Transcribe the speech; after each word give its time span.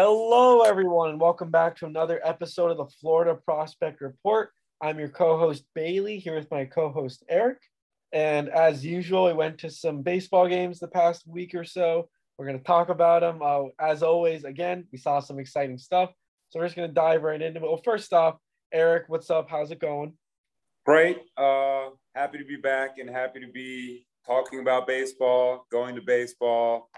Hello, 0.00 0.60
everyone, 0.60 1.10
and 1.10 1.20
welcome 1.20 1.50
back 1.50 1.74
to 1.74 1.86
another 1.86 2.20
episode 2.24 2.70
of 2.70 2.76
the 2.76 2.86
Florida 3.00 3.34
Prospect 3.34 4.00
Report. 4.00 4.50
I'm 4.80 4.96
your 4.96 5.08
co 5.08 5.36
host, 5.36 5.64
Bailey, 5.74 6.20
here 6.20 6.36
with 6.36 6.48
my 6.52 6.66
co 6.66 6.90
host, 6.90 7.24
Eric. 7.28 7.58
And 8.12 8.48
as 8.48 8.86
usual, 8.86 9.24
we 9.24 9.32
went 9.32 9.58
to 9.58 9.70
some 9.70 10.02
baseball 10.02 10.46
games 10.46 10.78
the 10.78 10.86
past 10.86 11.26
week 11.26 11.52
or 11.52 11.64
so. 11.64 12.08
We're 12.38 12.46
going 12.46 12.60
to 12.60 12.64
talk 12.64 12.90
about 12.90 13.22
them. 13.22 13.40
Uh, 13.42 13.70
as 13.80 14.04
always, 14.04 14.44
again, 14.44 14.86
we 14.92 14.98
saw 14.98 15.18
some 15.18 15.40
exciting 15.40 15.78
stuff. 15.78 16.10
So 16.50 16.60
we're 16.60 16.66
just 16.66 16.76
going 16.76 16.90
to 16.90 16.94
dive 16.94 17.24
right 17.24 17.42
into 17.42 17.58
it. 17.58 17.64
Well, 17.64 17.82
first 17.84 18.12
off, 18.12 18.36
Eric, 18.72 19.06
what's 19.08 19.30
up? 19.30 19.50
How's 19.50 19.72
it 19.72 19.80
going? 19.80 20.12
Great. 20.86 21.18
Uh, 21.36 21.88
happy 22.14 22.38
to 22.38 22.44
be 22.44 22.54
back 22.54 22.98
and 22.98 23.10
happy 23.10 23.40
to 23.40 23.48
be 23.48 24.06
talking 24.24 24.60
about 24.60 24.86
baseball, 24.86 25.66
going 25.72 25.96
to 25.96 26.02
baseball. 26.02 26.88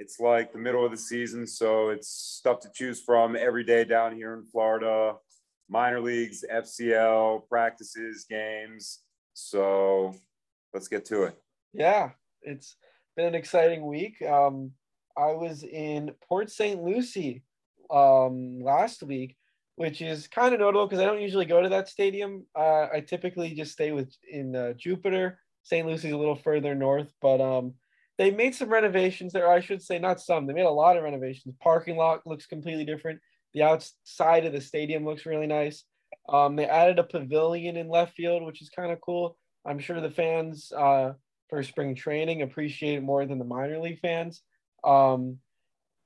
It's 0.00 0.18
like 0.18 0.50
the 0.50 0.58
middle 0.58 0.82
of 0.82 0.90
the 0.90 0.96
season, 0.96 1.46
so 1.46 1.90
it's 1.90 2.08
stuff 2.08 2.58
to 2.60 2.70
choose 2.72 3.02
from 3.02 3.36
every 3.36 3.62
day 3.62 3.84
down 3.84 4.16
here 4.16 4.32
in 4.32 4.46
Florida. 4.46 5.16
Minor 5.68 6.00
leagues, 6.00 6.42
FCL, 6.50 7.46
practices, 7.50 8.24
games. 8.24 9.00
So 9.34 10.14
let's 10.72 10.88
get 10.88 11.04
to 11.06 11.24
it. 11.24 11.38
Yeah, 11.74 12.12
it's 12.40 12.76
been 13.14 13.26
an 13.26 13.34
exciting 13.34 13.86
week. 13.86 14.22
Um, 14.22 14.70
I 15.18 15.32
was 15.32 15.64
in 15.64 16.12
Port 16.26 16.50
St. 16.50 16.82
Lucie 16.82 17.42
um, 17.90 18.58
last 18.58 19.02
week, 19.02 19.36
which 19.76 20.00
is 20.00 20.26
kind 20.28 20.54
of 20.54 20.60
notable 20.60 20.86
because 20.86 21.00
I 21.00 21.04
don't 21.04 21.20
usually 21.20 21.44
go 21.44 21.60
to 21.60 21.68
that 21.68 21.90
stadium. 21.90 22.46
Uh, 22.58 22.86
I 22.90 23.04
typically 23.06 23.52
just 23.52 23.72
stay 23.72 23.92
with 23.92 24.16
in 24.32 24.56
uh, 24.56 24.72
Jupiter. 24.78 25.40
St. 25.62 25.86
Lucie's 25.86 26.12
a 26.12 26.16
little 26.16 26.36
further 26.36 26.74
north, 26.74 27.12
but 27.20 27.42
um, 27.42 27.74
they 28.20 28.30
made 28.30 28.54
some 28.54 28.68
renovations 28.68 29.32
there. 29.32 29.50
I 29.50 29.60
should 29.60 29.80
say 29.80 29.98
not 29.98 30.20
some. 30.20 30.46
They 30.46 30.52
made 30.52 30.66
a 30.66 30.70
lot 30.70 30.98
of 30.98 31.04
renovations. 31.04 31.54
Parking 31.58 31.96
lot 31.96 32.26
looks 32.26 32.44
completely 32.44 32.84
different. 32.84 33.18
The 33.54 33.62
outside 33.62 34.44
of 34.44 34.52
the 34.52 34.60
stadium 34.60 35.06
looks 35.06 35.24
really 35.24 35.46
nice. 35.46 35.84
Um, 36.28 36.54
they 36.54 36.66
added 36.66 36.98
a 36.98 37.04
pavilion 37.04 37.78
in 37.78 37.88
left 37.88 38.14
field, 38.14 38.42
which 38.42 38.60
is 38.60 38.68
kind 38.68 38.92
of 38.92 39.00
cool. 39.00 39.38
I'm 39.64 39.78
sure 39.78 40.02
the 40.02 40.10
fans 40.10 40.70
uh, 40.70 41.14
for 41.48 41.62
spring 41.62 41.94
training 41.94 42.42
appreciate 42.42 42.96
it 42.96 43.02
more 43.02 43.24
than 43.24 43.38
the 43.38 43.44
minor 43.46 43.78
league 43.78 44.00
fans. 44.00 44.42
Um, 44.84 45.38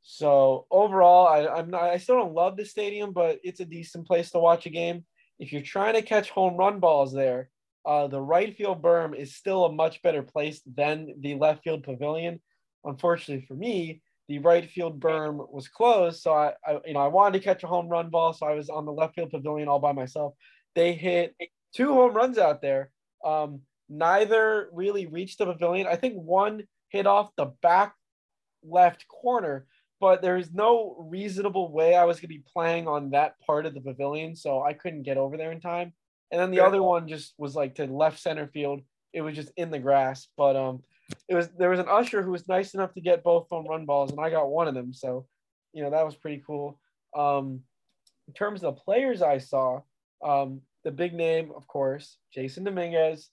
so 0.02 0.68
overall, 0.70 1.26
I, 1.26 1.48
I'm 1.48 1.68
not. 1.68 1.82
I 1.82 1.98
still 1.98 2.14
don't 2.14 2.32
love 2.32 2.56
the 2.56 2.64
stadium, 2.64 3.12
but 3.12 3.40
it's 3.42 3.58
a 3.58 3.64
decent 3.64 4.06
place 4.06 4.30
to 4.30 4.38
watch 4.38 4.66
a 4.66 4.70
game. 4.70 5.04
If 5.40 5.52
you're 5.52 5.62
trying 5.62 5.94
to 5.94 6.02
catch 6.02 6.30
home 6.30 6.56
run 6.56 6.78
balls 6.78 7.12
there, 7.12 7.50
uh, 7.86 8.06
the 8.06 8.20
right 8.20 8.56
field 8.56 8.82
berm 8.82 9.16
is 9.16 9.34
still 9.34 9.64
a 9.64 9.72
much 9.72 10.02
better 10.02 10.22
place 10.22 10.60
than 10.74 11.14
the 11.20 11.34
left 11.34 11.62
field 11.64 11.82
pavilion. 11.82 12.40
Unfortunately 12.84 13.44
for 13.46 13.54
me, 13.54 14.02
the 14.28 14.38
right 14.38 14.70
field 14.70 15.00
berm 15.00 15.46
was 15.52 15.68
closed, 15.68 16.22
so 16.22 16.32
I, 16.32 16.54
I, 16.66 16.80
you 16.86 16.94
know 16.94 17.00
I 17.00 17.08
wanted 17.08 17.38
to 17.38 17.44
catch 17.44 17.62
a 17.62 17.66
home 17.66 17.88
run 17.88 18.08
ball, 18.08 18.32
so 18.32 18.46
I 18.46 18.54
was 18.54 18.70
on 18.70 18.86
the 18.86 18.92
left 18.92 19.14
field 19.14 19.30
pavilion 19.30 19.68
all 19.68 19.78
by 19.78 19.92
myself. 19.92 20.34
They 20.74 20.94
hit 20.94 21.34
two 21.74 21.92
home 21.92 22.14
runs 22.14 22.38
out 22.38 22.62
there. 22.62 22.90
Um, 23.24 23.60
neither 23.88 24.70
really 24.72 25.06
reached 25.06 25.38
the 25.38 25.46
pavilion. 25.46 25.86
I 25.86 25.96
think 25.96 26.14
one 26.14 26.64
hit 26.88 27.06
off 27.06 27.30
the 27.36 27.52
back 27.62 27.94
left 28.62 29.06
corner, 29.08 29.66
but 30.00 30.22
there's 30.22 30.52
no 30.52 30.96
reasonable 31.10 31.70
way 31.70 31.94
I 31.94 32.04
was 32.04 32.16
going 32.16 32.22
to 32.22 32.28
be 32.28 32.44
playing 32.50 32.88
on 32.88 33.10
that 33.10 33.34
part 33.46 33.66
of 33.66 33.74
the 33.74 33.80
pavilion, 33.80 34.36
so 34.36 34.62
I 34.62 34.72
couldn't 34.72 35.02
get 35.02 35.18
over 35.18 35.36
there 35.36 35.52
in 35.52 35.60
time. 35.60 35.92
And 36.34 36.42
then 36.42 36.50
the 36.50 36.64
other 36.64 36.82
one 36.82 37.06
just 37.06 37.32
was 37.38 37.54
like 37.54 37.76
to 37.76 37.86
left 37.86 38.18
center 38.18 38.48
field. 38.48 38.80
It 39.12 39.20
was 39.20 39.36
just 39.36 39.52
in 39.56 39.70
the 39.70 39.78
grass, 39.78 40.26
but 40.36 40.56
um, 40.56 40.82
it 41.28 41.36
was 41.36 41.48
there 41.56 41.70
was 41.70 41.78
an 41.78 41.86
usher 41.88 42.24
who 42.24 42.32
was 42.32 42.48
nice 42.48 42.74
enough 42.74 42.92
to 42.94 43.00
get 43.00 43.22
both 43.22 43.46
home 43.48 43.68
run 43.68 43.86
balls, 43.86 44.10
and 44.10 44.18
I 44.18 44.30
got 44.30 44.50
one 44.50 44.66
of 44.66 44.74
them. 44.74 44.92
So, 44.92 45.26
you 45.72 45.84
know, 45.84 45.90
that 45.90 46.04
was 46.04 46.16
pretty 46.16 46.42
cool. 46.44 46.80
Um, 47.16 47.60
in 48.26 48.34
terms 48.34 48.64
of 48.64 48.74
the 48.74 48.80
players 48.80 49.22
I 49.22 49.38
saw, 49.38 49.82
um, 50.24 50.62
the 50.82 50.90
big 50.90 51.14
name, 51.14 51.52
of 51.54 51.68
course, 51.68 52.18
Jasson 52.36 52.64
Dominguez. 52.64 53.28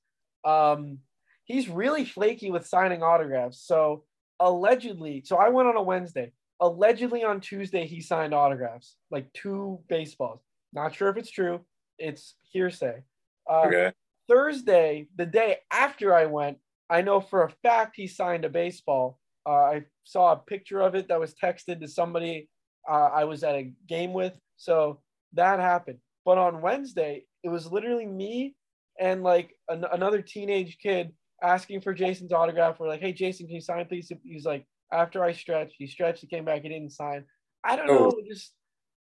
Um, 0.45 0.99
he's 1.45 1.69
really 1.69 2.05
flaky 2.05 2.51
with 2.51 2.67
signing 2.67 3.01
autographs. 3.01 3.65
So 3.65 4.03
allegedly, 4.39 5.23
so 5.25 5.37
I 5.37 5.49
went 5.49 5.69
on 5.69 5.75
a 5.75 5.81
Wednesday. 5.81 6.33
Allegedly 6.59 7.23
on 7.23 7.41
Tuesday, 7.41 7.87
he 7.87 7.99
signed 7.99 8.35
autographs, 8.35 8.95
like 9.09 9.33
two 9.33 9.79
baseballs. 9.89 10.41
Not 10.71 10.93
sure 10.93 11.09
if 11.09 11.17
it's 11.17 11.31
true. 11.31 11.61
It's 12.01 12.35
hearsay. 12.51 13.03
Uh, 13.49 13.63
okay. 13.67 13.91
Thursday, 14.27 15.07
the 15.15 15.25
day 15.25 15.57
after 15.71 16.13
I 16.13 16.25
went, 16.25 16.57
I 16.89 17.01
know 17.01 17.21
for 17.21 17.43
a 17.43 17.51
fact 17.63 17.95
he 17.95 18.07
signed 18.07 18.45
a 18.45 18.49
baseball. 18.49 19.19
Uh, 19.45 19.51
I 19.51 19.85
saw 20.03 20.33
a 20.33 20.37
picture 20.37 20.81
of 20.81 20.95
it 20.95 21.07
that 21.07 21.19
was 21.19 21.33
texted 21.33 21.79
to 21.79 21.87
somebody 21.87 22.49
uh, 22.89 23.09
I 23.13 23.23
was 23.23 23.43
at 23.43 23.55
a 23.55 23.71
game 23.87 24.13
with. 24.13 24.33
So 24.57 24.99
that 25.33 25.59
happened. 25.59 25.99
But 26.25 26.37
on 26.37 26.61
Wednesday, 26.61 27.25
it 27.43 27.49
was 27.49 27.71
literally 27.71 28.05
me 28.05 28.55
and 28.99 29.23
like 29.23 29.55
an- 29.69 29.85
another 29.91 30.21
teenage 30.21 30.77
kid 30.81 31.11
asking 31.41 31.81
for 31.81 31.95
Jasson's 31.95 32.33
autograph. 32.33 32.79
We're 32.79 32.87
like, 32.87 33.01
hey, 33.01 33.13
Jasson, 33.13 33.47
can 33.47 33.55
you 33.55 33.61
sign, 33.61 33.85
please? 33.85 34.11
He's 34.23 34.45
like, 34.45 34.65
after 34.91 35.23
I 35.23 35.33
stretched, 35.33 35.75
he 35.77 35.87
stretched, 35.87 36.21
he 36.21 36.27
came 36.27 36.45
back, 36.45 36.61
he 36.61 36.69
didn't 36.69 36.91
sign. 36.91 37.25
I 37.63 37.75
don't 37.75 37.87
know. 37.87 38.11
Oh. 38.13 38.21
Just 38.27 38.53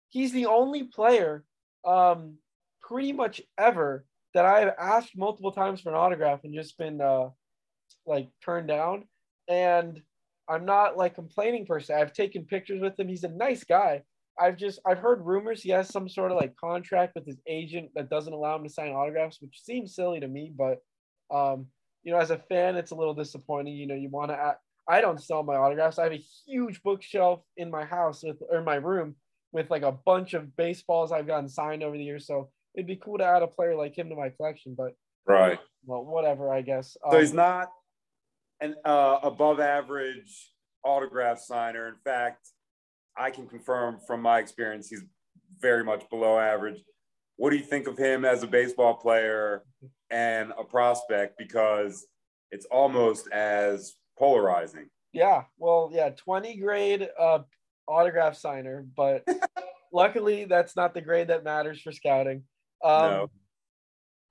he's 0.09 0.31
the 0.31 0.45
only 0.45 0.83
player 0.83 1.43
um, 1.85 2.35
pretty 2.87 3.11
much 3.11 3.41
ever 3.57 4.05
that 4.33 4.45
I've 4.45 4.73
asked 4.79 5.17
multiple 5.17 5.51
times 5.51 5.81
for 5.81 5.89
an 5.89 5.95
autograph 5.95 6.43
and 6.43 6.53
just 6.53 6.77
been 6.77 7.01
uh, 7.01 7.29
like 8.05 8.29
turned 8.43 8.67
down. 8.67 9.05
And 9.49 10.01
I'm 10.49 10.65
not 10.65 10.97
like 10.97 11.15
complaining 11.15 11.65
per 11.65 11.79
se. 11.79 11.93
I've 11.93 12.13
taken 12.13 12.45
pictures 12.45 12.81
with 12.81 12.99
him. 12.99 13.07
He's 13.07 13.23
a 13.23 13.29
nice 13.29 13.63
guy. 13.63 14.03
I've 14.39 14.57
just 14.57 14.79
I've 14.85 14.99
heard 14.99 15.25
rumors 15.25 15.63
he 15.63 15.71
has 15.71 15.89
some 15.89 16.07
sort 16.07 16.31
of 16.31 16.37
like 16.37 16.55
contract 16.55 17.13
with 17.15 17.25
his 17.25 17.39
agent 17.47 17.89
that 17.95 18.09
doesn't 18.09 18.33
allow 18.33 18.55
him 18.55 18.63
to 18.63 18.69
sign 18.69 18.89
autographs, 18.89 19.41
which 19.41 19.63
seems 19.63 19.95
silly 19.95 20.19
to 20.19 20.27
me. 20.27 20.53
But 20.55 20.77
um, 21.33 21.67
you 22.03 22.13
know, 22.13 22.19
as 22.19 22.31
a 22.31 22.37
fan, 22.37 22.75
it's 22.75 22.91
a 22.91 22.95
little 22.95 23.15
disappointing. 23.15 23.75
You 23.75 23.87
know, 23.87 23.95
you 23.95 24.09
want 24.09 24.31
to. 24.31 24.55
I 24.87 25.01
don't 25.01 25.21
sell 25.21 25.43
my 25.43 25.55
autographs. 25.55 25.99
I 25.99 26.03
have 26.03 26.13
a 26.13 26.23
huge 26.45 26.81
bookshelf 26.83 27.41
in 27.57 27.69
my 27.69 27.83
house 27.83 28.23
with 28.23 28.37
or 28.49 28.61
my 28.61 28.75
room 28.75 29.15
with 29.51 29.69
like 29.69 29.81
a 29.81 29.91
bunch 29.91 30.33
of 30.33 30.55
baseballs 30.55 31.11
I've 31.11 31.27
gotten 31.27 31.49
signed 31.49 31.83
over 31.83 31.97
the 31.97 32.03
years. 32.03 32.27
So 32.27 32.49
it'd 32.77 32.87
be 32.87 32.95
cool 32.95 33.17
to 33.17 33.25
add 33.25 33.41
a 33.41 33.47
player 33.47 33.75
like 33.75 33.97
him 33.97 34.07
to 34.09 34.15
my 34.15 34.29
collection, 34.29 34.75
but 34.77 34.93
right. 35.25 35.59
Well, 35.85 36.05
whatever, 36.05 36.53
I 36.53 36.61
guess. 36.61 36.95
So 37.09 37.15
um, 37.15 37.19
he's 37.19 37.33
not 37.33 37.69
an 38.61 38.75
uh, 38.85 39.19
above 39.23 39.59
average 39.59 40.53
autograph 40.85 41.39
signer. 41.39 41.87
In 41.87 41.95
fact, 42.03 42.47
I 43.17 43.31
can 43.31 43.47
confirm 43.47 43.97
from 44.05 44.21
my 44.21 44.39
experience 44.39 44.89
he's 44.89 45.03
very 45.59 45.83
much 45.83 46.07
below 46.09 46.37
average. 46.37 46.79
What 47.35 47.49
do 47.49 47.57
you 47.57 47.63
think 47.63 47.87
of 47.87 47.97
him 47.97 48.25
as 48.25 48.43
a 48.43 48.47
baseball 48.47 48.93
player 48.93 49.63
and 50.11 50.53
a 50.57 50.63
prospect? 50.63 51.37
Because 51.37 52.05
it's 52.51 52.65
almost 52.65 53.27
as 53.31 53.95
polarizing. 54.19 54.87
Yeah, 55.13 55.43
well, 55.57 55.89
yeah, 55.91 56.09
20 56.09 56.57
grade 56.57 57.09
uh, 57.19 57.39
autograph 57.87 58.35
signer, 58.37 58.85
but 58.95 59.27
luckily 59.91 60.45
that's 60.45 60.75
not 60.75 60.93
the 60.93 61.01
grade 61.01 61.29
that 61.29 61.43
matters 61.43 61.81
for 61.81 61.91
scouting. 61.91 62.43
Um, 62.83 63.11
no. 63.11 63.31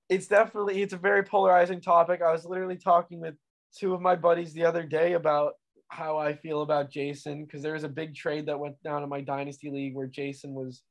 It's 0.09 0.29
definitely 0.29 0.83
it's 0.83 0.93
a 0.93 0.99
very 0.99 1.25
polarizing 1.25 1.81
topic. 1.81 2.23
I 2.23 2.31
was 2.31 2.45
literally 2.45 2.77
talking 2.77 3.21
with 3.21 3.35
two 3.77 3.95
of 3.95 4.01
my 4.01 4.15
buddies 4.15 4.53
the 4.53 4.65
other 4.65 4.85
day 4.85 5.15
about 5.15 5.55
how 5.89 6.19
I 6.19 6.35
feel 6.35 6.63
about 6.63 6.91
Jasson 6.91 7.47
because 7.47 7.63
there 7.63 7.75
was 7.75 7.85
a 7.85 7.89
big 7.89 8.15
trade 8.15 8.47
that 8.47 8.59
went 8.59 8.81
down 8.83 9.03
in 9.03 9.09
my 9.09 9.21
dynasty 9.21 9.71
league 9.71 9.95
where 9.95 10.09
Jasson 10.09 10.53
was 10.53 10.83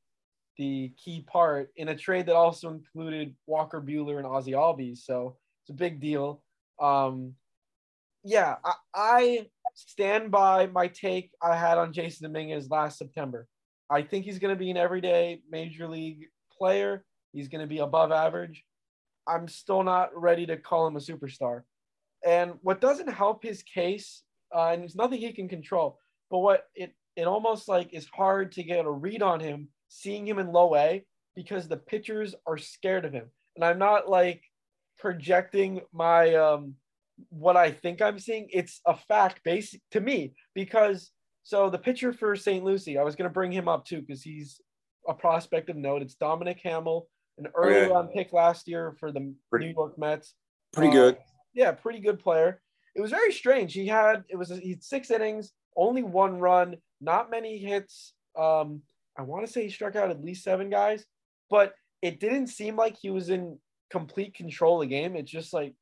the 0.57 0.93
key 1.03 1.25
part 1.27 1.71
in 1.75 1.89
a 1.89 1.95
trade 1.95 2.25
that 2.27 2.35
also 2.35 2.69
included 2.69 3.35
Walker 3.45 3.81
Buehler 3.81 4.17
and 4.17 4.25
Ozzie 4.25 4.53
Albies. 4.53 4.99
So 4.99 5.37
it's 5.63 5.69
a 5.69 5.73
big 5.73 5.99
deal. 5.99 6.41
Um, 6.79 7.33
yeah, 8.23 8.55
I, 8.63 8.73
I 8.93 9.47
stand 9.75 10.31
by 10.31 10.67
my 10.67 10.87
take 10.87 11.31
I 11.41 11.55
had 11.55 11.77
on 11.77 11.93
Jasson 11.93 12.21
Dominguez 12.21 12.69
last 12.69 12.97
September. 12.97 13.47
I 13.89 14.01
think 14.01 14.25
he's 14.25 14.39
going 14.39 14.53
to 14.53 14.59
be 14.59 14.71
an 14.71 14.77
everyday 14.77 15.41
major 15.49 15.87
league 15.87 16.27
player. 16.57 17.03
He's 17.35 17.49
going 17.49 17.61
to 17.61 17.67
be 17.67 17.79
above 17.79 18.11
average. 18.11 18.63
I'm 19.27 19.47
still 19.47 19.83
not 19.83 20.09
ready 20.19 20.45
to 20.45 20.57
call 20.57 20.87
him 20.87 20.95
a 20.95 20.99
superstar. 20.99 21.63
And 22.25 22.53
what 22.61 22.81
doesn't 22.81 23.09
help 23.09 23.43
his 23.43 23.61
case, 23.61 24.23
uh, 24.55 24.69
and 24.69 24.83
it's 24.83 24.95
nothing 24.95 25.19
he 25.19 25.33
can 25.33 25.49
control, 25.49 25.99
but 26.31 26.39
what 26.39 26.63
it 26.75 26.93
it 27.15 27.27
almost 27.27 27.67
like 27.67 27.93
is 27.93 28.07
hard 28.07 28.51
to 28.53 28.63
get 28.63 28.85
a 28.85 28.91
read 28.91 29.21
on 29.21 29.39
him 29.39 29.69
seeing 29.87 30.27
him 30.27 30.39
in 30.39 30.51
low 30.51 30.75
A 30.75 31.03
because 31.35 31.67
the 31.67 31.77
pitchers 31.77 32.35
are 32.45 32.57
scared 32.57 33.05
of 33.05 33.13
him. 33.13 33.29
And 33.55 33.63
I'm 33.63 33.79
not 33.79 34.09
like 34.09 34.43
projecting 34.97 35.81
my 35.93 36.35
um 36.35 36.75
what 37.29 37.55
I 37.55 37.71
think 37.71 38.01
I'm 38.01 38.19
seeing. 38.19 38.47
It's 38.51 38.81
a 38.85 38.95
fact 38.95 39.41
basic 39.43 39.81
to 39.91 40.01
me 40.01 40.33
because 40.53 41.11
so 41.43 41.69
the 41.69 41.77
pitcher 41.77 42.11
for 42.11 42.35
St. 42.35 42.63
Lucie, 42.63 42.97
I 42.97 43.03
was 43.03 43.15
gonna 43.15 43.29
bring 43.29 43.51
him 43.51 43.67
up 43.67 43.85
too 43.85 44.01
because 44.01 44.23
he's 44.23 44.59
a 45.07 45.13
prospect 45.13 45.69
of 45.69 45.75
note. 45.75 46.01
It's 46.01 46.15
Dominic 46.15 46.59
Hamel, 46.63 47.07
an 47.37 47.47
early 47.55 47.75
okay. 47.75 47.91
round 47.91 48.09
pick 48.13 48.33
last 48.33 48.67
year 48.67 48.95
for 48.99 49.11
the 49.11 49.33
pretty, 49.49 49.67
New 49.67 49.73
York 49.73 49.97
Mets. 49.97 50.33
Pretty 50.73 50.89
uh, 50.89 50.93
good. 50.93 51.17
Yeah, 51.53 51.71
pretty 51.71 51.99
good 51.99 52.19
player. 52.19 52.61
It 52.95 53.01
was 53.01 53.11
very 53.11 53.33
strange. 53.33 53.73
He 53.73 53.87
had 53.87 54.23
it 54.29 54.37
was 54.37 54.49
he 54.49 54.71
had 54.71 54.83
six 54.83 55.11
innings, 55.11 55.51
only 55.75 56.03
one 56.03 56.39
run, 56.39 56.77
not 57.01 57.29
many 57.29 57.57
hits, 57.57 58.13
Um, 58.37 58.81
I 59.17 59.21
want 59.21 59.45
to 59.45 59.51
say 59.51 59.63
he 59.63 59.69
struck 59.69 59.95
out 59.95 60.11
at 60.11 60.23
least 60.23 60.43
seven 60.43 60.69
guys, 60.69 61.05
but 61.49 61.73
it 62.01 62.19
didn't 62.19 62.47
seem 62.47 62.75
like 62.75 62.97
he 62.97 63.09
was 63.09 63.29
in 63.29 63.57
complete 63.89 64.35
control 64.35 64.81
of 64.81 64.89
the 64.89 64.95
game. 64.95 65.15
It's 65.15 65.31
just 65.31 65.53
like 65.53 65.73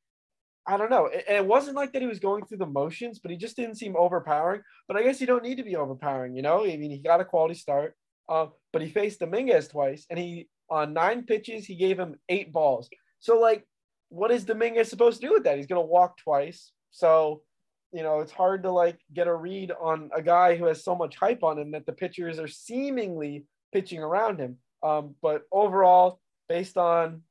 I 0.66 0.78
don't 0.78 0.90
know. 0.90 1.06
It, 1.06 1.24
it, 1.28 1.44
wasn't 1.44 1.76
like 1.76 1.92
that 1.92 2.00
he 2.00 2.08
was 2.08 2.20
going 2.20 2.46
through 2.46 2.58
the 2.58 2.66
motions, 2.66 3.18
but 3.18 3.30
he 3.30 3.36
just 3.36 3.54
didn't 3.54 3.76
seem 3.76 3.96
overpowering. 3.96 4.62
But 4.88 4.96
I 4.96 5.02
guess 5.02 5.20
you 5.20 5.26
don't 5.26 5.42
need 5.42 5.58
to 5.58 5.62
be 5.62 5.76
overpowering, 5.76 6.34
you 6.34 6.42
know. 6.42 6.64
I 6.64 6.76
mean, 6.78 6.90
he 6.90 6.98
got 6.98 7.20
a 7.20 7.24
quality 7.24 7.54
start, 7.54 7.94
uh, 8.30 8.46
but 8.72 8.80
he 8.80 8.88
faced 8.88 9.20
Dominguez 9.20 9.68
twice, 9.68 10.06
and 10.08 10.18
he 10.18 10.48
on 10.70 10.92
nine 10.92 11.24
pitches 11.24 11.66
he 11.66 11.74
gave 11.76 11.98
him 11.98 12.16
eight 12.28 12.52
balls. 12.52 12.88
So 13.20 13.38
like, 13.38 13.66
what 14.08 14.30
is 14.30 14.44
Dominguez 14.44 14.88
supposed 14.88 15.20
to 15.20 15.26
do 15.26 15.32
with 15.32 15.44
that? 15.44 15.56
He's 15.56 15.66
gonna 15.66 15.80
walk 15.82 16.18
twice. 16.18 16.72
So 16.90 17.42
you 17.94 18.02
know, 18.02 18.18
it's 18.18 18.32
hard 18.32 18.64
to 18.64 18.72
like 18.72 18.98
get 19.12 19.28
a 19.28 19.34
read 19.34 19.70
on 19.80 20.10
a 20.14 20.20
guy 20.20 20.56
who 20.56 20.64
has 20.66 20.82
so 20.82 20.96
much 20.96 21.14
hype 21.16 21.44
on 21.44 21.58
him 21.58 21.70
that 21.70 21.86
the 21.86 21.92
pitchers 21.92 22.40
are 22.40 22.48
seemingly 22.48 23.44
pitching 23.72 24.00
around 24.00 24.40
him. 24.40 24.56
Um, 24.82 25.14
but 25.22 25.42
overall, 25.52 26.20
based 26.48 26.76
on 26.76 27.22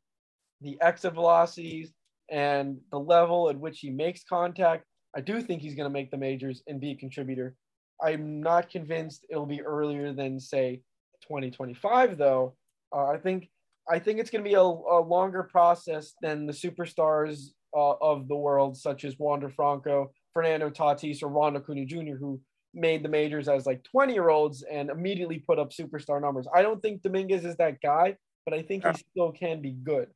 the 0.61 0.81
exit 0.81 1.15
velocities 1.15 1.91
and 2.29 2.77
the 2.91 2.99
level 2.99 3.49
at 3.49 3.59
which 3.59 3.79
he 3.79 3.89
makes 3.89 4.23
contact, 4.23 4.85
I 5.13 5.19
do 5.19 5.41
think 5.41 5.61
he's 5.61 5.75
going 5.75 5.89
to 5.89 5.93
make 5.93 6.11
the 6.11 6.17
majors 6.17 6.63
and 6.65 6.79
be 6.79 6.91
a 6.91 6.95
contributor. 6.95 7.55
I'm 8.01 8.41
not 8.41 8.69
convinced 8.69 9.25
it'll 9.29 9.45
be 9.45 9.61
earlier 9.61 10.13
than 10.13 10.39
say 10.39 10.81
2025 11.23 12.17
though. 12.17 12.55
Uh, 12.93 13.05
I 13.05 13.17
think 13.17 13.49
I 13.89 13.99
think 13.99 14.19
it's 14.19 14.29
going 14.29 14.43
to 14.43 14.49
be 14.49 14.55
a, 14.55 14.61
a, 14.61 15.01
longer 15.01 15.43
process 15.43 16.13
than 16.21 16.45
the 16.45 16.53
superstars 16.53 17.49
uh, 17.75 17.95
of 18.01 18.29
the 18.29 18.35
world, 18.35 18.77
such 18.77 19.03
as 19.03 19.19
Wander 19.19 19.49
Franco, 19.49 20.11
Fernando 20.33 20.69
Tatis, 20.69 21.21
or 21.21 21.27
Ronald 21.27 21.63
Acuna 21.63 21.85
Jr., 21.85 22.15
who 22.17 22.39
made 22.73 23.03
the 23.03 23.09
majors 23.09 23.49
as 23.49 23.65
like 23.65 23.83
20 23.83 24.13
year 24.13 24.29
olds 24.29 24.63
and 24.63 24.89
immediately 24.89 25.39
put 25.39 25.59
up 25.59 25.71
superstar 25.71 26.21
numbers. 26.21 26.47
I 26.53 26.61
don't 26.61 26.81
think 26.81 27.01
Dominguez 27.01 27.45
is 27.45 27.57
that 27.57 27.81
guy, 27.81 28.15
but 28.45 28.53
I 28.53 28.61
think 28.61 28.85
he 28.85 28.93
still 29.11 29.31
can 29.31 29.61
be 29.61 29.71
good. 29.71 30.07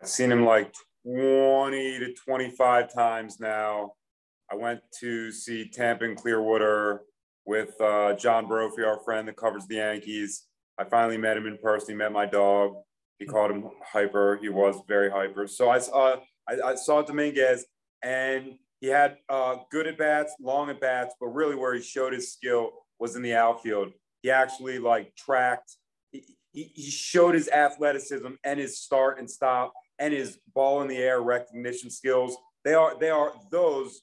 I've 0.00 0.08
seen 0.08 0.32
him 0.32 0.44
like 0.44 0.72
20 1.04 1.98
to 1.98 2.14
25 2.14 2.94
times 2.94 3.40
now. 3.40 3.92
I 4.50 4.54
went 4.54 4.80
to 5.00 5.32
see 5.32 5.68
Tampa 5.68 6.04
and 6.04 6.16
Clearwater 6.16 7.02
with 7.46 7.78
uh, 7.80 8.14
John 8.14 8.46
Brophy, 8.46 8.82
our 8.82 9.00
friend 9.00 9.26
that 9.28 9.36
covers 9.36 9.66
the 9.66 9.76
Yankees. 9.76 10.46
I 10.82 10.88
finally 10.88 11.18
met 11.18 11.36
him 11.36 11.46
in 11.46 11.58
person. 11.58 11.94
He 11.94 11.96
met 11.96 12.12
my 12.12 12.26
dog. 12.26 12.74
He 13.18 13.26
called 13.26 13.50
him 13.50 13.70
hyper. 13.84 14.38
He 14.40 14.48
was 14.48 14.76
very 14.88 15.10
hyper. 15.10 15.46
So 15.46 15.70
I 15.70 15.78
saw 15.78 16.16
I, 16.48 16.72
I 16.72 16.74
saw 16.74 17.02
Dominguez, 17.02 17.64
and 18.02 18.54
he 18.80 18.88
had 18.88 19.18
uh, 19.28 19.56
good 19.70 19.86
at 19.86 19.96
bats, 19.96 20.34
long 20.40 20.70
at 20.70 20.80
bats, 20.80 21.14
but 21.20 21.28
really 21.28 21.54
where 21.54 21.74
he 21.74 21.82
showed 21.82 22.12
his 22.12 22.32
skill 22.32 22.70
was 22.98 23.14
in 23.14 23.22
the 23.22 23.34
outfield. 23.34 23.92
He 24.22 24.30
actually 24.30 24.78
like 24.78 25.14
tracked. 25.14 25.76
He, 26.10 26.36
he, 26.52 26.72
he 26.74 26.90
showed 26.90 27.34
his 27.34 27.48
athleticism 27.48 28.28
and 28.44 28.58
his 28.58 28.80
start 28.80 29.20
and 29.20 29.30
stop 29.30 29.72
and 30.02 30.12
his 30.12 30.38
ball 30.52 30.82
in 30.82 30.88
the 30.88 30.96
air 30.96 31.20
recognition 31.20 31.88
skills, 31.88 32.36
they 32.64 32.74
are 32.74 32.98
they 32.98 33.10
are 33.10 33.32
those 33.52 34.02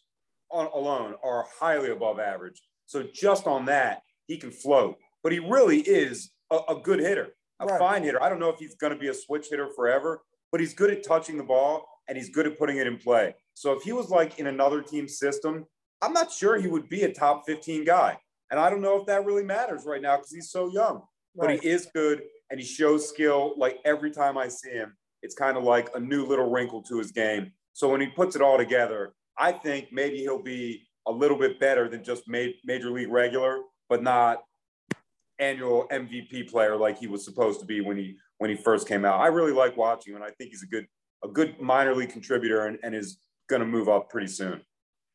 on, 0.49 0.67
alone 0.73 1.15
are 1.23 1.45
highly 1.59 1.91
above 1.91 2.19
average. 2.19 2.61
So 2.85 3.03
just 3.13 3.47
on 3.47 3.65
that, 3.65 4.01
he 4.27 4.37
can 4.37 4.51
float. 4.51 4.97
But 5.23 5.33
he 5.33 5.39
really 5.39 5.79
is 5.81 6.31
a, 6.51 6.59
a 6.69 6.81
good 6.81 6.99
hitter, 6.99 7.29
a 7.59 7.65
right. 7.65 7.79
fine 7.79 8.03
hitter. 8.03 8.21
I 8.21 8.29
don't 8.29 8.39
know 8.39 8.49
if 8.49 8.59
he's 8.59 8.75
going 8.75 8.93
to 8.93 8.99
be 8.99 9.07
a 9.07 9.13
switch 9.13 9.47
hitter 9.49 9.69
forever, 9.75 10.21
but 10.51 10.61
he's 10.61 10.73
good 10.73 10.91
at 10.91 11.03
touching 11.03 11.37
the 11.37 11.43
ball 11.43 11.85
and 12.07 12.17
he's 12.17 12.29
good 12.29 12.47
at 12.47 12.57
putting 12.57 12.77
it 12.77 12.87
in 12.87 12.97
play. 12.97 13.35
So 13.53 13.73
if 13.73 13.83
he 13.83 13.91
was 13.91 14.09
like 14.09 14.39
in 14.39 14.47
another 14.47 14.81
team 14.81 15.07
system, 15.07 15.65
I'm 16.01 16.13
not 16.13 16.31
sure 16.31 16.59
he 16.59 16.67
would 16.67 16.89
be 16.89 17.03
a 17.03 17.13
top 17.13 17.43
15 17.45 17.85
guy. 17.85 18.17
And 18.51 18.59
I 18.59 18.69
don't 18.69 18.81
know 18.81 18.99
if 18.99 19.05
that 19.07 19.25
really 19.25 19.43
matters 19.43 19.83
right 19.85 20.01
now 20.01 20.17
because 20.17 20.31
he's 20.31 20.49
so 20.49 20.71
young. 20.71 21.03
Right. 21.35 21.47
But 21.47 21.59
he 21.59 21.69
is 21.69 21.87
good 21.93 22.23
and 22.49 22.59
he 22.59 22.65
shows 22.65 23.07
skill 23.07 23.53
like 23.57 23.77
every 23.85 24.11
time 24.11 24.37
I 24.37 24.47
see 24.47 24.71
him 24.71 24.95
it's 25.21 25.35
kind 25.35 25.57
of 25.57 25.63
like 25.63 25.89
a 25.95 25.99
new 25.99 26.25
little 26.25 26.49
wrinkle 26.49 26.81
to 26.83 26.97
his 26.97 27.11
game. 27.11 27.51
So 27.73 27.89
when 27.89 28.01
he 28.01 28.07
puts 28.07 28.35
it 28.35 28.41
all 28.41 28.57
together, 28.57 29.13
I 29.37 29.51
think 29.51 29.89
maybe 29.91 30.17
he'll 30.17 30.41
be 30.41 30.83
a 31.07 31.11
little 31.11 31.37
bit 31.37 31.59
better 31.59 31.87
than 31.89 32.03
just 32.03 32.23
major 32.27 32.91
league 32.91 33.09
regular, 33.09 33.59
but 33.87 34.03
not 34.03 34.43
annual 35.39 35.87
MVP 35.91 36.49
player 36.49 36.75
like 36.75 36.97
he 36.97 37.07
was 37.07 37.23
supposed 37.23 37.59
to 37.61 37.65
be 37.65 37.81
when 37.81 37.97
he 37.97 38.17
when 38.37 38.49
he 38.49 38.55
first 38.55 38.87
came 38.87 39.05
out. 39.05 39.19
I 39.19 39.27
really 39.27 39.51
like 39.51 39.77
watching 39.77 40.13
him, 40.13 40.21
and 40.21 40.25
I 40.25 40.33
think 40.35 40.51
he's 40.51 40.63
a 40.63 40.67
good 40.67 40.85
a 41.23 41.27
good 41.27 41.59
minor 41.59 41.95
league 41.95 42.11
contributor 42.11 42.65
and, 42.65 42.77
and 42.83 42.95
is 42.95 43.19
going 43.49 43.61
to 43.61 43.65
move 43.65 43.89
up 43.89 44.09
pretty 44.09 44.27
soon. 44.27 44.61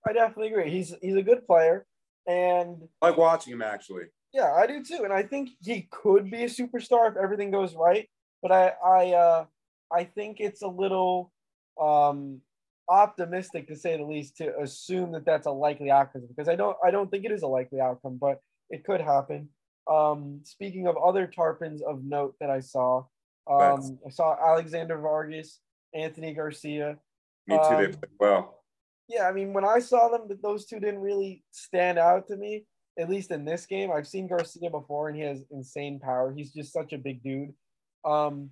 I 0.06 0.12
definitely 0.12 0.48
agree. 0.48 0.70
He's 0.70 0.94
he's 1.00 1.16
a 1.16 1.22
good 1.22 1.46
player, 1.46 1.86
and 2.26 2.76
I 3.00 3.08
like 3.08 3.18
watching 3.18 3.52
him 3.52 3.62
actually. 3.62 4.04
Yeah, 4.32 4.52
I 4.52 4.66
do 4.66 4.82
too, 4.82 5.04
and 5.04 5.12
I 5.12 5.22
think 5.22 5.50
he 5.60 5.88
could 5.90 6.30
be 6.30 6.44
a 6.44 6.48
superstar 6.48 7.10
if 7.10 7.16
everything 7.16 7.50
goes 7.50 7.74
right. 7.74 8.08
But 8.42 8.52
I 8.52 8.72
I 8.84 9.12
uh, 9.12 9.44
I 9.92 10.04
think 10.04 10.38
it's 10.40 10.62
a 10.62 10.68
little 10.68 11.32
um, 11.80 12.40
optimistic 12.88 13.68
to 13.68 13.76
say 13.76 13.96
the 13.96 14.04
least 14.04 14.36
to 14.38 14.58
assume 14.58 15.12
that 15.12 15.24
that's 15.24 15.46
a 15.46 15.50
likely 15.50 15.90
outcome 15.90 16.26
because 16.28 16.48
I 16.48 16.56
don't 16.56 16.76
I 16.84 16.90
don't 16.90 17.10
think 17.10 17.24
it 17.24 17.32
is 17.32 17.42
a 17.42 17.46
likely 17.46 17.80
outcome, 17.80 18.18
but 18.20 18.40
it 18.70 18.84
could 18.84 19.00
happen. 19.00 19.48
Um, 19.90 20.40
speaking 20.44 20.86
of 20.86 20.96
other 20.96 21.26
Tarpons 21.26 21.82
of 21.82 22.04
note 22.04 22.34
that 22.40 22.50
I 22.50 22.60
saw, 22.60 23.04
um, 23.50 23.98
I 24.06 24.10
saw 24.10 24.36
Alexander 24.40 24.98
Vargas, 24.98 25.60
Anthony 25.94 26.32
Garcia. 26.32 26.98
Me 27.46 27.56
too. 27.56 27.62
Um, 27.62 27.82
they 27.82 27.88
played 27.88 28.10
well. 28.18 28.64
Yeah, 29.08 29.28
I 29.28 29.32
mean, 29.32 29.52
when 29.52 29.64
I 29.64 29.80
saw 29.80 30.08
them, 30.08 30.28
that 30.28 30.42
those 30.42 30.64
two 30.64 30.80
didn't 30.80 31.00
really 31.00 31.44
stand 31.50 31.98
out 31.98 32.26
to 32.28 32.36
me. 32.36 32.64
At 32.98 33.10
least 33.10 33.30
in 33.32 33.44
this 33.44 33.66
game, 33.66 33.90
I've 33.90 34.06
seen 34.06 34.28
Garcia 34.28 34.70
before, 34.70 35.08
and 35.08 35.16
he 35.16 35.22
has 35.24 35.44
insane 35.50 35.98
power. 35.98 36.32
He's 36.34 36.52
just 36.52 36.72
such 36.72 36.92
a 36.92 36.98
big 36.98 37.22
dude. 37.22 37.52
Um, 38.04 38.50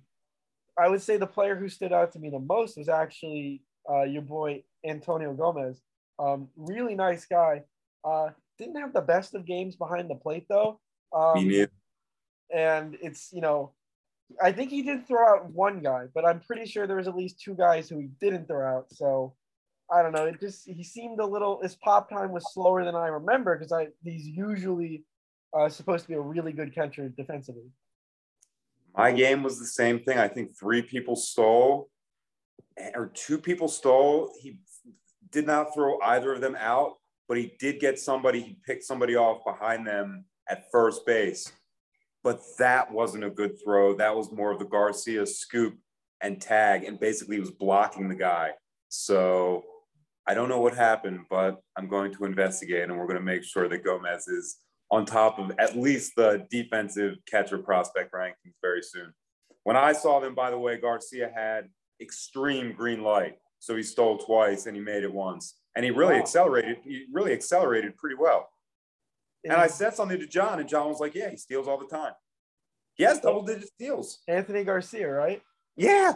I 0.77 0.89
would 0.89 1.01
say 1.01 1.17
the 1.17 1.27
player 1.27 1.55
who 1.55 1.69
stood 1.69 1.93
out 1.93 2.11
to 2.13 2.19
me 2.19 2.29
the 2.29 2.39
most 2.39 2.77
was 2.77 2.89
actually 2.89 3.63
uh, 3.89 4.03
your 4.03 4.21
boy 4.21 4.63
Antonio 4.85 5.33
Gomez. 5.33 5.81
Um, 6.19 6.49
really 6.55 6.95
nice 6.95 7.25
guy. 7.25 7.63
Uh, 8.03 8.29
didn't 8.57 8.79
have 8.79 8.93
the 8.93 9.01
best 9.01 9.33
of 9.33 9.45
games 9.45 9.75
behind 9.75 10.09
the 10.09 10.15
plate 10.15 10.45
though. 10.49 10.79
Um, 11.13 11.67
and 12.53 12.97
it's 13.01 13.29
you 13.31 13.41
know, 13.41 13.71
I 14.41 14.51
think 14.51 14.69
he 14.69 14.81
did 14.81 15.07
throw 15.07 15.27
out 15.27 15.51
one 15.51 15.81
guy, 15.81 16.05
but 16.13 16.25
I'm 16.25 16.39
pretty 16.39 16.65
sure 16.65 16.87
there 16.87 16.97
was 16.97 17.07
at 17.07 17.15
least 17.15 17.41
two 17.41 17.55
guys 17.55 17.89
who 17.89 17.99
he 17.99 18.09
didn't 18.19 18.47
throw 18.47 18.65
out. 18.65 18.87
So 18.91 19.33
I 19.91 20.01
don't 20.01 20.11
know. 20.11 20.25
It 20.25 20.39
just 20.39 20.67
he 20.67 20.83
seemed 20.83 21.19
a 21.19 21.25
little. 21.25 21.61
His 21.61 21.75
pop 21.75 22.09
time 22.09 22.31
was 22.31 22.53
slower 22.53 22.83
than 22.83 22.95
I 22.95 23.07
remember 23.07 23.57
because 23.57 23.71
I 23.71 23.87
he's 24.03 24.27
usually 24.27 25.03
uh, 25.53 25.69
supposed 25.69 26.03
to 26.03 26.09
be 26.09 26.15
a 26.15 26.21
really 26.21 26.51
good 26.51 26.73
catcher 26.73 27.09
defensively. 27.09 27.69
My 28.95 29.11
game 29.11 29.43
was 29.43 29.59
the 29.59 29.65
same 29.65 29.99
thing. 29.99 30.19
I 30.19 30.27
think 30.27 30.57
three 30.57 30.81
people 30.81 31.15
stole, 31.15 31.89
or 32.95 33.11
two 33.13 33.39
people 33.39 33.67
stole. 33.67 34.31
He 34.39 34.59
did 35.31 35.47
not 35.47 35.73
throw 35.73 35.99
either 36.01 36.31
of 36.33 36.41
them 36.41 36.55
out, 36.59 36.93
but 37.27 37.37
he 37.37 37.53
did 37.59 37.79
get 37.79 37.99
somebody. 37.99 38.41
He 38.41 38.57
picked 38.65 38.83
somebody 38.83 39.15
off 39.15 39.43
behind 39.43 39.85
them 39.87 40.25
at 40.49 40.65
first 40.71 41.05
base. 41.05 41.51
But 42.23 42.41
that 42.57 42.91
wasn't 42.91 43.25
a 43.25 43.29
good 43.29 43.57
throw. 43.63 43.95
That 43.95 44.15
was 44.15 44.31
more 44.31 44.51
of 44.51 44.59
the 44.59 44.65
Garcia 44.65 45.25
scoop 45.25 45.77
and 46.21 46.41
tag, 46.41 46.85
and 46.85 46.99
basically 46.99 47.39
was 47.39 47.51
blocking 47.51 48.07
the 48.07 48.15
guy. 48.15 48.51
So 48.87 49.63
I 50.25 50.33
don't 50.33 50.47
know 50.47 50.61
what 50.61 50.73
happened, 50.73 51.25
but 51.29 51.59
I'm 51.77 51.89
going 51.89 52.13
to 52.13 52.25
investigate, 52.25 52.83
and 52.83 52.97
we're 52.97 53.07
going 53.07 53.19
to 53.19 53.25
make 53.25 53.43
sure 53.43 53.67
that 53.67 53.83
Gomez 53.83 54.27
is 54.27 54.57
on 54.89 55.05
top 55.05 55.39
of 55.39 55.51
at 55.59 55.75
least 55.75 56.13
the 56.15 56.45
defensive 56.49 57.15
catcher 57.29 57.57
prospect 57.57 58.13
rankings 58.13 58.53
very 58.61 58.81
soon. 58.81 59.13
When 59.63 59.75
I 59.75 59.91
saw 59.91 60.19
them, 60.19 60.35
by 60.35 60.49
the 60.49 60.59
way, 60.59 60.77
Garcia 60.77 61.31
had 61.33 61.69
extreme 61.99 62.73
green 62.73 63.01
light. 63.01 63.37
So 63.59 63.75
he 63.75 63.83
stole 63.83 64.17
twice 64.17 64.65
and 64.65 64.75
he 64.75 64.81
made 64.81 65.03
it 65.03 65.11
once. 65.11 65.55
And 65.75 65.85
he 65.85 65.91
really 65.91 66.15
wow. 66.15 66.19
accelerated, 66.19 66.77
he 66.83 67.05
really 67.11 67.31
accelerated 67.31 67.95
pretty 67.97 68.17
well. 68.19 68.49
And 69.43 69.53
I 69.53 69.67
said 69.67 69.93
something 69.93 70.19
to 70.19 70.27
John, 70.27 70.59
and 70.59 70.69
John 70.69 70.87
was 70.87 70.99
like, 70.99 71.15
Yeah, 71.15 71.29
he 71.29 71.37
steals 71.37 71.67
all 71.67 71.77
the 71.77 71.87
time. 71.87 72.13
He 72.95 73.03
has 73.03 73.19
double 73.19 73.43
digit 73.43 73.67
steals. 73.69 74.19
Anthony 74.27 74.63
Garcia, 74.63 75.09
right? 75.09 75.41
Yeah. 75.75 76.13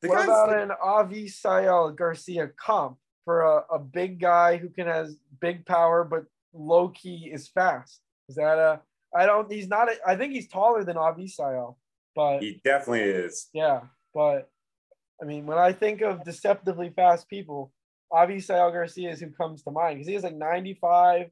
The 0.00 0.08
what 0.08 0.24
about 0.24 0.58
an 0.58 0.70
Avisail 0.82 1.94
Garcia 1.94 2.48
comp 2.56 2.98
for 3.24 3.42
a, 3.42 3.74
a 3.74 3.78
big 3.78 4.20
guy 4.20 4.56
who 4.56 4.68
can 4.68 4.86
has 4.86 5.16
big 5.40 5.64
power 5.66 6.04
but 6.04 6.24
low 6.52 6.88
key 6.88 7.30
is 7.32 7.48
fast. 7.48 8.00
Is 8.28 8.36
that 8.36 8.58
a? 8.58 8.80
I 9.14 9.26
don't. 9.26 9.50
He's 9.50 9.68
not. 9.68 9.88
A, 9.88 9.96
I 10.06 10.16
think 10.16 10.32
he's 10.32 10.48
taller 10.48 10.84
than 10.84 10.96
Avisail, 10.96 11.76
but 12.14 12.40
he 12.40 12.60
definitely 12.64 13.02
is. 13.02 13.48
Yeah, 13.52 13.80
but 14.14 14.50
I 15.20 15.24
mean, 15.24 15.46
when 15.46 15.58
I 15.58 15.72
think 15.72 16.00
of 16.00 16.24
deceptively 16.24 16.90
fast 16.90 17.28
people, 17.28 17.72
Avisail 18.12 18.72
Garcia 18.72 19.10
is 19.10 19.20
who 19.20 19.30
comes 19.30 19.62
to 19.62 19.70
mind 19.70 19.96
because 19.96 20.08
he 20.08 20.14
has 20.14 20.24
like 20.24 20.36
95 20.36 21.30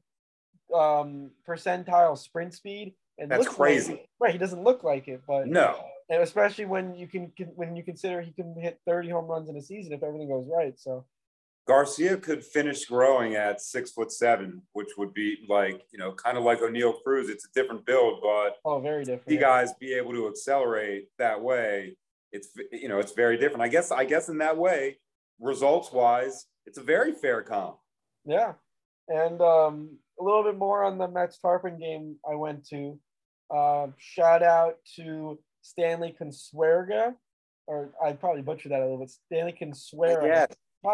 um, 0.73 1.31
percentile 1.47 2.17
sprint 2.17 2.53
speed. 2.53 2.93
And 3.17 3.29
that's 3.29 3.47
crazy. 3.47 3.91
Like, 3.91 4.09
right, 4.19 4.31
he 4.31 4.39
doesn't 4.39 4.63
look 4.63 4.83
like 4.83 5.07
it, 5.07 5.21
but 5.27 5.47
no. 5.47 5.83
And 6.09 6.21
especially 6.21 6.65
when 6.65 6.95
you 6.95 7.07
can 7.07 7.31
when 7.55 7.75
you 7.75 7.83
consider 7.83 8.21
he 8.21 8.31
can 8.31 8.55
hit 8.59 8.79
30 8.87 9.09
home 9.09 9.25
runs 9.25 9.49
in 9.49 9.55
a 9.55 9.61
season 9.61 9.93
if 9.93 10.03
everything 10.03 10.29
goes 10.29 10.47
right. 10.51 10.77
So 10.79 11.05
Garcia 11.67 12.17
could 12.17 12.43
finish 12.43 12.85
growing 12.85 13.35
at 13.35 13.61
six 13.61 13.91
foot 13.91 14.11
seven, 14.11 14.61
which 14.73 14.89
would 14.97 15.13
be 15.13 15.37
like, 15.47 15.81
you 15.91 15.99
know, 15.99 16.11
kind 16.11 16.37
of 16.37 16.43
like 16.43 16.59
Oneil 16.59 17.01
Cruz. 17.03 17.29
It's 17.29 17.45
a 17.45 17.53
different 17.53 17.85
build, 17.85 18.19
but 18.21 18.57
oh, 18.65 18.79
very 18.79 19.05
different. 19.05 19.29
You 19.29 19.39
guys 19.39 19.73
be 19.79 19.93
able 19.93 20.11
to 20.13 20.27
accelerate 20.27 21.07
that 21.19 21.41
way. 21.41 21.95
It's 22.31 22.49
you 22.71 22.89
know, 22.89 22.99
it's 22.99 23.13
very 23.13 23.37
different. 23.37 23.61
I 23.61 23.69
guess 23.69 23.91
I 23.91 24.05
guess 24.05 24.27
in 24.27 24.39
that 24.39 24.57
way, 24.57 24.97
results 25.39 25.91
wise, 25.91 26.47
it's 26.65 26.77
a 26.77 26.83
very 26.83 27.13
fair 27.13 27.41
comp. 27.41 27.77
Yeah. 28.25 28.53
And 29.07 29.41
um, 29.41 29.97
a 30.19 30.23
little 30.23 30.43
bit 30.43 30.57
more 30.57 30.83
on 30.83 30.97
the 30.97 31.07
Mets 31.07 31.37
Tarpon 31.39 31.79
game 31.79 32.17
I 32.29 32.35
went 32.35 32.67
to. 32.69 32.99
Uh, 33.53 33.87
shout 33.97 34.43
out 34.43 34.75
to 34.95 35.39
Stanley 35.61 36.15
Consuegra, 36.19 37.13
or 37.67 37.91
I 38.03 38.13
probably 38.13 38.41
butchered 38.41 38.71
that 38.71 38.79
a 38.79 38.83
little 38.83 38.99
bit. 38.99 39.11
Stanley 39.11 39.55
Consuegra. 39.59 40.27
Yes. 40.27 40.47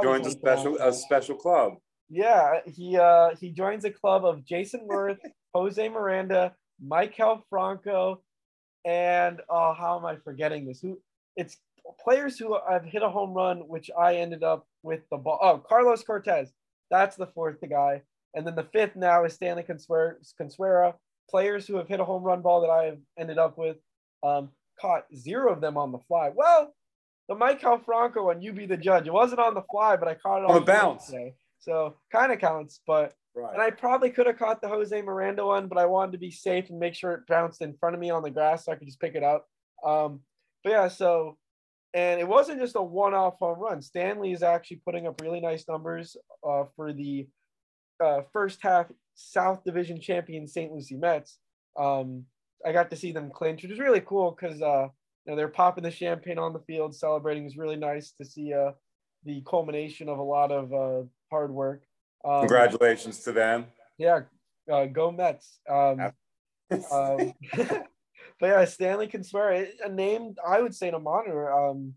Joins 0.04 0.28
a 0.28 0.32
special 0.32 0.78
a 0.78 0.94
special 0.94 1.36
club. 1.36 1.74
Yeah, 2.10 2.60
he 2.68 2.98
uh 2.98 3.36
he 3.40 3.50
joins 3.50 3.86
a 3.86 3.92
club 3.92 4.24
of 4.24 4.46
Jayson 4.46 4.88
Werth, 4.88 5.18
Jose 5.54 5.90
Miranda, 5.90 6.54
Maikel 6.84 7.42
Franco, 7.50 8.22
and 8.86 9.42
oh, 9.50 9.74
how 9.74 9.98
am 9.98 10.06
I 10.06 10.18
forgetting 10.18 10.68
this? 10.68 10.80
Who 10.80 11.00
it's 11.36 11.58
players 12.04 12.38
who 12.38 12.58
have 12.70 12.86
hit 12.86 13.02
a 13.02 13.10
home 13.10 13.34
run, 13.34 13.68
which 13.68 13.90
I 13.98 14.18
ended 14.18 14.44
up 14.44 14.68
with 14.84 15.02
the 15.10 15.18
ball. 15.18 15.40
Oh, 15.42 15.58
Carlos 15.58 16.04
Cortes. 16.04 16.50
That's 16.92 17.16
the 17.16 17.28
fourth 17.28 17.58
guy. 17.68 18.02
And 18.36 18.46
then 18.46 18.56
the 18.56 18.68
fifth 18.72 18.96
now 18.96 19.26
is 19.26 19.34
Stanley 19.34 19.64
Consuegra. 19.64 20.94
Players 21.30 21.68
who 21.68 21.78
have 21.78 21.88
hit 21.88 22.00
a 22.00 22.06
home 22.06 22.24
run 22.24 22.42
ball 22.42 22.62
that 22.62 22.70
I 22.70 22.86
have 22.86 22.98
ended 23.18 23.38
up 23.38 23.58
with. 23.58 23.78
Um, 24.24 24.50
caught 24.80 25.06
zero 25.16 25.52
of 25.52 25.62
them 25.62 25.78
on 25.78 25.92
the 25.92 26.00
fly. 26.08 26.32
Well, 26.34 26.74
the 27.28 27.36
Maikel 27.36 27.84
Franco 27.86 28.26
one, 28.26 28.42
you 28.42 28.54
be 28.54 28.66
the 28.66 28.78
judge. 28.78 29.08
It 29.08 29.14
wasn't 29.14 29.40
on 29.40 29.54
the 29.54 29.64
fly, 29.70 29.96
but 29.96 30.08
I 30.08 30.16
caught 30.16 30.44
it 30.44 30.50
on, 30.50 30.56
the 30.56 30.62
bounce. 30.62 31.08
Today. 31.08 31.36
So 31.60 31.96
kind 32.12 32.32
of 32.32 32.40
counts, 32.40 32.80
but 32.88 33.14
right. 33.36 33.54
and 33.54 33.62
I 33.62 33.70
probably 33.70 34.10
could 34.10 34.28
have 34.28 34.40
caught 34.40 34.62
the 34.62 34.68
Jose 34.68 35.02
Miranda 35.02 35.46
one, 35.46 35.68
but 35.68 35.78
I 35.78 35.86
wanted 35.86 36.14
to 36.14 36.18
be 36.18 36.32
safe 36.32 36.70
and 36.70 36.80
make 36.80 36.96
sure 36.96 37.14
it 37.14 37.28
bounced 37.28 37.62
in 37.62 37.76
front 37.78 37.96
of 37.96 38.00
me 38.00 38.10
on 38.10 38.24
the 38.24 38.32
grass 38.32 38.66
so 38.66 38.72
I 38.72 38.76
could 38.76 38.88
just 38.88 39.00
pick 39.00 39.16
it 39.16 39.24
up. 39.24 39.46
Um, 39.86 40.22
but 40.64 40.72
yeah, 40.72 40.88
so 40.88 41.38
and 41.94 42.20
it 42.20 42.28
wasn't 42.28 42.60
just 42.60 42.76
a 42.76 42.82
one-off 42.82 43.36
home 43.40 43.60
run. 43.60 43.82
Stanley 43.82 44.32
is 44.32 44.44
actually 44.44 44.82
putting 44.86 45.08
up 45.08 45.22
really 45.22 45.40
nice 45.40 45.68
numbers 45.68 46.16
uh, 46.48 46.64
for 46.76 46.94
the 46.94 47.28
uh, 48.00 48.22
first 48.32 48.60
half 48.62 48.88
South 49.16 49.64
Division 49.64 50.00
champion 50.00 50.48
St. 50.48 50.72
Lucie 50.72 50.96
Mets. 50.96 51.38
Um, 51.78 52.26
I 52.66 52.72
got 52.72 52.90
to 52.90 52.96
see 52.96 53.12
them 53.12 53.32
clinch, 53.34 53.64
which 53.64 53.72
is 53.72 53.80
really 53.80 54.02
cool 54.02 54.32
because 54.32 54.62
uh, 54.62 54.88
you 55.26 55.32
know 55.32 55.36
they're 55.36 55.48
popping 55.48 55.84
the 55.84 55.92
champagne 55.92 56.40
on 56.40 56.54
the 56.54 56.60
field, 56.60 56.96
celebrating. 56.96 57.46
It's 57.46 57.58
really 57.58 57.76
nice 57.76 58.12
to 58.14 58.26
see 58.26 58.54
uh, 58.54 58.72
the 59.26 59.42
culmination 59.48 60.10
of 60.10 60.18
a 60.18 60.24
lot 60.24 60.52
of 60.52 60.74
uh, 60.74 61.08
hard 61.32 61.52
work. 61.52 61.84
Um, 62.26 62.42
Congratulations 62.42 63.20
to 63.20 63.32
them. 63.32 63.66
Yeah, 63.98 64.22
uh, 64.72 64.86
go 64.86 65.12
Mets. 65.12 65.60
Um, 65.70 66.12
um, 66.92 67.34
but 67.54 67.84
yeah, 68.42 68.66
Stanley 68.66 69.08
Consuegra, 69.08 69.68
a 69.84 69.90
name 69.90 70.36
I 70.46 70.62
would 70.62 70.76
say 70.76 70.92
to 70.92 71.00
monitor. 71.00 71.52
Um, 71.52 71.94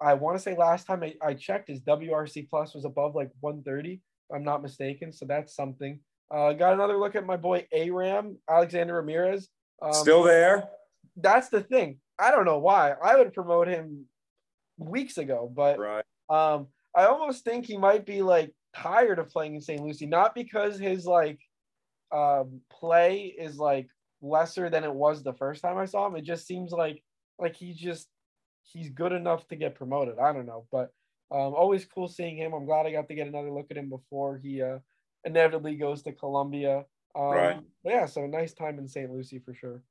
I 0.00 0.14
want 0.14 0.36
to 0.36 0.42
say 0.42 0.56
last 0.56 0.86
time 0.86 1.02
I, 1.02 1.14
I 1.22 1.34
checked, 1.34 1.68
his 1.68 1.80
WRC 1.80 2.48
plus 2.48 2.74
was 2.74 2.84
above 2.84 3.14
like 3.14 3.30
130. 3.40 4.00
I'm 4.34 4.44
not 4.44 4.62
mistaken, 4.62 5.12
so 5.12 5.26
that's 5.26 5.54
something. 5.54 6.00
Uh, 6.30 6.52
got 6.52 6.74
another 6.74 6.98
look 6.98 7.16
at 7.16 7.24
my 7.24 7.36
boy 7.36 7.66
Aram 7.72 8.38
Alexander 8.48 8.94
Ramirez. 8.94 9.48
Um, 9.80 9.92
Still 9.94 10.22
there. 10.22 10.68
That's 11.16 11.48
the 11.48 11.62
thing. 11.62 11.98
I 12.18 12.30
don't 12.30 12.44
know 12.44 12.58
why. 12.58 12.92
I 13.02 13.16
would 13.16 13.32
promote 13.32 13.68
him 13.68 14.06
weeks 14.76 15.18
ago, 15.18 15.50
but 15.54 15.78
right. 15.78 16.04
um, 16.28 16.68
I 16.94 17.06
almost 17.06 17.44
think 17.44 17.66
he 17.66 17.76
might 17.76 18.04
be 18.04 18.22
like 18.22 18.52
tired 18.76 19.18
of 19.18 19.30
playing 19.30 19.54
in 19.54 19.60
St. 19.60 19.80
Lucie, 19.80 20.06
not 20.06 20.34
because 20.34 20.78
his 20.78 21.06
like 21.06 21.38
um, 22.12 22.60
play 22.70 23.34
is 23.38 23.56
like 23.56 23.88
lesser 24.20 24.68
than 24.68 24.84
it 24.84 24.92
was 24.92 25.22
the 25.22 25.34
first 25.34 25.62
time 25.62 25.78
I 25.78 25.84
saw 25.84 26.06
him. 26.06 26.16
It 26.16 26.24
just 26.24 26.46
seems 26.46 26.72
like 26.72 27.02
like 27.38 27.56
he 27.56 27.72
just 27.72 28.08
he's 28.64 28.90
good 28.90 29.12
enough 29.12 29.46
to 29.48 29.56
get 29.56 29.74
promoted. 29.74 30.18
I 30.18 30.32
don't 30.32 30.46
know, 30.46 30.66
but 30.70 30.90
um, 31.30 31.54
always 31.54 31.84
cool 31.84 32.08
seeing 32.08 32.36
him. 32.36 32.52
I'm 32.52 32.64
glad 32.64 32.86
I 32.86 32.92
got 32.92 33.08
to 33.08 33.14
get 33.14 33.26
another 33.26 33.50
look 33.50 33.66
at 33.70 33.76
him 33.76 33.88
before 33.88 34.38
he 34.42 34.62
uh, 34.62 34.78
inevitably 35.24 35.76
goes 35.76 36.02
to 36.02 36.12
Columbia. 36.12 36.84
Um, 37.14 37.24
right. 37.24 37.60
yeah, 37.84 38.06
so 38.06 38.26
nice 38.26 38.52
time 38.52 38.78
in 38.78 38.88
St. 38.88 39.10
Lucie 39.10 39.38
for 39.38 39.54
sure. 39.54 39.82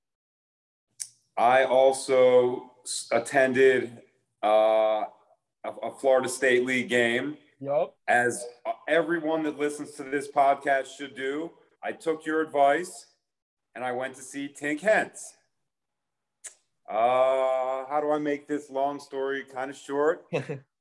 I 1.37 1.65
also 1.65 2.71
attended 3.11 4.01
uh, 4.43 5.03
a, 5.63 5.71
a 5.83 5.93
Florida 5.99 6.29
State 6.29 6.65
League 6.65 6.89
game. 6.89 7.37
Yep. 7.59 7.93
As 8.07 8.45
everyone 8.87 9.43
that 9.43 9.57
listens 9.59 9.91
to 9.93 10.03
this 10.03 10.29
podcast 10.29 10.95
should 10.97 11.15
do. 11.15 11.51
I 11.83 11.91
took 11.91 12.25
your 12.25 12.41
advice 12.41 13.07
and 13.75 13.83
I 13.83 13.91
went 13.91 14.15
to 14.15 14.21
see 14.21 14.53
Tink 14.59 14.81
Hence. 14.81 15.35
Uh, 16.89 17.85
how 17.89 17.99
do 18.01 18.11
I 18.11 18.17
make 18.17 18.47
this 18.47 18.69
long 18.69 18.99
story 18.99 19.43
kind 19.53 19.69
of 19.69 19.77
short? 19.77 20.25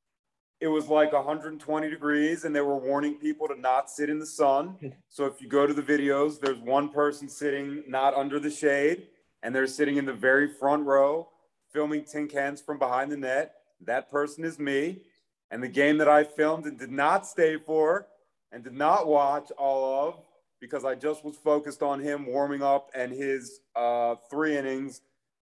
it 0.61 0.69
was 0.69 0.89
like 0.89 1.13
120 1.13 1.91
degrees 1.91 2.45
and 2.45 2.55
they 2.55 2.61
were 2.61 2.77
warning 2.77 3.15
people 3.15 3.47
to 3.49 3.61
not 3.61 3.91
sit 3.91 4.09
in 4.09 4.19
the 4.19 4.27
sun. 4.27 4.77
So 5.09 5.27
if 5.27 5.41
you 5.41 5.49
go 5.49 5.67
to 5.67 5.75
the 5.75 5.83
videos, 5.83 6.41
there's 6.41 6.59
one 6.59 6.89
person 6.89 7.29
sitting 7.29 7.85
not 7.87 8.15
under 8.15 8.41
the 8.41 8.51
shade 8.51 9.09
and 9.43 9.55
they're 9.55 9.67
sitting 9.67 9.97
in 9.97 10.07
the 10.07 10.15
very 10.15 10.49
front 10.49 10.85
row 10.85 11.29
filming 11.73 12.03
Tink 12.03 12.33
Hence 12.33 12.61
from 12.61 12.79
behind 12.79 13.13
the 13.13 13.17
net. 13.17 13.55
That 13.85 14.11
person 14.11 14.45
is 14.45 14.59
me. 14.59 15.03
And 15.51 15.63
the 15.63 15.69
game 15.69 15.99
that 15.99 16.09
I 16.09 16.25
filmed 16.25 16.65
and 16.65 16.79
did 16.79 16.91
not 16.91 17.27
stay 17.27 17.59
for 17.59 18.07
and 18.51 18.65
did 18.65 18.73
not 18.73 19.07
watch 19.07 19.51
all 19.59 20.09
of 20.09 20.15
because 20.61 20.85
I 20.85 20.95
just 20.95 21.25
was 21.25 21.37
focused 21.37 21.83
on 21.83 22.01
him 22.01 22.27
warming 22.27 22.63
up 22.63 22.91
and 22.95 23.13
his 23.13 23.61
uh, 23.77 24.15
three 24.31 24.57
innings 24.57 25.03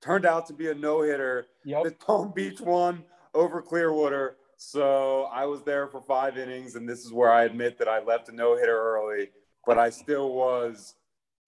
turned 0.02 0.26
out 0.26 0.47
to 0.47 0.52
be 0.52 0.69
a 0.69 0.75
no 0.75 1.02
hitter 1.02 1.47
yep. 1.64 1.85
that 1.85 1.99
Palm 2.00 2.33
Beach 2.35 2.61
won 2.61 3.02
over 3.35 3.62
Clearwater. 3.62 4.37
So 4.62 5.23
I 5.33 5.47
was 5.47 5.62
there 5.62 5.87
for 5.87 6.02
five 6.02 6.37
innings, 6.37 6.75
and 6.75 6.87
this 6.87 7.07
is 7.07 7.14
where 7.14 7.33
I 7.33 7.45
admit 7.45 7.79
that 7.79 7.88
I 7.88 8.05
left 8.05 8.29
a 8.29 8.33
no 8.33 8.59
hitter 8.59 8.79
early, 8.79 9.31
but 9.64 9.79
I 9.79 9.88
still 9.88 10.35
was 10.35 10.97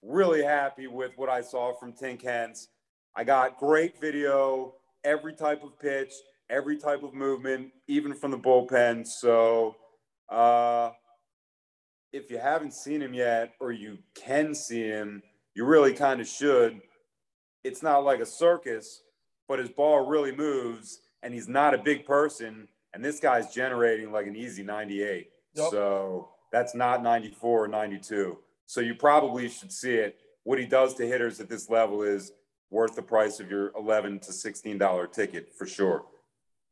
really 0.01 0.43
happy 0.43 0.87
with 0.87 1.13
what 1.17 1.29
I 1.29 1.43
saw 1.43 1.75
from 1.75 1.93
Tink 1.93 2.23
Hence. 2.23 2.69
I 3.15 3.25
got 3.25 3.59
great 3.59 4.01
video, 4.01 4.77
every 5.05 5.35
type 5.35 5.63
of 5.63 5.79
pitch, 5.79 6.11
every 6.49 6.79
type 6.79 7.03
of 7.03 7.13
movement, 7.13 7.73
even 7.87 8.15
from 8.15 8.31
the 8.31 8.39
bullpen. 8.39 9.07
So, 9.07 9.77
uh, 10.31 10.93
if 12.15 12.31
you 12.31 12.39
haven't 12.39 12.73
seen 12.73 13.03
him 13.03 13.13
yet 13.13 13.53
or 13.61 13.73
you 13.73 13.99
can 14.15 14.55
see 14.55 14.85
him, 14.85 15.23
you 15.55 15.67
really 15.67 15.93
kind 15.93 16.23
of 16.23 16.27
should. 16.27 16.81
It's 17.63 17.83
not 17.83 18.05
like 18.05 18.21
a 18.21 18.27
circus, 18.27 19.03
but 19.49 19.59
his 19.59 19.69
ball 19.69 20.07
really 20.07 20.35
moves 20.35 21.01
and 21.23 21.35
he's 21.35 21.47
not 21.47 21.75
a 21.75 21.79
big 21.79 22.07
person. 22.07 22.69
And 22.95 23.05
this 23.05 23.21
guy's 23.21 23.53
generating 23.53 24.13
like 24.13 24.27
an 24.27 24.37
easy 24.37 24.63
98. 24.63 25.29
Yep. 25.55 25.71
So 25.71 26.31
that's 26.51 26.75
not 26.75 27.03
94 27.03 27.65
or 27.65 27.69
92. 27.69 28.39
So 28.67 28.81
you 28.81 28.95
probably 28.95 29.49
should 29.49 29.73
see 29.73 29.95
it. 29.95 30.19
What 30.45 30.59
he 30.59 30.67
does 30.67 30.95
to 30.95 31.07
hitters 31.07 31.41
at 31.41 31.49
this 31.49 31.71
level 31.71 32.03
is 32.03 32.33
worth 32.71 32.95
the 32.95 33.03
price 33.03 33.39
of 33.41 33.51
your 33.51 33.73
11 33.77 34.21
to 34.21 34.33
$16 34.33 35.13
ticket 35.13 35.53
for 35.57 35.67
sure. 35.67 36.05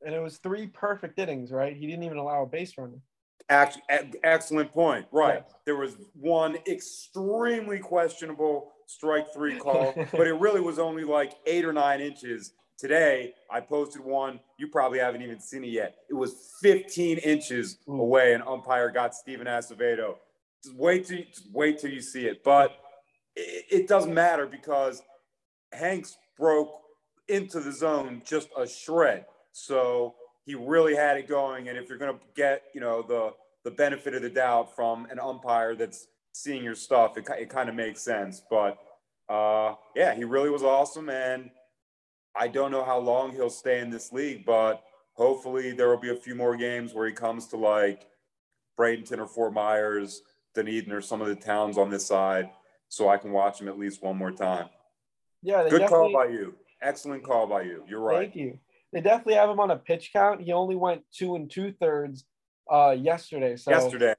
And 0.04 0.14
it 0.14 0.20
was 0.20 0.38
three 0.38 0.66
perfect 0.66 1.18
innings, 1.18 1.52
right? 1.52 1.76
He 1.76 1.86
didn't 1.86 2.04
even 2.04 2.18
allow 2.18 2.42
a 2.42 2.46
base 2.46 2.76
runner 2.78 3.00
excellent 3.50 4.72
point. 4.72 5.06
Right. 5.12 5.44
There 5.64 5.76
was 5.76 5.96
one 6.14 6.56
extremely 6.66 7.78
questionable 7.78 8.72
strike 8.86 9.32
three 9.34 9.58
call, 9.58 9.92
but 10.12 10.26
it 10.26 10.34
really 10.34 10.60
was 10.60 10.78
only 10.78 11.04
like 11.04 11.34
eight 11.46 11.64
or 11.64 11.72
nine 11.72 12.00
inches. 12.00 12.52
Today, 12.80 13.34
I 13.50 13.60
posted 13.60 14.02
one. 14.02 14.40
You 14.56 14.68
probably 14.68 15.00
haven't 15.00 15.20
even 15.20 15.38
seen 15.38 15.64
it 15.64 15.70
yet. 15.70 15.96
It 16.08 16.14
was 16.14 16.54
15 16.62 17.18
inches 17.18 17.76
Ooh. 17.86 18.00
away, 18.00 18.32
and 18.32 18.42
umpire 18.44 18.90
got 18.90 19.14
Steven 19.14 19.46
Acevedo. 19.46 20.14
Just 20.64 20.74
wait 20.76 21.06
till 21.06 21.18
just 21.18 21.52
wait 21.52 21.78
till 21.78 21.90
you 21.90 22.00
see 22.00 22.24
it. 22.24 22.42
But 22.42 22.74
it, 23.36 23.66
it 23.70 23.86
doesn't 23.86 24.14
matter 24.14 24.46
because 24.46 25.02
Hanks 25.72 26.16
broke 26.38 26.72
into 27.28 27.60
the 27.60 27.70
zone 27.70 28.22
just 28.24 28.48
a 28.56 28.66
shred. 28.66 29.26
So 29.52 30.14
he 30.46 30.54
really 30.54 30.96
had 30.96 31.18
it 31.18 31.28
going. 31.28 31.68
And 31.68 31.76
if 31.76 31.86
you're 31.86 31.98
going 31.98 32.14
to 32.14 32.20
get, 32.34 32.62
you 32.74 32.80
know, 32.80 33.02
the 33.02 33.34
the 33.62 33.70
benefit 33.70 34.14
of 34.14 34.22
the 34.22 34.30
doubt 34.30 34.74
from 34.74 35.06
an 35.10 35.18
umpire 35.18 35.74
that's 35.74 36.06
seeing 36.32 36.64
your 36.64 36.74
stuff, 36.74 37.18
it, 37.18 37.28
it 37.38 37.50
kind 37.50 37.68
of 37.68 37.74
makes 37.74 38.00
sense. 38.00 38.40
But 38.48 38.78
uh, 39.28 39.74
yeah, 39.94 40.14
he 40.14 40.24
really 40.24 40.48
was 40.48 40.62
awesome. 40.62 41.10
And 41.10 41.50
I 42.36 42.48
don't 42.48 42.70
know 42.70 42.84
how 42.84 42.98
long 42.98 43.32
he'll 43.32 43.50
stay 43.50 43.80
in 43.80 43.90
this 43.90 44.12
league, 44.12 44.44
but 44.44 44.82
hopefully 45.14 45.72
there 45.72 45.88
will 45.88 45.98
be 45.98 46.10
a 46.10 46.16
few 46.16 46.34
more 46.34 46.56
games 46.56 46.94
where 46.94 47.06
he 47.06 47.12
comes 47.12 47.46
to 47.48 47.56
like 47.56 48.06
Bradenton 48.78 49.18
or 49.18 49.26
Fort 49.26 49.52
Myers, 49.52 50.22
Dunedin, 50.54 50.92
or 50.92 51.00
some 51.00 51.20
of 51.20 51.28
the 51.28 51.34
towns 51.34 51.76
on 51.76 51.90
this 51.90 52.06
side, 52.06 52.50
so 52.88 53.08
I 53.08 53.16
can 53.16 53.32
watch 53.32 53.60
him 53.60 53.68
at 53.68 53.78
least 53.78 54.02
one 54.02 54.16
more 54.16 54.30
time. 54.30 54.68
Yeah, 55.42 55.68
good 55.68 55.88
call 55.88 56.12
by 56.12 56.26
you. 56.26 56.54
Excellent 56.82 57.22
call 57.22 57.46
by 57.46 57.62
you. 57.62 57.84
You're 57.88 58.00
right. 58.00 58.30
Thank 58.30 58.36
you. 58.36 58.58
They 58.92 59.00
definitely 59.00 59.34
have 59.34 59.50
him 59.50 59.60
on 59.60 59.70
a 59.70 59.76
pitch 59.76 60.10
count. 60.12 60.40
He 60.40 60.52
only 60.52 60.76
went 60.76 61.02
two 61.12 61.36
and 61.36 61.50
two 61.50 61.72
thirds 61.72 62.24
uh, 62.70 62.96
yesterday. 62.98 63.56
So 63.56 63.70
yesterday. 63.70 64.14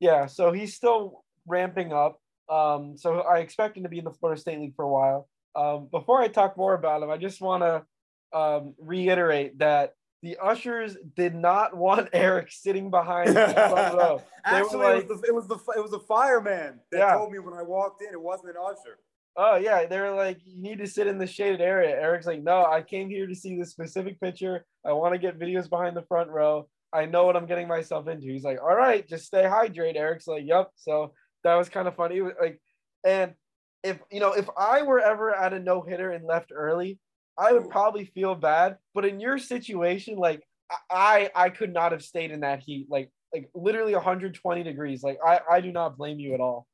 Yeah, 0.00 0.26
so 0.26 0.52
he's 0.52 0.74
still 0.74 1.24
ramping 1.46 1.92
up. 1.92 2.20
Um, 2.48 2.96
so 2.96 3.20
I 3.20 3.38
expect 3.38 3.76
him 3.76 3.82
to 3.82 3.88
be 3.88 3.98
in 3.98 4.04
the 4.04 4.12
Florida 4.12 4.40
State 4.40 4.58
League 4.58 4.74
for 4.76 4.84
a 4.84 4.88
while. 4.88 5.28
Um, 5.58 5.88
before 5.90 6.20
I 6.20 6.28
talk 6.28 6.56
more 6.56 6.74
about 6.74 7.02
him, 7.02 7.10
I 7.10 7.16
just 7.16 7.40
want 7.40 7.64
to 7.64 8.38
um, 8.38 8.74
reiterate 8.78 9.58
that 9.58 9.94
the 10.22 10.36
ushers 10.40 10.96
did 11.16 11.34
not 11.34 11.76
want 11.76 12.10
Eric 12.12 12.52
sitting 12.52 12.90
behind 12.90 13.30
the 13.30 13.48
front 13.52 13.94
row. 13.94 14.22
Actually, 14.44 14.84
like, 14.84 15.04
it, 15.04 15.08
was 15.08 15.20
the, 15.20 15.28
it 15.28 15.34
was 15.34 15.48
the 15.48 15.58
it 15.76 15.82
was 15.82 15.90
the 15.90 16.00
fireman 16.00 16.80
that 16.92 16.98
yeah. 16.98 17.14
told 17.14 17.32
me 17.32 17.40
when 17.40 17.54
I 17.54 17.62
walked 17.62 18.02
in. 18.02 18.08
It 18.12 18.20
wasn't 18.20 18.50
an 18.50 18.56
usher. 18.64 18.98
Oh 19.36 19.56
yeah, 19.56 19.86
they 19.86 19.98
were 20.00 20.14
like, 20.14 20.38
you 20.44 20.62
need 20.62 20.78
to 20.78 20.86
sit 20.86 21.06
in 21.06 21.18
the 21.18 21.26
shaded 21.26 21.60
area. 21.60 21.90
Eric's 21.90 22.26
like, 22.26 22.42
no, 22.42 22.64
I 22.64 22.82
came 22.82 23.08
here 23.08 23.26
to 23.26 23.34
see 23.34 23.58
this 23.58 23.70
specific 23.70 24.20
picture. 24.20 24.64
I 24.84 24.92
want 24.92 25.14
to 25.14 25.18
get 25.18 25.38
videos 25.38 25.68
behind 25.68 25.96
the 25.96 26.02
front 26.02 26.30
row. 26.30 26.68
I 26.92 27.06
know 27.06 27.26
what 27.26 27.36
I'm 27.36 27.46
getting 27.46 27.68
myself 27.68 28.08
into. 28.08 28.26
He's 28.26 28.44
like, 28.44 28.58
all 28.60 28.74
right, 28.74 29.06
just 29.06 29.26
stay 29.26 29.42
hydrated. 29.42 29.96
Eric's 29.96 30.26
like, 30.26 30.44
yep. 30.46 30.70
So 30.76 31.12
that 31.44 31.54
was 31.54 31.68
kind 31.68 31.86
of 31.86 31.94
funny. 31.96 32.20
Like, 32.20 32.60
and 33.04 33.34
if 33.82 33.98
you 34.10 34.20
know, 34.20 34.32
if 34.32 34.48
I 34.56 34.82
were 34.82 35.00
ever 35.00 35.34
at 35.34 35.52
a 35.52 35.58
no 35.58 35.82
hitter 35.82 36.10
and 36.10 36.24
left 36.24 36.52
early, 36.54 36.98
I 37.36 37.52
would 37.52 37.70
probably 37.70 38.04
feel 38.06 38.34
bad. 38.34 38.76
But 38.94 39.04
in 39.04 39.20
your 39.20 39.38
situation, 39.38 40.16
like 40.16 40.42
I 40.90 41.30
I 41.34 41.50
could 41.50 41.72
not 41.72 41.92
have 41.92 42.02
stayed 42.02 42.30
in 42.30 42.40
that 42.40 42.60
heat, 42.60 42.86
like 42.90 43.10
like 43.32 43.50
literally 43.54 43.94
120 43.94 44.62
degrees. 44.62 45.02
Like 45.02 45.18
I 45.24 45.40
I 45.50 45.60
do 45.60 45.72
not 45.72 45.96
blame 45.96 46.18
you 46.18 46.34
at 46.34 46.40
all. 46.40 46.66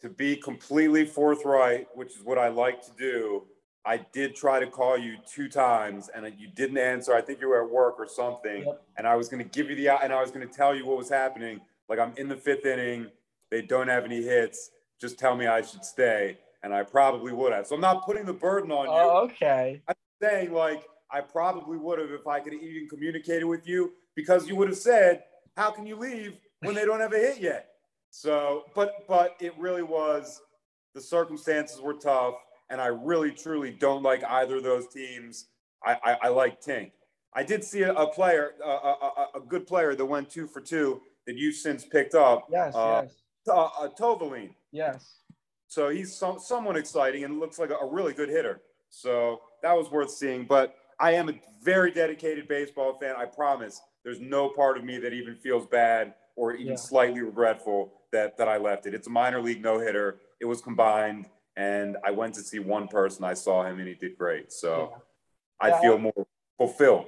To 0.00 0.08
be 0.08 0.36
completely 0.36 1.06
forthright, 1.06 1.86
which 1.94 2.16
is 2.16 2.22
what 2.24 2.36
I 2.36 2.48
like 2.48 2.82
to 2.82 2.90
do, 2.98 3.44
I 3.84 4.04
did 4.12 4.34
try 4.34 4.58
to 4.58 4.66
call 4.66 4.98
you 4.98 5.16
two 5.26 5.48
times 5.48 6.10
and 6.12 6.26
you 6.38 6.48
didn't 6.48 6.78
answer. 6.78 7.14
I 7.14 7.20
think 7.20 7.40
you 7.40 7.48
were 7.48 7.62
at 7.62 7.70
work 7.70 7.96
or 7.98 8.08
something. 8.08 8.64
Yep. 8.64 8.82
And 8.96 9.06
I 9.06 9.14
was 9.14 9.28
going 9.28 9.42
to 9.42 9.48
give 9.48 9.70
you 9.70 9.76
the 9.76 10.02
and 10.02 10.12
I 10.12 10.20
was 10.20 10.32
going 10.32 10.46
to 10.46 10.52
tell 10.52 10.74
you 10.74 10.84
what 10.86 10.98
was 10.98 11.08
happening. 11.08 11.60
Like 11.88 12.00
I'm 12.00 12.12
in 12.16 12.28
the 12.28 12.36
fifth 12.36 12.66
inning. 12.66 13.08
They 13.50 13.62
don't 13.62 13.88
have 13.88 14.04
any 14.04 14.22
hits. 14.22 14.70
Just 15.02 15.18
tell 15.18 15.34
me 15.34 15.48
I 15.48 15.62
should 15.62 15.84
stay. 15.84 16.38
And 16.62 16.72
I 16.72 16.84
probably 16.84 17.32
would 17.32 17.52
have. 17.52 17.66
So 17.66 17.74
I'm 17.74 17.80
not 17.80 18.06
putting 18.06 18.24
the 18.24 18.32
burden 18.32 18.70
on 18.70 18.86
you. 18.86 18.92
Oh, 18.92 19.24
okay. 19.24 19.82
I'm 19.88 19.94
saying 20.22 20.52
like 20.52 20.84
I 21.10 21.20
probably 21.20 21.76
would 21.76 21.98
have 21.98 22.12
if 22.12 22.28
I 22.28 22.38
could 22.38 22.52
have 22.52 22.62
even 22.62 22.88
communicated 22.88 23.44
with 23.44 23.66
you 23.66 23.94
because 24.14 24.46
you 24.46 24.54
would 24.54 24.68
have 24.68 24.78
said, 24.78 25.24
How 25.56 25.72
can 25.72 25.86
you 25.86 25.96
leave 25.96 26.34
when 26.60 26.76
they 26.76 26.84
don't 26.84 27.00
have 27.00 27.12
a 27.12 27.18
hit 27.18 27.40
yet? 27.40 27.70
So, 28.10 28.66
but 28.76 29.04
but 29.08 29.34
it 29.40 29.58
really 29.58 29.82
was 29.82 30.40
the 30.94 31.00
circumstances 31.00 31.80
were 31.80 31.94
tough 31.94 32.34
and 32.70 32.80
I 32.80 32.86
really 32.86 33.32
truly 33.32 33.70
don't 33.72 34.04
like 34.04 34.22
either 34.22 34.56
of 34.56 34.62
those 34.62 34.86
teams. 34.86 35.46
I, 35.84 35.96
I, 36.04 36.16
I 36.22 36.28
like 36.28 36.62
Tink. 36.62 36.92
I 37.34 37.42
did 37.42 37.64
see 37.64 37.82
a, 37.82 37.92
a 37.92 38.06
player, 38.06 38.52
a, 38.64 38.68
a, 38.68 39.26
a, 39.36 39.40
good 39.40 39.66
player 39.66 39.94
that 39.94 40.04
went 40.04 40.30
two 40.30 40.46
for 40.46 40.60
two 40.60 41.00
that 41.26 41.36
you've 41.36 41.56
since 41.56 41.84
picked 41.84 42.14
up. 42.14 42.46
Yes, 42.50 42.74
uh, 42.74 43.02
yes. 43.04 43.14
Uh, 43.48 43.64
uh, 43.64 43.88
Tovalin. 43.88 44.50
Yes. 44.72 45.18
So 45.68 45.88
he's 45.88 46.14
some, 46.14 46.38
somewhat 46.38 46.76
exciting 46.76 47.24
and 47.24 47.38
looks 47.38 47.58
like 47.58 47.70
a, 47.70 47.76
a 47.76 47.86
really 47.86 48.12
good 48.12 48.28
hitter. 48.28 48.62
So 48.90 49.40
that 49.62 49.72
was 49.72 49.90
worth 49.90 50.10
seeing. 50.10 50.44
But 50.44 50.74
I 50.98 51.12
am 51.12 51.28
a 51.28 51.34
very 51.62 51.90
dedicated 51.92 52.48
baseball 52.48 52.98
fan. 52.98 53.14
I 53.16 53.26
promise. 53.26 53.80
There's 54.04 54.20
no 54.20 54.48
part 54.48 54.76
of 54.76 54.84
me 54.84 54.98
that 54.98 55.12
even 55.12 55.36
feels 55.36 55.66
bad 55.66 56.14
or 56.36 56.54
even 56.54 56.72
yeah. 56.72 56.76
slightly 56.76 57.20
regretful 57.20 57.92
that 58.10 58.36
that 58.38 58.48
I 58.48 58.56
left 58.56 58.86
it. 58.86 58.94
It's 58.94 59.06
a 59.06 59.10
minor 59.10 59.40
league 59.40 59.62
no 59.62 59.78
hitter. 59.78 60.18
It 60.40 60.46
was 60.46 60.60
combined 60.60 61.26
and 61.56 61.96
I 62.04 62.10
went 62.10 62.34
to 62.34 62.40
see 62.40 62.58
one 62.58 62.88
person. 62.88 63.24
I 63.24 63.34
saw 63.34 63.64
him, 63.64 63.78
and 63.78 63.88
he 63.88 63.94
did 63.94 64.16
great. 64.16 64.52
So 64.52 64.92
yeah. 65.62 65.74
I 65.74 65.80
feel 65.80 65.98
more 65.98 66.26
fulfilled. 66.58 67.06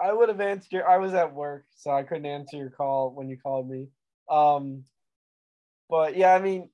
I 0.00 0.12
would 0.12 0.28
have 0.28 0.40
answered. 0.40 0.72
Your, 0.72 0.88
I 0.88 0.98
was 0.98 1.12
at 1.14 1.34
work, 1.34 1.66
so 1.74 1.90
I 1.90 2.02
couldn't 2.02 2.26
answer 2.26 2.56
your 2.56 2.70
call 2.70 3.10
when 3.10 3.28
you 3.28 3.36
called 3.36 3.68
me. 3.68 3.88
Um, 4.30 4.84
but 5.88 6.16
yeah, 6.16 6.34
I 6.34 6.40
mean, 6.40 6.70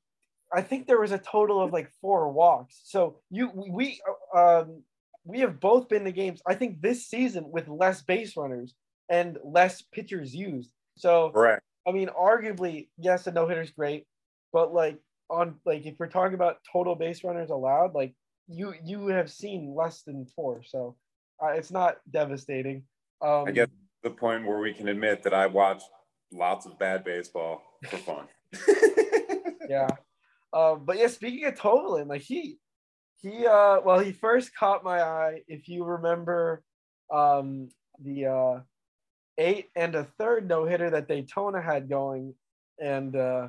I 0.52 0.62
think 0.62 0.86
there 0.86 1.00
was 1.00 1.12
a 1.12 1.18
total 1.18 1.60
of 1.60 1.72
like 1.72 1.90
four 2.00 2.30
walks. 2.30 2.80
So 2.84 3.18
you, 3.30 3.50
we, 3.54 4.00
um, 4.34 4.82
we 5.24 5.40
have 5.40 5.60
both 5.60 5.88
been 5.88 6.04
to 6.04 6.12
games. 6.12 6.40
I 6.46 6.54
think 6.54 6.80
this 6.80 7.06
season 7.06 7.50
with 7.50 7.68
less 7.68 8.02
base 8.02 8.36
runners 8.36 8.74
and 9.08 9.38
less 9.44 9.82
pitchers 9.82 10.34
used. 10.34 10.70
So, 10.96 11.30
right. 11.34 11.58
I 11.86 11.92
mean, 11.92 12.08
arguably, 12.08 12.88
yes, 12.98 13.26
a 13.26 13.32
no 13.32 13.46
hitter 13.46 13.62
is 13.62 13.70
great, 13.70 14.06
but 14.52 14.72
like 14.72 14.98
on 15.28 15.56
like 15.64 15.86
if 15.86 15.94
we're 15.98 16.08
talking 16.08 16.34
about 16.34 16.58
total 16.70 16.94
base 16.94 17.22
runners 17.24 17.50
allowed, 17.50 17.94
like 17.94 18.14
you 18.48 18.74
you 18.84 19.08
have 19.08 19.30
seen 19.30 19.74
less 19.74 20.02
than 20.02 20.26
four, 20.26 20.62
so 20.64 20.96
uh, 21.42 21.48
it's 21.48 21.70
not 21.70 21.98
devastating. 22.10 22.82
Um, 23.20 23.44
I 23.46 23.50
get 23.52 23.70
the 24.02 24.10
point 24.10 24.46
where 24.46 24.58
we 24.58 24.72
can 24.72 24.88
admit 24.88 25.22
that 25.22 25.34
I 25.34 25.46
watch 25.46 25.82
lots 26.32 26.66
of 26.66 26.78
bad 26.78 27.04
baseball 27.04 27.62
for 27.88 27.98
fun. 27.98 28.26
yeah, 29.68 29.88
um, 30.56 30.84
but 30.84 30.98
yeah, 30.98 31.08
speaking 31.08 31.44
of 31.44 31.58
Tovalin, 31.58 32.08
like 32.08 32.22
he 32.22 32.58
he 33.18 33.46
uh 33.46 33.80
well 33.84 33.98
he 33.98 34.12
first 34.12 34.54
caught 34.54 34.84
my 34.84 35.02
eye 35.02 35.42
if 35.48 35.68
you 35.68 35.84
remember 35.84 36.62
um 37.12 37.68
the 38.02 38.26
uh 38.26 38.60
eight 39.38 39.68
and 39.74 39.94
a 39.94 40.04
third 40.18 40.48
no 40.48 40.64
hitter 40.64 40.90
that 40.90 41.08
Daytona 41.08 41.60
had 41.60 41.88
going 41.88 42.34
and 42.80 43.14
uh 43.16 43.48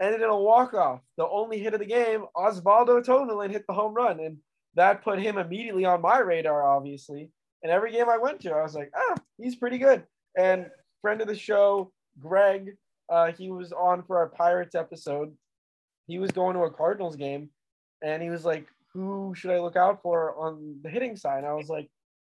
ended 0.00 0.22
in 0.22 0.28
a 0.28 0.36
walk-off. 0.36 1.00
The 1.16 1.28
only 1.28 1.58
hit 1.58 1.74
of 1.74 1.80
the 1.80 1.86
game, 1.86 2.24
Osvaldo 2.36 3.04
Tovalin 3.04 3.50
hit 3.50 3.66
the 3.66 3.74
home 3.74 3.94
run, 3.94 4.20
and 4.20 4.38
that 4.74 5.02
put 5.02 5.18
him 5.20 5.38
immediately 5.38 5.84
on 5.84 6.00
my 6.00 6.18
radar, 6.18 6.62
obviously. 6.64 7.30
And 7.62 7.72
every 7.72 7.92
game 7.92 8.08
I 8.08 8.18
went 8.18 8.40
to, 8.40 8.52
I 8.52 8.62
was 8.62 8.74
like, 8.74 8.92
ah, 8.96 9.16
he's 9.36 9.56
pretty 9.56 9.78
good. 9.78 10.04
And 10.36 10.66
friend 11.02 11.20
of 11.20 11.26
the 11.26 11.36
show, 11.36 11.92
Greg, 12.20 12.76
uh, 13.08 13.32
he 13.32 13.50
was 13.50 13.72
on 13.72 14.04
for 14.04 14.18
our 14.18 14.28
Pirates 14.28 14.76
episode. 14.76 15.34
He 16.08 16.18
was 16.18 16.32
going 16.32 16.54
to 16.54 16.62
a 16.62 16.70
Cardinals 16.70 17.14
game, 17.14 17.50
and 18.02 18.20
he 18.20 18.30
was 18.30 18.44
like, 18.44 18.66
who 18.92 19.32
should 19.36 19.52
I 19.52 19.60
look 19.60 19.76
out 19.76 20.02
for 20.02 20.34
on 20.36 20.80
the 20.82 20.90
hitting 20.90 21.16
side? 21.16 21.38
And 21.38 21.46
I 21.46 21.52
was 21.52 21.68
like, 21.68 21.88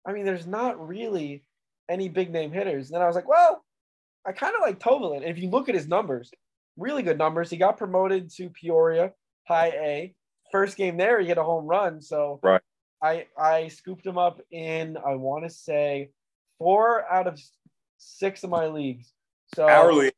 I 0.08 0.14
mean, 0.14 0.24
there's 0.24 0.48
not 0.48 0.88
really 0.88 1.44
any 1.90 2.08
big 2.08 2.32
name 2.32 2.54
hitters. 2.54 2.88
And 2.88 2.96
then 2.96 3.02
I 3.02 3.08
was 3.08 3.16
like, 3.16 3.28
well, 3.28 3.66
I 4.26 4.32
kind 4.32 4.56
of 4.56 4.62
like 4.62 4.80
Tovalin. 4.80 5.24
If 5.24 5.38
you 5.38 5.50
look 5.50 5.68
at 5.68 5.76
his 5.76 5.88
numbers, 5.88 6.32
really 6.78 7.04
good 7.04 7.18
numbers. 7.18 7.50
He 7.50 7.58
got 7.58 7.78
promoted 7.78 8.30
to 8.36 8.50
Peoria 8.50 9.12
High 9.48 9.68
A. 9.68 10.16
First 10.52 10.78
game 10.78 10.98
there, 10.98 11.20
he 11.20 11.28
hit 11.28 11.38
a 11.38 11.44
home 11.44 11.66
run. 11.66 12.02
So 12.02 12.40
right. 12.44 12.62
I 13.02 13.26
I 13.38 13.68
scooped 13.70 14.06
him 14.06 14.18
up 14.18 14.40
in 14.52 14.98
I 14.98 15.16
want 15.16 15.44
to 15.44 15.50
say 15.50 16.12
four 16.58 17.12
out 17.12 17.28
of 17.28 17.40
six 17.98 18.44
of 18.44 18.50
my 18.50 18.68
leagues. 18.68 19.12
So 19.56 19.68
our 19.68 19.92
league. 19.92 20.14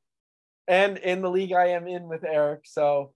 and 0.67 0.97
in 0.97 1.21
the 1.21 1.29
league 1.29 1.53
I 1.53 1.67
am 1.69 1.87
in 1.87 2.07
with 2.07 2.23
Eric. 2.23 2.61
So 2.65 3.13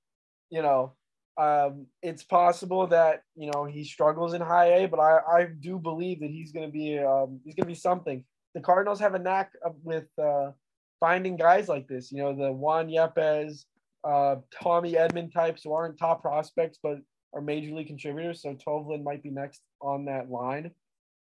you 0.49 0.61
know, 0.61 0.93
um, 1.37 1.87
it's 2.01 2.23
possible 2.23 2.87
that 2.87 3.23
you 3.35 3.49
know 3.51 3.65
he 3.65 3.83
struggles 3.83 4.33
in 4.33 4.41
high 4.41 4.83
A, 4.83 4.87
but 4.87 4.99
I 4.99 5.19
I 5.27 5.47
do 5.59 5.79
believe 5.79 6.19
that 6.19 6.29
he's 6.29 6.51
going 6.51 6.65
to 6.65 6.71
be 6.71 6.99
um, 6.99 7.39
he's 7.43 7.55
going 7.55 7.65
to 7.65 7.73
be 7.73 7.75
something. 7.75 8.23
The 8.55 8.61
Cardinals 8.61 8.99
have 8.99 9.13
a 9.13 9.19
knack 9.19 9.51
with 9.83 10.07
uh, 10.21 10.51
finding 10.99 11.37
guys 11.37 11.67
like 11.67 11.87
this. 11.87 12.11
You 12.11 12.23
know, 12.23 12.35
the 12.35 12.51
Juan 12.51 12.89
Yepez, 12.89 13.65
uh, 14.03 14.37
Tommy 14.61 14.93
Edman 14.93 15.31
types 15.31 15.63
who 15.63 15.73
aren't 15.73 15.97
top 15.97 16.21
prospects 16.21 16.79
but 16.81 16.99
are 17.33 17.41
major 17.41 17.73
league 17.73 17.87
contributors. 17.87 18.41
So 18.41 18.53
Tovalin 18.55 19.03
might 19.03 19.23
be 19.23 19.29
next 19.29 19.61
on 19.81 20.05
that 20.05 20.29
line. 20.29 20.71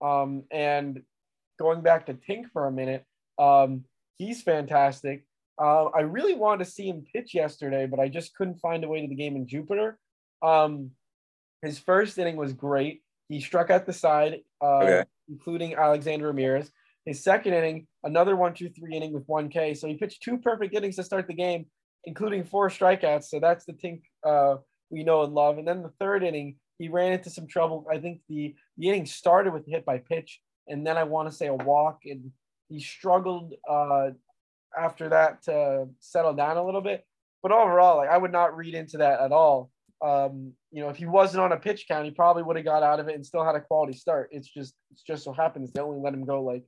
Um, 0.02 0.44
and 0.50 1.02
going 1.58 1.82
back 1.82 2.06
to 2.06 2.14
Tink 2.14 2.50
for 2.52 2.66
a 2.66 2.72
minute, 2.72 3.04
um, 3.38 3.84
he's 4.16 4.42
fantastic. 4.42 5.24
Uh, 5.62 5.86
I 5.86 6.00
really 6.00 6.34
wanted 6.34 6.64
to 6.64 6.70
see 6.70 6.88
him 6.88 7.04
pitch 7.12 7.34
yesterday, 7.34 7.86
but 7.86 8.00
I 8.00 8.08
just 8.08 8.34
couldn't 8.34 8.60
find 8.60 8.82
a 8.82 8.88
way 8.88 9.02
to 9.02 9.08
the 9.08 9.14
game 9.14 9.36
in 9.36 9.46
Jupiter. 9.46 9.98
Um, 10.42 10.92
his 11.62 11.78
first 11.78 12.16
inning 12.18 12.36
was 12.36 12.54
great. 12.54 13.02
He 13.28 13.40
struck 13.40 13.70
out 13.70 13.84
the 13.84 13.92
side, 13.92 14.38
uh, 14.62 14.78
okay. 14.78 15.04
including 15.28 15.74
Alexander 15.74 16.28
Ramirez. 16.28 16.70
His 17.04 17.22
second 17.22 17.52
inning, 17.52 17.86
another 18.04 18.36
one, 18.36 18.54
two, 18.54 18.70
three 18.70 18.96
inning 18.96 19.12
with 19.12 19.24
one 19.26 19.48
K. 19.50 19.74
So 19.74 19.86
he 19.86 19.94
pitched 19.94 20.22
two 20.22 20.38
perfect 20.38 20.74
innings 20.74 20.96
to 20.96 21.04
start 21.04 21.26
the 21.26 21.34
game, 21.34 21.66
including 22.04 22.44
four 22.44 22.70
strikeouts. 22.70 23.24
So 23.24 23.38
that's 23.38 23.66
the 23.66 23.72
Tink 23.74 24.02
uh, 24.26 24.56
we 24.90 25.04
know 25.04 25.22
and 25.24 25.34
love. 25.34 25.58
And 25.58 25.68
then 25.68 25.82
the 25.82 25.92
third 26.00 26.22
inning, 26.22 26.56
he 26.78 26.88
ran 26.88 27.12
into 27.12 27.30
some 27.30 27.46
trouble. 27.46 27.86
I 27.92 27.98
think 27.98 28.20
the, 28.28 28.54
the 28.78 28.88
inning 28.88 29.06
started 29.06 29.52
with 29.52 29.66
a 29.66 29.70
hit 29.70 29.84
by 29.84 29.98
pitch, 29.98 30.40
and 30.66 30.86
then 30.86 30.96
I 30.96 31.04
want 31.04 31.28
to 31.28 31.36
say 31.36 31.48
a 31.48 31.54
walk, 31.54 32.00
and 32.06 32.32
he 32.68 32.80
struggled 32.80 33.54
uh, 33.68 34.10
after 34.78 35.08
that 35.10 35.42
to 35.44 35.88
settle 36.00 36.34
down 36.34 36.56
a 36.56 36.64
little 36.64 36.80
bit. 36.80 37.04
But 37.42 37.52
overall, 37.52 37.98
like 37.98 38.10
I 38.10 38.18
would 38.18 38.32
not 38.32 38.56
read 38.56 38.74
into 38.74 38.98
that 38.98 39.20
at 39.20 39.32
all. 39.32 39.70
Um, 40.02 40.52
you 40.70 40.82
know, 40.82 40.88
if 40.88 40.96
he 40.96 41.06
wasn't 41.06 41.42
on 41.42 41.52
a 41.52 41.56
pitch 41.56 41.86
count, 41.86 42.06
he 42.06 42.10
probably 42.10 42.42
would 42.42 42.56
have 42.56 42.64
got 42.64 42.82
out 42.82 43.00
of 43.00 43.08
it 43.08 43.14
and 43.14 43.24
still 43.24 43.44
had 43.44 43.54
a 43.54 43.60
quality 43.60 43.92
start. 43.92 44.30
It's 44.32 44.48
just, 44.48 44.74
it's 44.90 45.02
just 45.02 45.24
so 45.24 45.32
happens 45.32 45.72
they 45.72 45.80
only 45.80 46.00
let 46.00 46.14
him 46.14 46.24
go 46.24 46.42
like 46.42 46.64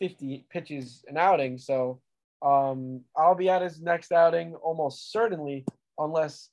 50 0.00 0.46
pitches 0.50 1.04
an 1.08 1.16
outing. 1.16 1.56
So 1.58 2.00
um, 2.44 3.00
I'll 3.16 3.34
be 3.34 3.48
at 3.48 3.62
his 3.62 3.80
next 3.80 4.12
outing 4.12 4.54
almost 4.56 5.12
certainly, 5.12 5.64
unless 5.98 6.50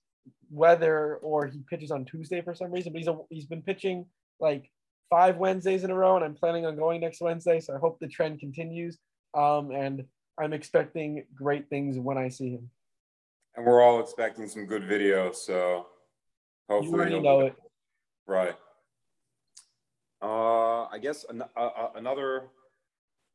weather 0.50 1.16
or 1.18 1.48
he 1.48 1.64
pitches 1.70 1.92
on 1.92 2.06
Tuesday 2.06 2.42
for 2.42 2.56
some 2.56 2.72
reason. 2.72 2.94
But 2.94 3.00
he's 3.00 3.08
a, 3.08 3.18
he's 3.30 3.46
been 3.46 3.62
pitching 3.62 4.06
like 4.40 4.70
five 5.10 5.38
Wednesdays 5.38 5.84
in 5.84 5.92
a 5.92 5.96
row, 5.96 6.16
and 6.16 6.24
I'm 6.24 6.36
planning 6.36 6.66
on 6.66 6.78
going 6.78 7.02
next 7.02 7.22
Wednesday. 7.22 7.60
So 7.60 7.76
I 7.76 7.80
hope 7.80 8.00
the 8.00 8.08
trend 8.08 8.40
continues. 8.40 8.98
Um, 9.34 9.72
and 9.72 10.06
I'm 10.40 10.54
expecting 10.54 11.26
great 11.36 11.70
things 11.70 11.98
when 12.00 12.18
I 12.18 12.30
see 12.30 12.52
him. 12.52 12.70
And 13.56 13.66
we're 13.66 13.82
all 13.82 14.00
expecting 14.00 14.48
some 14.48 14.66
good 14.66 14.86
video, 14.86 15.32
so 15.32 15.88
hopefully 16.70 16.92
you 16.92 17.00
already 17.00 17.20
know 17.20 17.42
it. 17.42 17.56
Right. 18.26 18.56
Uh, 20.22 20.86
I 20.86 21.00
guess 21.02 21.26
an- 21.30 21.44
uh, 21.58 21.60
uh, 21.60 21.92
another 21.96 22.50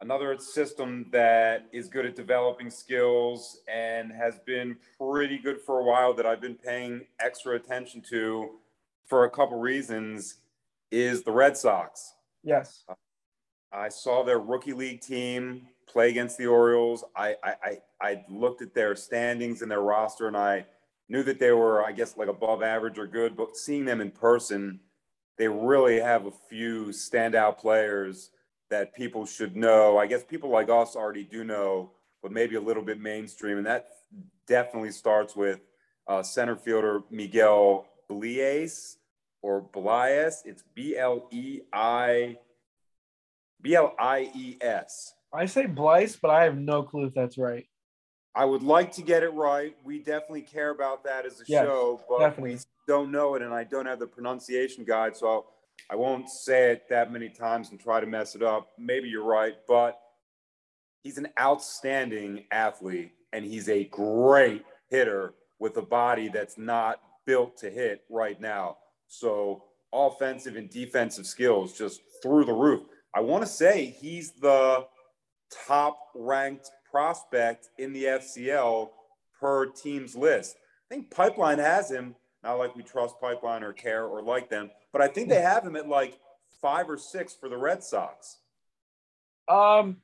another 0.00 0.38
system 0.38 1.06
that 1.10 1.66
is 1.72 1.88
good 1.88 2.04
at 2.04 2.14
developing 2.14 2.70
skills 2.70 3.60
and 3.66 4.12
has 4.12 4.38
been 4.40 4.76
pretty 5.00 5.38
good 5.38 5.60
for 5.60 5.80
a 5.80 5.84
while 5.84 6.12
that 6.14 6.26
I've 6.26 6.40
been 6.40 6.54
paying 6.54 7.06
extra 7.18 7.56
attention 7.56 8.02
to 8.10 8.58
for 9.06 9.24
a 9.24 9.30
couple 9.30 9.58
reasons 9.58 10.36
is 10.90 11.22
the 11.22 11.32
Red 11.32 11.56
Sox. 11.56 12.14
Yes. 12.44 12.84
I 13.72 13.88
saw 13.88 14.22
their 14.22 14.38
rookie 14.38 14.74
league 14.74 15.00
team 15.00 15.66
play 15.96 16.10
against 16.10 16.36
the 16.36 16.46
Orioles. 16.46 17.04
I, 17.16 17.36
I, 17.42 17.54
I, 17.64 17.78
I 18.02 18.24
looked 18.28 18.60
at 18.60 18.74
their 18.74 18.94
standings 18.94 19.62
and 19.62 19.70
their 19.70 19.80
roster 19.80 20.28
and 20.28 20.36
I 20.36 20.66
knew 21.08 21.22
that 21.22 21.38
they 21.38 21.52
were, 21.52 21.82
I 21.82 21.92
guess, 21.92 22.18
like 22.18 22.28
above 22.28 22.62
average 22.62 22.98
or 22.98 23.06
good, 23.06 23.34
but 23.34 23.56
seeing 23.56 23.86
them 23.86 24.02
in 24.02 24.10
person, 24.10 24.80
they 25.38 25.48
really 25.48 25.98
have 25.98 26.26
a 26.26 26.30
few 26.50 26.88
standout 26.88 27.56
players 27.56 28.28
that 28.68 28.94
people 28.94 29.24
should 29.24 29.56
know. 29.56 29.96
I 29.96 30.06
guess 30.06 30.22
people 30.22 30.50
like 30.50 30.68
us 30.68 30.96
already 30.96 31.24
do 31.24 31.44
know, 31.44 31.92
but 32.22 32.30
maybe 32.30 32.56
a 32.56 32.60
little 32.60 32.82
bit 32.82 33.00
mainstream. 33.00 33.56
And 33.56 33.66
that 33.66 33.88
definitely 34.46 34.92
starts 34.92 35.34
with 35.34 35.60
uh, 36.06 36.22
center 36.22 36.56
fielder 36.56 37.04
Miguel 37.10 37.86
Bleis 38.10 38.96
or 39.40 39.62
Blies. 39.62 40.44
It's 40.44 40.62
B 40.74 40.94
L 40.98 41.26
E 41.30 41.60
I 41.72 42.36
B 43.62 43.74
L 43.74 43.94
I 43.98 44.30
E 44.34 44.58
S. 44.60 45.14
I 45.32 45.46
say 45.46 45.66
Blies, 45.66 46.18
but 46.20 46.30
I 46.30 46.44
have 46.44 46.56
no 46.56 46.82
clue 46.82 47.06
if 47.06 47.14
that's 47.14 47.38
right. 47.38 47.66
I 48.34 48.44
would 48.44 48.62
like 48.62 48.92
to 48.92 49.02
get 49.02 49.22
it 49.22 49.32
right. 49.32 49.74
We 49.82 49.98
definitely 49.98 50.42
care 50.42 50.70
about 50.70 51.04
that 51.04 51.24
as 51.24 51.40
a 51.40 51.44
yes, 51.46 51.64
show, 51.64 52.02
but 52.08 52.18
definitely. 52.18 52.56
we 52.56 52.60
don't 52.86 53.10
know 53.10 53.34
it, 53.34 53.42
and 53.42 53.52
I 53.52 53.64
don't 53.64 53.86
have 53.86 53.98
the 53.98 54.06
pronunciation 54.06 54.84
guide, 54.84 55.16
so 55.16 55.26
I'll, 55.26 55.46
I 55.90 55.96
won't 55.96 56.28
say 56.28 56.72
it 56.72 56.88
that 56.90 57.12
many 57.12 57.28
times 57.28 57.70
and 57.70 57.80
try 57.80 58.00
to 58.00 58.06
mess 58.06 58.34
it 58.34 58.42
up. 58.42 58.68
Maybe 58.78 59.08
you're 59.08 59.24
right, 59.24 59.54
but 59.66 59.98
he's 61.02 61.16
an 61.18 61.28
outstanding 61.40 62.44
athlete, 62.50 63.12
and 63.32 63.44
he's 63.44 63.68
a 63.68 63.84
great 63.84 64.64
hitter 64.90 65.34
with 65.58 65.76
a 65.78 65.82
body 65.82 66.28
that's 66.28 66.58
not 66.58 67.00
built 67.24 67.56
to 67.58 67.70
hit 67.70 68.02
right 68.10 68.40
now. 68.40 68.76
So 69.08 69.64
offensive 69.92 70.56
and 70.56 70.68
defensive 70.68 71.26
skills 71.26 71.76
just 71.76 72.02
through 72.22 72.44
the 72.44 72.52
roof. 72.52 72.82
I 73.14 73.20
want 73.20 73.44
to 73.44 73.50
say 73.50 73.96
he's 73.98 74.32
the 74.32 74.86
top 75.66 75.98
ranked 76.14 76.70
prospect 76.90 77.68
in 77.78 77.92
the 77.92 78.04
FCL 78.04 78.88
per 79.40 79.66
team's 79.66 80.16
list. 80.16 80.56
I 80.90 80.94
think 80.94 81.10
Pipeline 81.10 81.58
has 81.58 81.90
him, 81.90 82.14
not 82.42 82.54
like 82.54 82.76
we 82.76 82.82
trust 82.82 83.20
Pipeline 83.20 83.62
or 83.62 83.72
care 83.72 84.04
or 84.04 84.22
like 84.22 84.48
them, 84.48 84.70
but 84.92 85.02
I 85.02 85.08
think 85.08 85.28
they 85.28 85.40
have 85.40 85.64
him 85.64 85.76
at 85.76 85.88
like 85.88 86.18
five 86.62 86.88
or 86.88 86.96
six 86.96 87.34
for 87.34 87.48
the 87.48 87.56
Red 87.56 87.82
Sox. 87.82 88.38
Um, 89.48 89.98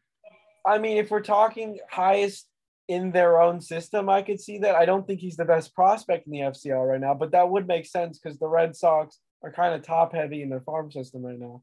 I 0.66 0.78
mean, 0.78 0.98
if 0.98 1.11
we're 1.11 1.20
talking 1.20 1.78
highest 1.90 2.46
in 2.88 3.11
their 3.11 3.40
own 3.40 3.61
system, 3.61 4.09
I 4.09 4.22
could 4.22 4.40
see 4.40 4.59
that. 4.59 4.74
I 4.74 4.85
don't 4.85 5.07
think 5.07 5.20
he's 5.20 5.37
the 5.37 5.44
best 5.44 5.74
prospect 5.74 6.26
in 6.26 6.33
the 6.33 6.40
FCL 6.40 6.90
right 6.90 7.00
now, 7.00 7.14
but 7.14 7.33
that 7.33 7.48
would 7.48 7.66
make 7.66 7.87
sense 7.87 8.18
because 8.18 8.38
the 8.38 8.48
Red 8.48 8.76
Sox 8.76 9.18
are 9.42 9.52
kind 9.52 9.74
of 9.74 9.83
top 9.83 10.14
heavy 10.14 10.42
in 10.42 10.50
their 10.50 10.61
farm 10.61 10.90
system 10.90 11.22
right 11.22 11.38
now. 11.38 11.62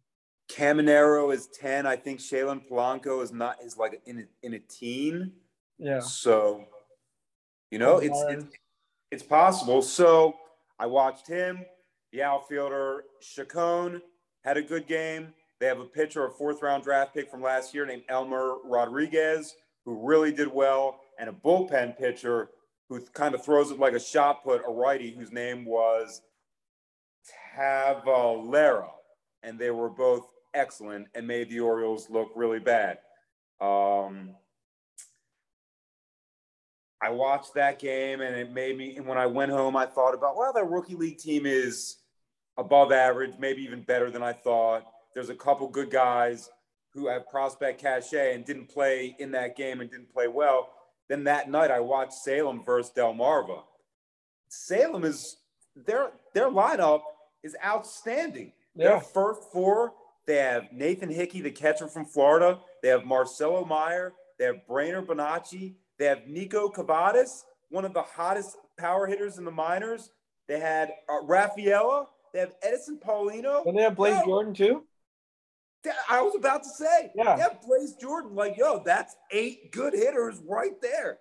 Caminero 0.50 1.34
is 1.34 1.48
10. 1.48 1.86
I 1.86 1.96
think 1.96 2.20
Shailen 2.20 2.62
Polanco 2.68 3.24
is 3.24 3.32
not 3.32 3.58
is 3.64 3.78
like 3.78 4.02
in 4.06 4.20
a, 4.20 4.46
in 4.46 4.56
a 4.56 4.60
teen. 4.60 5.32
Yeah. 5.78 6.00
So, 6.00 6.66
you 7.72 7.80
know, 7.80 8.00
it's, 8.00 8.20
it's 8.28 8.46
it's 9.12 9.24
possible. 9.24 9.82
So 9.82 10.36
I 10.80 10.88
watched 10.88 11.28
him. 11.28 11.66
The 12.12 12.24
outfielder 12.24 13.04
Chacon 13.22 14.02
had 14.44 14.58
a 14.58 14.62
good 14.62 14.88
game. 14.88 15.34
They 15.60 15.68
have 15.68 15.80
a 15.80 15.86
pitcher, 15.86 16.26
a 16.26 16.32
fourth 16.32 16.62
round 16.62 16.84
draft 16.84 17.14
pick 17.14 17.30
from 17.30 17.42
last 17.42 17.74
year 17.74 17.86
named 17.86 18.04
Elmer 18.10 18.56
Rodriguez, 18.64 19.56
who 19.86 20.06
really 20.08 20.32
did 20.32 20.48
well, 20.48 21.02
and 21.20 21.30
a 21.30 21.34
bullpen 21.34 21.98
pitcher 21.98 22.50
who 22.88 23.02
kind 23.14 23.36
of 23.36 23.44
throws 23.44 23.70
it 23.70 23.80
like 23.80 23.94
a 23.94 24.00
shot 24.00 24.44
put, 24.44 24.64
a 24.68 24.72
righty 24.72 25.12
whose 25.12 25.32
name 25.32 25.66
was 25.66 26.22
Tavalero. 27.56 28.90
And 29.44 29.60
they 29.60 29.70
were 29.70 29.90
both 29.90 30.28
excellent 30.54 31.08
and 31.16 31.28
made 31.28 31.50
the 31.50 31.60
Orioles 31.60 32.10
look 32.10 32.32
really 32.36 32.60
bad. 32.60 33.00
Um, 33.62 34.36
I 37.02 37.10
watched 37.10 37.54
that 37.56 37.80
game 37.80 38.22
and 38.22 38.36
it 38.36 38.52
made 38.52 38.78
me, 38.78 38.98
and 38.98 39.06
when 39.06 39.18
I 39.18 39.26
went 39.26 39.52
home, 39.52 39.76
I 39.76 39.86
thought 39.86 40.14
about, 40.14 40.36
well, 40.36 40.54
that 40.54 40.70
rookie 40.70 40.96
league 40.96 41.18
team 41.18 41.46
is 41.46 41.98
above 42.58 42.92
average, 42.92 43.34
maybe 43.40 43.62
even 43.64 43.82
better 43.82 44.12
than 44.12 44.22
I 44.22 44.34
thought. 44.34 44.86
There's 45.14 45.30
a 45.30 45.36
couple 45.36 45.68
good 45.68 45.90
guys 45.90 46.50
who 46.94 47.08
have 47.08 47.30
prospect 47.30 47.82
cachet 47.82 48.36
and 48.36 48.44
didn't 48.44 48.68
play 48.68 49.16
in 49.20 49.32
that 49.32 49.56
game 49.56 49.80
and 49.80 49.90
didn't 49.90 50.12
play 50.12 50.28
well. 50.28 50.70
Then 51.08 51.24
that 51.24 51.50
night, 51.50 51.72
I 51.72 51.80
watched 51.80 52.14
Salem 52.14 52.64
versus 52.64 52.92
Delmarva. 52.96 53.62
Salem 54.50 55.06
is 55.06 55.38
their 55.76 56.12
their 56.34 56.50
lineup 56.50 57.02
is 57.44 57.56
outstanding. 57.66 58.52
Yeah. 58.76 58.90
Their 58.90 59.02
first 59.02 59.44
four 59.52 59.94
they 60.30 60.36
have 60.36 60.72
Nathan 60.72 61.10
Hickey, 61.10 61.42
the 61.42 61.50
catcher 61.50 61.88
from 61.88 62.06
Florida. 62.06 62.60
They 62.84 62.90
have 62.90 63.04
Marcelo 63.04 63.66
Mayer. 63.66 64.14
They 64.38 64.46
have 64.46 64.58
Brainer 64.70 65.04
Bonaci. 65.04 65.74
They 65.98 66.06
have 66.06 66.20
Niko 66.30 66.72
Kavadas, 66.72 67.46
one 67.70 67.84
of 67.84 67.96
the 67.96 68.04
hottest 68.04 68.56
power 68.78 69.08
hitters 69.08 69.40
in 69.40 69.44
the 69.44 69.50
minors. 69.50 70.12
They 70.48 70.60
had 70.60 70.92
uh, 71.10 71.26
Rafaela. 71.26 72.10
They 72.32 72.42
have 72.42 72.54
Eddinson 72.64 73.02
Paulino. 73.02 73.66
And 73.66 73.76
they 73.76 73.82
have 73.82 73.96
Blaze 73.96 74.18
yo, 74.20 74.26
Jordan 74.26 74.54
too. 74.54 74.84
I 76.08 76.22
was 76.22 76.36
about 76.36 76.62
to 76.62 76.70
say, 76.70 77.12
yeah, 77.16 77.36
yeah, 77.36 77.48
Blaze 77.66 77.96
Jordan. 77.96 78.36
Like, 78.36 78.56
yo, 78.56 78.84
that's 78.86 79.16
eight 79.32 79.72
good 79.72 79.94
hitters 79.94 80.44
right 80.48 80.80
there. 80.80 81.18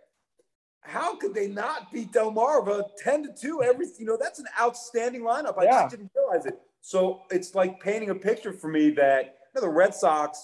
How 0.83 1.17
could 1.17 1.33
they 1.33 1.49
not 1.49 1.91
beat 1.91 2.13
Delmarva 2.13 2.83
10 2.99 3.23
to 3.23 3.29
2 3.41 3.63
every 3.63 3.87
you 3.99 4.05
know 4.05 4.19
that's 4.21 4.39
an 4.39 4.47
outstanding 4.61 5.23
lineup. 5.23 5.59
I 5.59 5.65
yeah. 5.65 5.83
just 5.85 5.93
didn't 5.93 6.11
realize 6.15 6.45
it. 6.45 6.61
So 6.89 7.21
it's 7.31 7.55
like 7.55 7.81
painting 7.81 8.09
a 8.09 8.15
picture 8.15 8.51
for 8.51 8.69
me 8.69 8.89
that 8.93 9.25
you 9.55 9.61
know, 9.61 9.69
the 9.69 9.69
Red 9.69 9.95
Sox, 9.95 10.43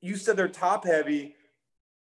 you 0.00 0.14
said 0.14 0.36
they're 0.36 0.46
top 0.46 0.86
heavy. 0.86 1.34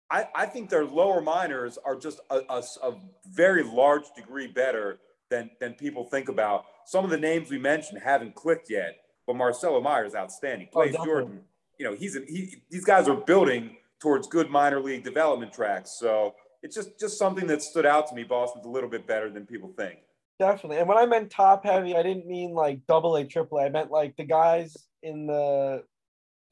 I, 0.09 0.29
I 0.33 0.47
think 0.47 0.71
their 0.71 0.85
lower 0.85 1.21
minors 1.21 1.77
are 1.85 1.97
just 1.97 2.21
a, 2.31 2.37
a, 2.49 2.63
a, 2.85 2.95
very 3.33 3.65
large 3.65 4.05
degree 4.15 4.47
better 4.47 5.01
than, 5.29 5.51
than 5.59 5.73
people 5.75 6.05
think 6.05 6.29
about. 6.29 6.67
Some 6.87 7.05
of 7.05 7.11
the 7.11 7.19
names 7.19 7.51
we 7.51 7.59
mentioned 7.59 8.01
haven't 8.01 8.37
clicked 8.37 8.71
yet, 8.71 9.01
but 9.27 9.35
Marcelo 9.35 9.81
Mayer's 9.81 10.15
outstanding. 10.15 10.69
Blaze 10.73 10.95
oh, 10.97 11.05
Jordan. 11.05 11.41
You 11.81 11.87
know, 11.87 11.97
he's 11.97 12.15
a, 12.15 12.21
he, 12.29 12.63
these 12.71 12.85
guys 12.85 13.09
are 13.09 13.17
building 13.17 13.77
towards 14.01 14.29
good 14.29 14.51
minor 14.51 14.79
league 14.79 15.03
development 15.03 15.53
tracks. 15.53 15.99
So 15.99 16.37
it's 16.63 16.77
just 16.77 16.97
just 17.01 17.19
something 17.19 17.49
that 17.49 17.61
stood 17.63 17.87
out 17.87 18.07
to 18.07 18.15
me. 18.15 18.23
Boston's 18.23 18.67
a 18.67 18.71
little 18.71 18.89
bit 18.89 19.05
better 19.05 19.29
than 19.29 19.47
people 19.47 19.73
think. 19.77 19.99
Definitely. 20.39 20.79
And 20.79 20.89
when 20.89 20.99
I 20.99 21.07
meant 21.07 21.31
top 21.31 21.65
heavy, 21.65 21.97
I 21.97 22.03
didn't 22.03 22.27
mean 22.27 22.53
like 22.53 22.87
double 22.87 23.17
A, 23.17 23.25
triple 23.25 23.59
A. 23.59 23.65
I 23.65 23.69
meant 23.71 23.91
like 23.91 24.17
the 24.17 24.25
guys 24.25 24.77
in 25.03 25.27
the 25.27 25.83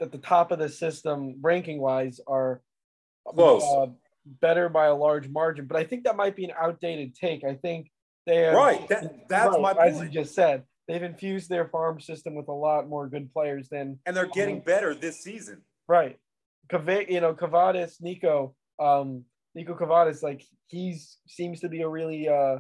at 0.01 0.13
the 0.13 0.19
top 0.19 0.51
of 0.51 0.59
the 0.59 0.69
system, 0.69 1.37
ranking 1.41 1.81
wise, 1.81 2.21
are 2.27 2.61
close 3.27 3.63
uh, 3.63 3.87
better 4.41 4.69
by 4.69 4.87
a 4.87 4.95
large 4.95 5.29
margin. 5.29 5.67
But 5.67 5.77
I 5.77 5.85
think 5.85 6.05
that 6.05 6.17
might 6.17 6.37
be 6.37 6.45
an 6.45 6.53
outdated 6.59 7.15
take. 7.15 7.45
I 7.45 7.55
think 7.55 7.91
they 8.27 8.39
have, 8.39 8.55
right. 8.55 8.89
That, 8.89 9.29
that's 9.29 9.53
right, 9.53 9.61
my 9.61 9.75
point. 9.75 9.89
As 9.89 10.01
you 10.01 10.09
just 10.09 10.35
said, 10.35 10.65
they've 10.89 11.03
infused 11.03 11.49
their 11.49 11.69
farm 11.69 12.01
system 12.01 12.35
with 12.35 12.49
a 12.49 12.53
lot 12.53 12.89
more 12.89 13.09
good 13.09 13.33
players 13.33 13.69
than, 13.69 14.01
and 14.05 14.17
they're 14.17 14.27
getting 14.27 14.57
um, 14.57 14.63
better 14.63 14.95
this 14.95 15.21
season. 15.21 15.63
Right. 15.89 16.19
Cava- 16.69 17.11
you 17.11 17.21
know, 17.21 17.35
Kavadas, 17.35 18.03
Niko, 18.03 18.55
um, 18.81 19.25
Niko 19.57 19.79
Kavadas, 19.79 20.23
like 20.23 20.45
he's 20.67 21.19
seems 21.29 21.61
to 21.61 21.69
be 21.69 21.83
a 21.83 21.89
really 21.89 22.29
uh 22.29 22.59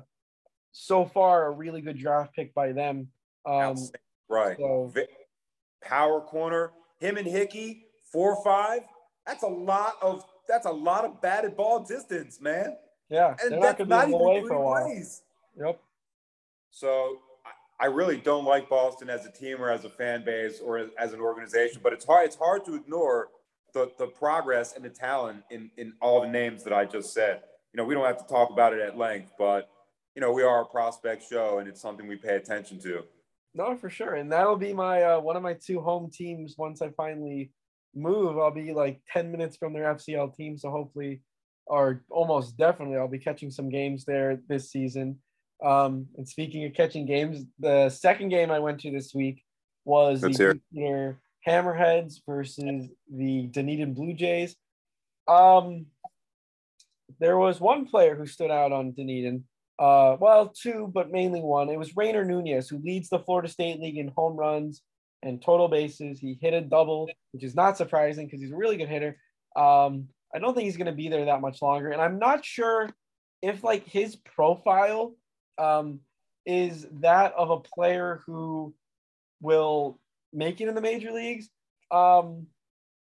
so 0.78 1.06
far 1.06 1.46
a 1.46 1.50
really 1.50 1.80
good 1.80 1.98
draft 1.98 2.34
pick 2.34 2.54
by 2.54 2.70
them. 2.72 3.08
Um, 3.46 3.76
right. 4.28 4.56
So. 4.58 4.92
Power 5.82 6.20
corner, 6.20 6.72
him 6.98 7.16
and 7.16 7.26
Hickey, 7.26 7.86
four 8.12 8.34
or 8.34 8.44
five. 8.44 8.82
That's 9.26 9.42
a 9.42 9.48
lot 9.48 9.94
of 10.02 10.24
that's 10.48 10.66
a 10.66 10.70
lot 10.70 11.04
of 11.04 11.20
batted 11.20 11.56
ball 11.56 11.84
distance, 11.84 12.40
man. 12.40 12.76
Yeah, 13.08 13.36
and 13.42 13.62
that's 13.62 13.78
not, 13.80 13.88
not 13.88 14.08
even 14.08 14.20
away 14.20 14.38
a 14.38 14.60
while. 14.60 15.02
Yep. 15.58 15.80
So 16.70 17.18
I 17.80 17.86
really 17.86 18.18
don't 18.18 18.44
like 18.44 18.68
Boston 18.68 19.08
as 19.08 19.24
a 19.26 19.30
team 19.30 19.62
or 19.62 19.70
as 19.70 19.84
a 19.84 19.90
fan 19.90 20.24
base 20.24 20.60
or 20.60 20.88
as 20.98 21.12
an 21.12 21.20
organization, 21.20 21.80
but 21.82 21.92
it's 21.92 22.04
hard. 22.04 22.26
It's 22.26 22.36
hard 22.36 22.64
to 22.66 22.74
ignore 22.74 23.28
the 23.72 23.90
the 23.98 24.08
progress 24.08 24.74
and 24.74 24.84
the 24.84 24.90
talent 24.90 25.42
in 25.50 25.70
in 25.76 25.94
all 26.00 26.20
the 26.20 26.28
names 26.28 26.64
that 26.64 26.72
I 26.72 26.84
just 26.84 27.14
said. 27.14 27.42
You 27.72 27.78
know, 27.78 27.84
we 27.84 27.94
don't 27.94 28.04
have 28.04 28.18
to 28.18 28.32
talk 28.32 28.50
about 28.50 28.74
it 28.74 28.80
at 28.80 28.98
length, 28.98 29.32
but 29.38 29.70
you 30.16 30.22
know, 30.22 30.32
we 30.32 30.42
are 30.42 30.62
a 30.62 30.66
prospect 30.66 31.28
show 31.28 31.58
and 31.58 31.68
it's 31.68 31.80
something 31.80 32.08
we 32.08 32.16
pay 32.16 32.36
attention 32.36 32.80
to. 32.80 33.04
No, 33.54 33.76
for 33.76 33.88
sure. 33.88 34.14
And 34.14 34.32
that'll 34.32 34.56
be 34.56 34.72
my 34.72 35.02
uh, 35.02 35.20
one 35.20 35.36
of 35.36 35.42
my 35.42 35.54
two 35.54 35.80
home 35.80 36.10
teams 36.10 36.56
once 36.58 36.82
I 36.82 36.90
finally 36.96 37.52
move. 37.94 38.38
I'll 38.38 38.50
be 38.50 38.72
like 38.72 39.00
10 39.12 39.30
minutes 39.30 39.56
from 39.56 39.72
their 39.72 39.94
FCL 39.94 40.34
team. 40.34 40.58
So 40.58 40.70
hopefully 40.70 41.20
or 41.66 42.04
almost 42.10 42.56
definitely, 42.56 42.96
I'll 42.96 43.08
be 43.08 43.18
catching 43.18 43.50
some 43.50 43.68
games 43.68 44.04
there 44.04 44.40
this 44.48 44.70
season. 44.70 45.18
Um, 45.64 46.06
and 46.16 46.28
speaking 46.28 46.64
of 46.64 46.74
catching 46.74 47.06
games, 47.06 47.44
the 47.58 47.88
second 47.90 48.28
game 48.28 48.50
I 48.50 48.58
went 48.58 48.80
to 48.80 48.90
this 48.90 49.14
week 49.14 49.42
was 49.84 50.22
Let's 50.22 50.38
the 50.38 50.60
hear 50.72 51.18
Hammerheads 51.46 52.20
versus 52.26 52.88
the 53.12 53.42
Dunedin 53.46 53.94
Blue 53.94 54.14
Jays. 54.14 54.56
Um, 55.26 55.86
there 57.18 57.36
was 57.36 57.60
one 57.60 57.86
player 57.86 58.14
who 58.14 58.26
stood 58.26 58.50
out 58.50 58.72
on 58.72 58.92
Dunedin. 58.92 59.44
Uh, 59.78 60.16
well, 60.18 60.48
two, 60.48 60.90
but 60.92 61.10
mainly 61.10 61.40
one. 61.40 61.68
It 61.68 61.78
was 61.78 61.96
Rainer 61.96 62.24
Nunez, 62.24 62.68
who 62.68 62.78
leads 62.78 63.08
the 63.08 63.18
Florida 63.18 63.48
State 63.48 63.80
League 63.80 63.98
in 63.98 64.08
home 64.08 64.36
runs 64.36 64.82
and 65.22 65.42
total 65.42 65.68
bases. 65.68 66.18
He 66.18 66.38
hit 66.40 66.54
a 66.54 66.60
double, 66.60 67.10
which 67.32 67.44
is 67.44 67.54
not 67.54 67.76
surprising 67.76 68.26
because 68.26 68.40
he's 68.40 68.52
a 68.52 68.56
really 68.56 68.76
good 68.76 68.88
hitter. 68.88 69.18
Um, 69.54 70.08
I 70.34 70.38
don't 70.38 70.54
think 70.54 70.64
he's 70.64 70.76
going 70.76 70.86
to 70.86 70.92
be 70.92 71.08
there 71.08 71.26
that 71.26 71.40
much 71.40 71.60
longer, 71.60 71.90
and 71.90 72.00
I'm 72.00 72.18
not 72.18 72.44
sure 72.44 72.90
if 73.42 73.62
like 73.62 73.86
his 73.86 74.16
profile 74.16 75.14
um, 75.58 76.00
is 76.46 76.86
that 77.00 77.32
of 77.34 77.50
a 77.50 77.60
player 77.60 78.22
who 78.26 78.74
will 79.40 79.98
make 80.32 80.60
it 80.60 80.68
in 80.68 80.74
the 80.74 80.80
major 80.80 81.12
leagues. 81.12 81.48
Um, 81.90 82.46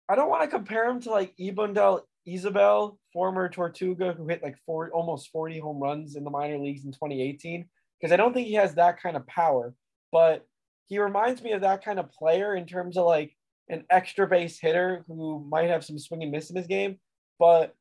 I 0.09 0.15
don't 0.15 0.31
want 0.31 0.43
to 0.43 0.49
compare 0.49 0.89
him 0.89 1.01
to 1.03 1.11
like 1.11 1.35
Ibandel 1.39 2.03
Isabel, 2.35 2.99
former 3.13 3.49
Tortuga, 3.49 4.13
who 4.13 4.29
hit 4.29 4.43
like 4.43 4.57
four 4.67 4.91
almost 4.91 5.31
40 5.31 5.59
home 5.61 5.81
runs 5.81 6.17
in 6.17 6.25
the 6.25 6.31
minor 6.31 6.59
leagues 6.59 6.85
in 6.85 6.93
2018, 6.93 7.69
because 8.01 8.13
I 8.13 8.17
don't 8.17 8.33
think 8.33 8.47
he 8.47 8.55
has 8.55 8.75
that 8.75 9.01
kind 9.01 9.17
of 9.17 9.27
power. 9.27 9.75
But 10.13 10.47
he 10.87 10.99
reminds 10.99 11.43
me 11.43 11.53
of 11.53 11.61
that 11.63 11.85
kind 11.85 11.99
of 11.99 12.13
player 12.13 12.57
in 12.57 12.67
terms 12.67 12.97
of 12.97 13.07
like 13.07 13.37
an 13.69 13.85
extra 13.91 14.27
base 14.27 14.59
hitter 14.59 15.05
who 15.07 15.47
might 15.51 15.69
have 15.69 15.85
some 15.85 15.99
swing 15.99 16.23
and 16.23 16.33
miss 16.33 16.51
in 16.51 16.57
his 16.57 16.67
game. 16.67 16.99
But 17.39 17.75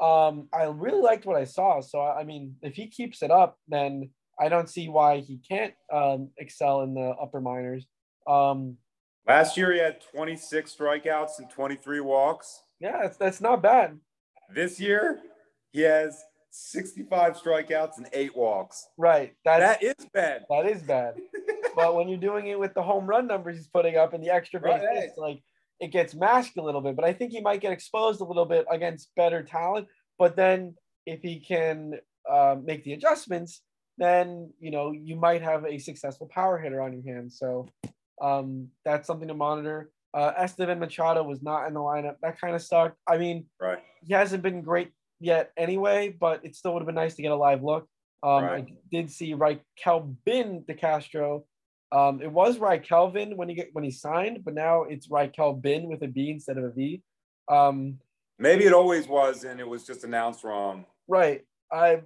um, 0.00 0.48
I 0.52 0.64
really 0.64 1.02
liked 1.02 1.26
what 1.26 1.36
I 1.36 1.44
saw. 1.44 1.80
So 1.80 2.00
I 2.00 2.24
mean, 2.24 2.56
if 2.62 2.74
he 2.74 2.88
keeps 2.88 3.22
it 3.22 3.30
up, 3.30 3.58
then 3.68 4.10
I 4.40 4.48
don't 4.48 4.68
see 4.68 4.88
why 4.88 5.20
he 5.20 5.38
can't 5.48 5.74
um, 5.92 6.30
excel 6.38 6.82
in 6.82 6.94
the 6.94 7.14
upper 7.20 7.40
minors. 7.40 7.86
Um, 8.26 8.76
Last 9.26 9.56
year 9.56 9.72
he 9.72 9.80
had 9.80 10.00
26 10.00 10.76
strikeouts 10.76 11.38
and 11.38 11.50
23 11.50 12.00
walks. 12.00 12.62
Yeah, 12.80 12.98
that's, 13.02 13.16
that's 13.16 13.40
not 13.40 13.62
bad. 13.62 13.98
This 14.54 14.78
year 14.80 15.20
he 15.72 15.80
has 15.82 16.22
65 16.50 17.36
strikeouts 17.36 17.98
and 17.98 18.08
eight 18.12 18.34
walks. 18.36 18.86
Right. 18.96 19.34
That's, 19.44 19.80
That 19.80 19.82
is 19.82 20.06
bad. 20.12 20.44
that 20.48 20.66
is 20.66 20.82
bad. 20.82 21.14
but 21.76 21.94
when 21.94 22.08
you're 22.08 22.18
doing 22.18 22.46
it 22.46 22.58
with 22.58 22.74
the 22.74 22.82
home 22.82 23.06
run 23.06 23.26
numbers 23.26 23.56
he's 23.56 23.66
putting 23.68 23.96
up 23.96 24.14
and 24.14 24.22
the 24.24 24.30
extra 24.30 24.60
base 24.60 24.82
Right. 24.82 25.02
hits, 25.02 25.18
like 25.18 25.42
it 25.80 25.88
gets 25.92 26.14
masked 26.14 26.56
a 26.56 26.62
little 26.62 26.80
bit. 26.80 26.96
But 26.96 27.04
I 27.04 27.12
think 27.12 27.32
he 27.32 27.40
might 27.40 27.60
get 27.60 27.72
exposed 27.72 28.20
a 28.20 28.24
little 28.24 28.46
bit 28.46 28.64
against 28.70 29.10
better 29.16 29.42
talent. 29.42 29.88
But 30.18 30.34
then 30.36 30.74
if 31.04 31.20
he 31.20 31.40
can 31.40 31.94
uh, 32.30 32.56
make 32.62 32.84
the 32.84 32.94
adjustments, 32.94 33.60
then 33.98 34.52
you 34.58 34.70
know 34.70 34.92
you 34.92 35.16
might 35.16 35.42
have 35.42 35.64
a 35.66 35.78
successful 35.78 36.28
power 36.32 36.56
hitter 36.58 36.80
on 36.80 36.92
your 36.92 37.14
hands. 37.14 37.38
So 37.38 37.68
um, 38.22 38.68
that's 38.84 39.06
something 39.06 39.28
to 39.28 39.34
monitor. 39.34 39.90
Uh, 40.16 40.32
Estiven 40.42 40.78
Machado 40.78 41.22
was 41.22 41.42
not 41.42 41.68
in 41.68 41.74
the 41.74 41.80
lineup. 41.80 42.16
That 42.22 42.40
kind 42.40 42.54
of 42.54 42.62
sucked. 42.62 42.96
I 43.06 43.18
mean, 43.18 43.44
Right. 43.60 43.78
he 44.02 44.14
hasn't 44.14 44.42
been 44.42 44.62
great 44.62 44.90
yet 45.20 45.52
anyway, 45.58 46.08
but 46.08 46.42
it 46.42 46.56
still 46.56 46.72
would 46.72 46.80
have 46.80 46.86
been 46.86 46.94
nice 46.94 47.14
to 47.16 47.22
get 47.22 47.32
a 47.32 47.36
live 47.36 47.62
look. 47.62 47.86
Um, 48.22 48.44
Right. 48.44 48.64
I 48.64 48.72
did 48.90 49.10
see 49.10 49.34
Rikelbin 49.34 50.66
De 50.66 50.72
Castro. 50.74 51.44
Um, 51.92 52.22
it 52.22 52.32
was 52.32 52.58
Rikelvin 52.58 53.36
when 53.36 53.50
he 53.50 53.54
get 53.54 53.68
when 53.74 53.84
he 53.84 53.90
signed, 53.90 54.42
but 54.42 54.54
now 54.54 54.84
it's 54.84 55.08
Rikelbin 55.08 55.86
with 55.86 56.02
a 56.02 56.08
B 56.08 56.30
instead 56.30 56.56
of 56.56 56.64
a 56.64 56.70
V. 56.70 57.02
Um, 57.48 58.00
Maybe 58.38 58.64
it 58.64 58.72
always 58.72 59.06
was 59.08 59.44
and 59.44 59.60
it 59.60 59.68
was 59.68 59.84
just 59.84 60.02
announced 60.04 60.44
wrong. 60.44 60.86
right. 61.08 61.42
I 61.70 62.02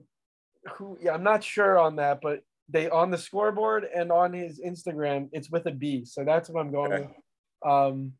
who 0.74 0.98
yeah, 1.00 1.12
I'm 1.14 1.22
not 1.22 1.44
sure 1.44 1.78
on 1.78 1.96
that, 1.96 2.20
but 2.20 2.42
they 2.68 2.90
on 2.90 3.10
the 3.12 3.18
scoreboard 3.18 3.84
and 3.84 4.10
on 4.10 4.32
his 4.32 4.60
Instagram, 4.60 5.28
it's 5.32 5.48
with 5.50 5.66
a 5.66 5.70
B. 5.70 6.04
So 6.04 6.24
that's 6.24 6.48
what 6.50 6.60
I'm 6.60 6.72
going 6.72 6.92
Okay. 6.92 7.02
with. 7.06 7.16
Um, 7.64 8.12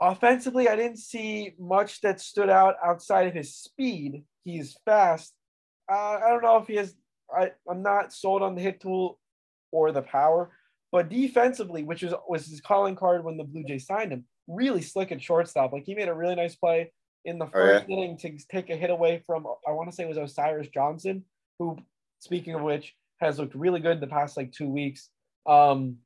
offensively, 0.00 0.68
I 0.68 0.76
didn't 0.76 0.98
see 0.98 1.54
much 1.58 2.00
that 2.00 2.20
stood 2.20 2.50
out 2.50 2.76
outside 2.84 3.26
of 3.26 3.34
his 3.34 3.54
speed. 3.54 4.24
He's 4.44 4.76
fast. 4.84 5.32
Uh, 5.90 6.18
I 6.24 6.28
don't 6.28 6.42
know 6.42 6.58
if 6.58 6.66
he 6.66 6.76
has. 6.76 6.94
I, 7.34 7.52
I'm 7.68 7.82
not 7.82 8.12
sold 8.12 8.42
on 8.42 8.54
the 8.54 8.62
hit 8.62 8.80
tool 8.80 9.18
or 9.70 9.92
the 9.92 10.02
power, 10.02 10.50
but 10.90 11.08
defensively, 11.08 11.82
which 11.82 12.02
was 12.02 12.14
was 12.28 12.46
his 12.46 12.60
calling 12.60 12.96
card 12.96 13.24
when 13.24 13.36
the 13.36 13.44
Blue 13.44 13.64
Jays 13.64 13.86
signed 13.86 14.12
him, 14.12 14.24
really 14.46 14.82
slick 14.82 15.12
at 15.12 15.22
shortstop. 15.22 15.72
Like 15.72 15.84
he 15.84 15.94
made 15.94 16.08
a 16.08 16.14
really 16.14 16.34
nice 16.34 16.54
play 16.56 16.92
in 17.24 17.38
the 17.38 17.46
Oh, 17.46 17.50
first 17.52 17.88
inning 17.88 18.16
to 18.18 18.36
take 18.50 18.70
a 18.70 18.76
hit 18.76 18.90
away 18.90 19.22
from 19.26 19.46
I 19.66 19.72
want 19.72 19.90
to 19.90 19.94
say 19.94 20.04
it 20.04 20.08
was 20.08 20.18
Osiris 20.18 20.68
Johnson, 20.68 21.24
who, 21.58 21.78
speaking 22.18 22.54
of 22.54 22.62
which, 22.62 22.94
has 23.20 23.38
looked 23.38 23.54
really 23.54 23.80
good 23.80 23.92
in 23.92 24.00
the 24.00 24.06
past 24.06 24.36
like 24.36 24.52
two 24.52 24.68
weeks. 24.68 25.08
Um, 25.46 25.98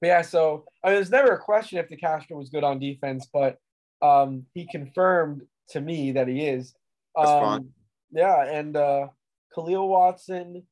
but 0.00 0.06
yeah, 0.06 0.22
so 0.22 0.64
I 0.82 0.88
mean, 0.88 0.96
there's 0.96 1.10
never 1.10 1.32
a 1.32 1.38
question 1.38 1.78
if 1.78 1.88
the 1.88 1.96
Castro 1.96 2.36
was 2.36 2.50
good 2.50 2.64
on 2.64 2.78
defense, 2.78 3.28
but 3.32 3.58
um, 4.02 4.46
he 4.54 4.66
confirmed 4.66 5.42
to 5.70 5.80
me 5.80 6.12
that 6.12 6.28
he 6.28 6.46
is. 6.46 6.74
That's 7.16 7.28
um. 7.28 7.70
Yeah, 8.12 8.44
and 8.44 8.76
uh, 8.76 9.08
Khalil 9.54 9.88
Watson 9.88 10.62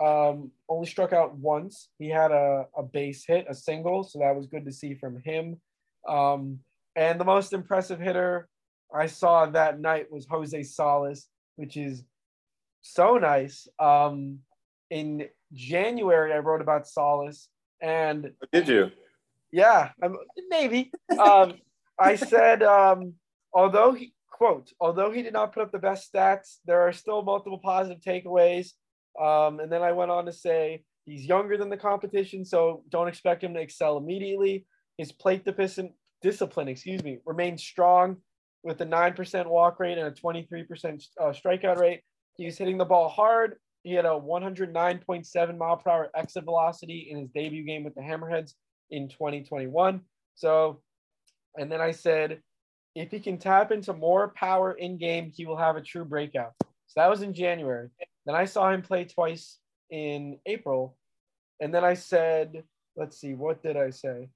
um, 0.00 0.50
only 0.68 0.86
struck 0.86 1.12
out 1.12 1.36
once. 1.36 1.88
He 1.98 2.08
had 2.08 2.30
a, 2.30 2.66
a 2.76 2.82
base 2.82 3.24
hit, 3.26 3.46
a 3.48 3.54
single, 3.54 4.04
so 4.04 4.18
that 4.20 4.36
was 4.36 4.46
good 4.46 4.64
to 4.64 4.72
see 4.72 4.94
from 4.94 5.20
him. 5.24 5.60
Um, 6.08 6.60
and 6.96 7.18
the 7.18 7.24
most 7.24 7.52
impressive 7.52 7.98
hitter 7.98 8.48
I 8.94 9.06
saw 9.06 9.46
that 9.46 9.80
night 9.80 10.10
was 10.10 10.26
Jose 10.26 10.62
Salas, 10.62 11.26
which 11.56 11.76
is 11.76 12.04
so 12.82 13.16
nice. 13.16 13.66
Um, 13.78 14.40
in 14.90 15.28
January, 15.52 16.32
I 16.32 16.38
wrote 16.38 16.60
about 16.60 16.86
Salas, 16.86 17.48
and 17.84 18.32
Did 18.50 18.66
you? 18.66 18.90
yeah, 19.52 19.90
I'm, 20.02 20.16
maybe. 20.48 20.90
Um, 21.18 21.54
I 21.98 22.16
said, 22.32 22.62
um, 22.62 23.14
although 23.52 23.92
he 23.92 24.14
quote, 24.30 24.72
although 24.80 25.10
he 25.12 25.22
did 25.22 25.32
not 25.32 25.52
put 25.52 25.62
up 25.62 25.70
the 25.70 25.78
best 25.78 26.12
stats, 26.12 26.56
there 26.64 26.80
are 26.80 26.92
still 26.92 27.22
multiple 27.22 27.60
positive 27.62 28.00
takeaways. 28.00 28.70
Um, 29.20 29.60
and 29.60 29.70
then 29.70 29.82
I 29.82 29.92
went 29.92 30.10
on 30.10 30.26
to 30.26 30.32
say 30.32 30.82
he's 31.04 31.26
younger 31.26 31.56
than 31.56 31.68
the 31.68 31.76
competition, 31.76 32.44
so 32.44 32.82
don't 32.88 33.06
expect 33.06 33.44
him 33.44 33.54
to 33.54 33.60
excel 33.60 33.96
immediately. 33.96 34.66
His 34.98 35.12
plate 35.12 35.44
discipline, 35.44 35.92
discipline, 36.22 36.68
excuse 36.68 37.02
me, 37.04 37.18
remains 37.26 37.62
strong 37.62 38.16
with 38.62 38.80
a 38.80 38.84
nine 38.84 39.12
percent 39.12 39.48
walk 39.48 39.78
rate 39.78 39.98
and 39.98 40.08
a 40.08 40.10
twenty 40.10 40.46
three 40.48 40.64
percent 40.64 41.04
uh, 41.20 41.32
strikeout 41.32 41.78
rate. 41.78 42.00
He's 42.36 42.58
hitting 42.58 42.78
the 42.78 42.84
ball 42.84 43.08
hard. 43.08 43.56
He 43.84 43.92
had 43.92 44.06
a 44.06 44.08
109.7 44.08 45.58
mile 45.58 45.76
per 45.76 45.90
hour 45.90 46.10
exit 46.16 46.44
velocity 46.44 47.08
in 47.10 47.18
his 47.18 47.28
debut 47.28 47.64
game 47.64 47.84
with 47.84 47.94
the 47.94 48.00
Hammerheads 48.00 48.54
in 48.90 49.08
2021. 49.08 50.00
So, 50.34 50.80
and 51.56 51.70
then 51.70 51.82
I 51.82 51.92
said, 51.92 52.40
if 52.94 53.10
he 53.10 53.20
can 53.20 53.38
tap 53.38 53.72
into 53.72 53.92
more 53.92 54.28
power 54.28 54.72
in 54.72 54.96
game, 54.96 55.30
he 55.34 55.44
will 55.44 55.58
have 55.58 55.76
a 55.76 55.82
true 55.82 56.04
breakout. 56.04 56.54
So 56.60 56.94
that 56.96 57.10
was 57.10 57.22
in 57.22 57.34
January. 57.34 57.90
Then 58.24 58.34
I 58.34 58.46
saw 58.46 58.72
him 58.72 58.82
play 58.82 59.04
twice 59.04 59.58
in 59.90 60.38
April. 60.46 60.96
And 61.60 61.72
then 61.74 61.84
I 61.84 61.94
said, 61.94 62.64
let's 62.96 63.20
see, 63.20 63.34
what 63.34 63.62
did 63.62 63.76
I 63.76 63.90
say? 63.90 64.30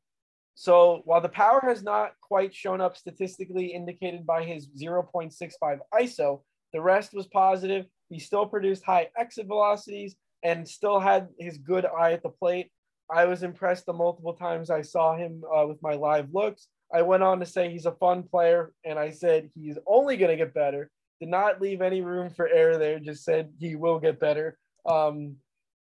So 0.54 1.02
while 1.04 1.20
the 1.20 1.28
power 1.28 1.60
has 1.64 1.82
not 1.82 2.12
quite 2.20 2.54
shown 2.54 2.80
up 2.80 2.96
statistically 2.96 3.66
indicated 3.66 4.26
by 4.26 4.42
his 4.42 4.66
0.65 4.66 5.78
ISO, 5.94 6.42
the 6.72 6.80
rest 6.82 7.14
was 7.14 7.26
positive. 7.28 7.86
He 8.08 8.18
still 8.18 8.46
produced 8.46 8.84
high 8.84 9.08
exit 9.16 9.46
velocities 9.46 10.16
and 10.42 10.66
still 10.66 11.00
had 11.00 11.28
his 11.38 11.58
good 11.58 11.86
eye 11.86 12.12
at 12.12 12.22
the 12.22 12.30
plate. 12.30 12.70
I 13.10 13.24
was 13.24 13.42
impressed 13.42 13.86
the 13.86 13.92
multiple 13.92 14.34
times 14.34 14.70
I 14.70 14.82
saw 14.82 15.16
him 15.16 15.42
uh, 15.54 15.66
with 15.66 15.82
my 15.82 15.94
live 15.94 16.28
looks. 16.32 16.68
I 16.92 17.02
went 17.02 17.22
on 17.22 17.40
to 17.40 17.46
say 17.46 17.70
he's 17.70 17.86
a 17.86 17.92
fun 17.92 18.22
player, 18.22 18.72
and 18.84 18.98
I 18.98 19.10
said 19.10 19.50
he's 19.54 19.78
only 19.86 20.16
going 20.16 20.30
to 20.30 20.42
get 20.42 20.54
better. 20.54 20.90
Did 21.20 21.28
not 21.28 21.60
leave 21.60 21.82
any 21.82 22.00
room 22.00 22.30
for 22.30 22.48
error 22.48 22.78
there, 22.78 22.98
just 22.98 23.24
said 23.24 23.52
he 23.58 23.76
will 23.76 23.98
get 23.98 24.20
better. 24.20 24.58
Um, 24.86 25.36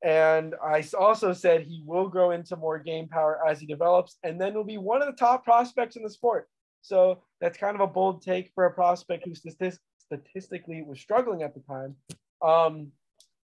and 0.05 0.55
I 0.63 0.85
also 0.99 1.33
said 1.33 1.63
he 1.63 1.83
will 1.85 2.09
grow 2.09 2.33
into 2.33 2.57
more 2.57 2.79
game 2.79 3.09
power 3.09 3.41
as 3.47 3.59
he 3.59 3.67
develops, 3.67 4.19
and 4.23 4.41
then 4.41 4.55
will 4.55 4.65
be 4.65 4.79
one 4.79 5.01
of 5.01 5.07
the 5.07 5.19
top 5.19 5.45
prospects 5.45 5.97
in 5.97 6.03
the 6.03 6.11
sport. 6.11 6.49
So 6.83 7.23
that's 7.41 7.57
kind 7.57 7.75
of 7.75 7.81
a 7.81 7.87
bold 7.87 8.23
take 8.23 8.53
for 8.55 8.67
a 8.67 8.73
prospect 8.73 9.25
who 9.25 9.33
statis- 9.33 9.79
statistically 10.07 10.83
was 10.83 11.01
struggling 11.01 11.43
at 11.43 11.55
the 11.55 11.61
time. 11.61 11.97
Um, 12.43 12.93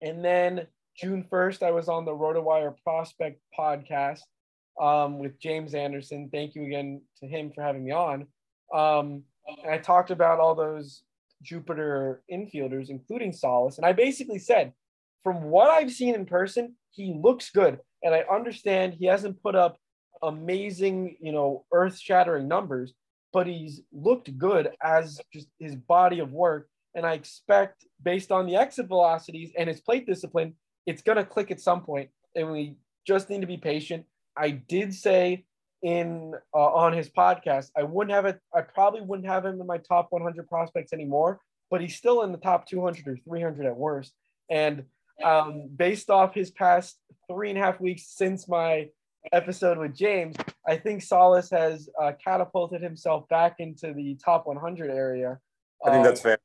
and 0.02 0.24
then 0.24 0.68
June 0.96 1.26
1st, 1.32 1.64
I 1.64 1.72
was 1.72 1.90
on 1.90 2.06
the 2.06 2.12
RotoWire 2.12 2.76
Prospect 2.84 3.40
podcast 3.58 4.22
um, 4.82 5.20
with 5.20 5.40
James 5.40 5.74
Anderson. 5.74 6.30
Thank 6.32 6.56
you 6.56 6.64
again 6.66 7.02
to 7.20 7.28
him 7.28 7.52
for 7.54 7.64
having 7.64 7.84
me 7.84 7.92
on. 7.92 8.28
Um, 8.74 9.24
and 9.64 9.72
I 9.72 9.78
talked 9.78 10.12
about 10.12 10.40
all 10.40 10.56
those 10.56 11.04
Jupiter 11.42 12.24
infielders, 12.32 12.90
including 12.90 13.32
Salas. 13.32 13.78
And 13.78 13.86
I 13.86 13.94
basically 13.94 14.40
said, 14.40 14.74
from 15.24 15.44
what 15.44 15.70
I've 15.70 15.92
seen 15.92 16.16
in 16.16 16.26
person, 16.26 16.76
he 16.92 17.14
looks 17.22 17.52
good. 17.52 17.80
And 18.04 18.14
I 18.14 18.24
understand 18.32 18.94
he 18.94 19.06
hasn't 19.06 19.42
put 19.42 19.56
up 19.56 19.78
amazing, 20.22 21.18
you 21.20 21.32
know, 21.32 21.66
earth 21.72 22.00
shattering 22.00 22.48
numbers, 22.48 22.94
but 23.38 23.46
he's 23.46 23.82
looked 23.94 24.36
good 24.36 24.72
as 24.84 25.22
just 25.32 25.46
his 25.60 25.76
body 25.76 26.18
of 26.18 26.32
work 26.32 26.70
And 26.96 27.06
I 27.06 27.14
expect, 27.14 27.86
based 28.02 28.32
on 28.32 28.48
the 28.48 28.56
exit 28.56 28.88
velocities 28.88 29.52
and 29.56 29.70
his 29.70 29.80
plate 29.80 30.08
discipline, 30.08 30.56
it's 30.88 31.04
going 31.04 31.20
to 31.20 31.24
click 31.24 31.52
at 31.52 31.62
some 31.62 31.82
point, 31.84 32.10
and 32.36 32.52
we 32.52 32.78
just 33.06 33.30
need 33.30 33.42
to 33.42 33.52
be 33.56 33.58
patient. 33.58 34.06
I 34.36 34.50
did 34.50 34.92
say 34.92 35.46
in 35.84 36.34
uh, 36.52 36.82
on 36.84 36.94
his 36.94 37.12
podcast, 37.12 37.70
I 37.78 37.84
wouldn't 37.84 38.16
have 38.16 38.26
it. 38.26 38.40
I 38.56 38.62
probably 38.62 39.02
wouldn't 39.02 39.28
have 39.28 39.46
him 39.46 39.62
in 39.62 39.68
my 39.68 39.78
top 39.78 40.08
100 40.10 40.50
prospects 40.50 40.92
anymore, 40.92 41.40
but 41.70 41.80
he's 41.80 41.96
still 41.96 42.24
in 42.24 42.32
the 42.32 42.40
top 42.40 42.68
200 42.68 43.08
or 43.08 43.18
300 43.18 43.68
at 43.68 43.78
worst. 43.78 44.14
And 44.50 44.86
um, 45.24 45.70
based 45.76 46.10
off 46.10 46.34
his 46.34 46.50
past 46.50 46.98
three 47.30 47.52
and 47.52 47.60
a 47.60 47.62
half 47.62 47.80
weeks 47.80 48.04
since 48.08 48.48
my 48.48 48.90
episode 49.32 49.78
with 49.78 49.94
James, 49.94 50.36
I 50.68 50.76
think 50.76 51.02
Salas 51.02 51.50
has 51.52 51.90
uh, 52.00 52.12
catapulted 52.22 52.82
himself 52.82 53.28
back 53.30 53.56
into 53.60 53.94
the 53.94 54.18
top 54.24 54.46
100 54.46 54.92
area. 54.92 55.40
I 55.86 55.92
think 55.92 56.04
that's 56.04 56.20
um, 56.20 56.24
fair. 56.24 56.38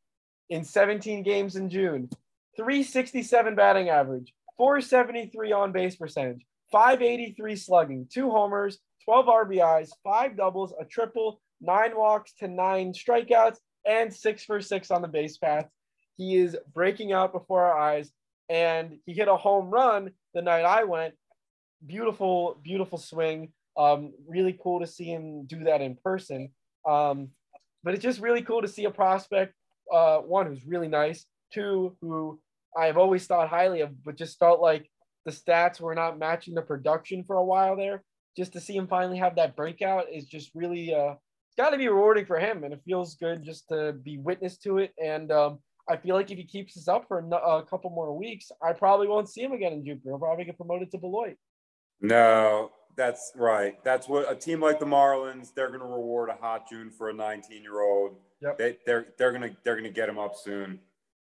In 0.49 0.65
17 0.65 1.23
games 1.25 1.57
in 1.57 1.69
June, 1.69 2.09
367 2.57 3.55
batting 3.57 3.89
average, 3.89 4.33
473 4.59 5.53
on 5.53 5.73
base 5.73 5.97
percentage, 5.97 6.47
583 6.71 7.57
slugging, 7.57 8.09
two 8.13 8.31
homers, 8.31 8.79
12 9.05 9.27
RBIs, 9.27 9.91
five 10.05 10.37
doubles, 10.37 10.73
a 10.81 10.85
triple, 10.85 11.41
nine 11.61 11.97
walks 11.97 12.33
to 12.35 12.47
nine 12.47 12.93
strikeouts, 12.93 13.57
and 13.85 14.15
six 14.15 14.45
for 14.45 14.61
six 14.61 14.91
on 14.91 15.03
the 15.03 15.09
base 15.09 15.39
path. 15.39 15.69
He 16.17 16.37
is 16.37 16.57
breaking 16.73 17.13
out 17.13 17.33
before 17.33 17.65
our 17.65 17.79
eyes, 17.79 18.13
and 18.49 18.99
he 19.07 19.15
hit 19.15 19.27
a 19.27 19.37
home 19.37 19.71
run 19.71 20.13
the 20.35 20.43
night 20.43 20.65
I 20.65 20.85
went. 20.85 21.15
Beautiful, 21.85 22.61
beautiful 22.63 22.99
swing. 22.99 23.53
Um, 23.77 24.13
really 24.27 24.59
cool 24.63 24.81
to 24.81 24.87
see 24.87 25.05
him 25.05 25.47
do 25.47 25.65
that 25.65 25.81
in 25.81 25.97
person. 26.05 26.51
Um, 26.89 27.29
but 27.85 27.95
it's 27.95 28.03
just 28.03 28.21
really 28.21 28.43
cool 28.43 28.63
to 28.63 28.69
see 28.69 28.85
a 28.85 28.91
prospect, 28.91 29.55
uh, 29.93 30.19
one 30.19 30.47
who's 30.47 30.67
really 30.67 30.89
nice, 30.89 31.25
two 31.53 31.97
who 32.01 32.41
I've 32.77 32.99
always 32.99 33.27
thought 33.27 33.49
highly 33.49 33.81
of, 33.81 34.05
but 34.05 34.17
just 34.17 34.39
felt 34.39 34.61
like 34.61 34.89
the 35.25 35.33
stats 35.33 35.81
were 35.81 35.95
not 35.95 36.19
matching 36.19 36.55
the 36.55 36.63
production 36.63 37.25
for 37.25 37.37
a 37.37 37.45
while 37.45 37.77
there. 37.77 38.03
Just 38.37 38.53
to 38.55 38.61
see 38.61 38.77
him 38.77 38.87
finally 38.87 39.19
have 39.19 39.37
that 39.37 39.57
breakout 39.57 40.07
is 40.11 40.25
just 40.27 40.51
really 40.55 40.95
uh, 40.95 41.15
it's 41.53 41.63
got 41.63 41.71
to 41.71 41.77
be 41.77 41.89
rewarding 41.89 42.25
for 42.25 42.39
him, 42.39 42.65
and 42.65 42.73
it 42.73 42.81
feels 42.87 43.15
good 43.17 43.43
just 43.43 43.69
to 43.69 43.93
be 43.93 44.17
witness 44.17 44.57
to 44.59 44.79
it. 44.79 44.95
And 45.03 45.31
um, 45.31 45.59
I 45.87 45.99
feel 45.99 46.15
like 46.15 46.31
if 46.31 46.39
he 46.39 46.45
keeps 46.45 46.75
this 46.75 46.89
up 46.89 47.07
for 47.07 47.19
a, 47.19 47.37
a, 47.37 47.63
couple 47.65 47.91
more 47.91 48.17
weeks, 48.17 48.51
I 48.63 48.73
probably 48.73 49.07
won't 49.07 49.29
see 49.29 49.43
him 49.43 49.53
again 49.53 49.75
in 49.75 49.85
Jupiter. 49.85 50.11
He'll 50.11 50.19
probably 50.19 50.47
get 50.47 50.57
promoted 50.57 50.91
to 50.93 50.99
Beloit. 50.99 51.37
No, 52.01 52.71
that's 52.97 53.33
right. 53.35 53.83
That's 53.85 54.09
what 54.09 54.31
a 54.31 54.35
team 54.35 54.61
like 54.61 54.79
the 54.79 54.87
Marlins, 54.87 55.55
they're 55.55 55.69
going 55.69 55.81
to 55.81 55.87
reward 55.87 56.29
a 56.29 56.35
hot 56.35 56.69
June 56.69 56.91
for 56.91 57.11
a 57.11 57.13
19 57.13 57.63
year 57.63 57.81
old. 57.81 58.17
Yep. 58.41 58.59
They, 58.59 58.79
they're 58.87 59.07
they're 59.19 59.33
going 59.33 59.51
to 59.51 59.57
they're 59.65 59.75
going 59.75 59.85
to 59.85 59.91
get 59.91 60.09
him 60.09 60.19
up 60.19 60.35
soon. 60.37 60.81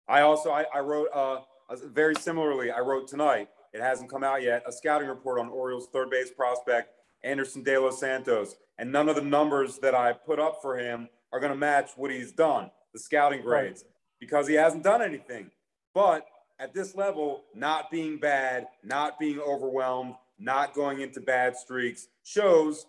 I 0.08 0.20
also 0.20 0.50
I, 0.50 0.64
I 0.74 0.80
wrote 0.80 1.08
uh, 1.14 1.40
very 1.86 2.14
similarly. 2.14 2.70
I 2.70 2.80
wrote 2.80 3.08
tonight. 3.08 3.48
It 3.72 3.80
hasn't 3.80 4.10
come 4.10 4.22
out 4.22 4.42
yet. 4.42 4.62
A 4.66 4.72
scouting 4.72 5.08
report 5.08 5.40
on 5.40 5.48
Orioles 5.48 5.88
third 5.92 6.10
base 6.10 6.30
prospect 6.30 6.90
Anderson 7.24 7.62
De 7.62 7.76
Los 7.78 7.98
Santos, 7.98 8.56
and 8.78 8.92
none 8.92 9.08
of 9.08 9.16
the 9.16 9.22
numbers 9.22 9.78
that 9.78 9.94
I 9.94 10.12
put 10.12 10.38
up 10.38 10.60
for 10.62 10.76
him 10.76 11.08
are 11.32 11.40
going 11.40 11.52
to 11.52 11.58
match 11.58 11.90
what 11.96 12.10
he's 12.10 12.32
done, 12.32 12.70
the 12.92 13.00
scouting 13.00 13.42
grades, 13.42 13.82
right. 13.82 13.92
because 14.20 14.46
he 14.46 14.54
hasn't 14.54 14.84
done 14.84 15.02
anything. 15.02 15.50
But 15.94 16.26
at 16.58 16.74
this 16.74 16.94
level, 16.94 17.44
not 17.54 17.90
being 17.90 18.18
bad, 18.18 18.68
not 18.84 19.18
being 19.18 19.40
overwhelmed, 19.40 20.14
not 20.38 20.74
going 20.74 21.00
into 21.00 21.20
bad 21.20 21.56
streaks 21.56 22.08
shows 22.24 22.86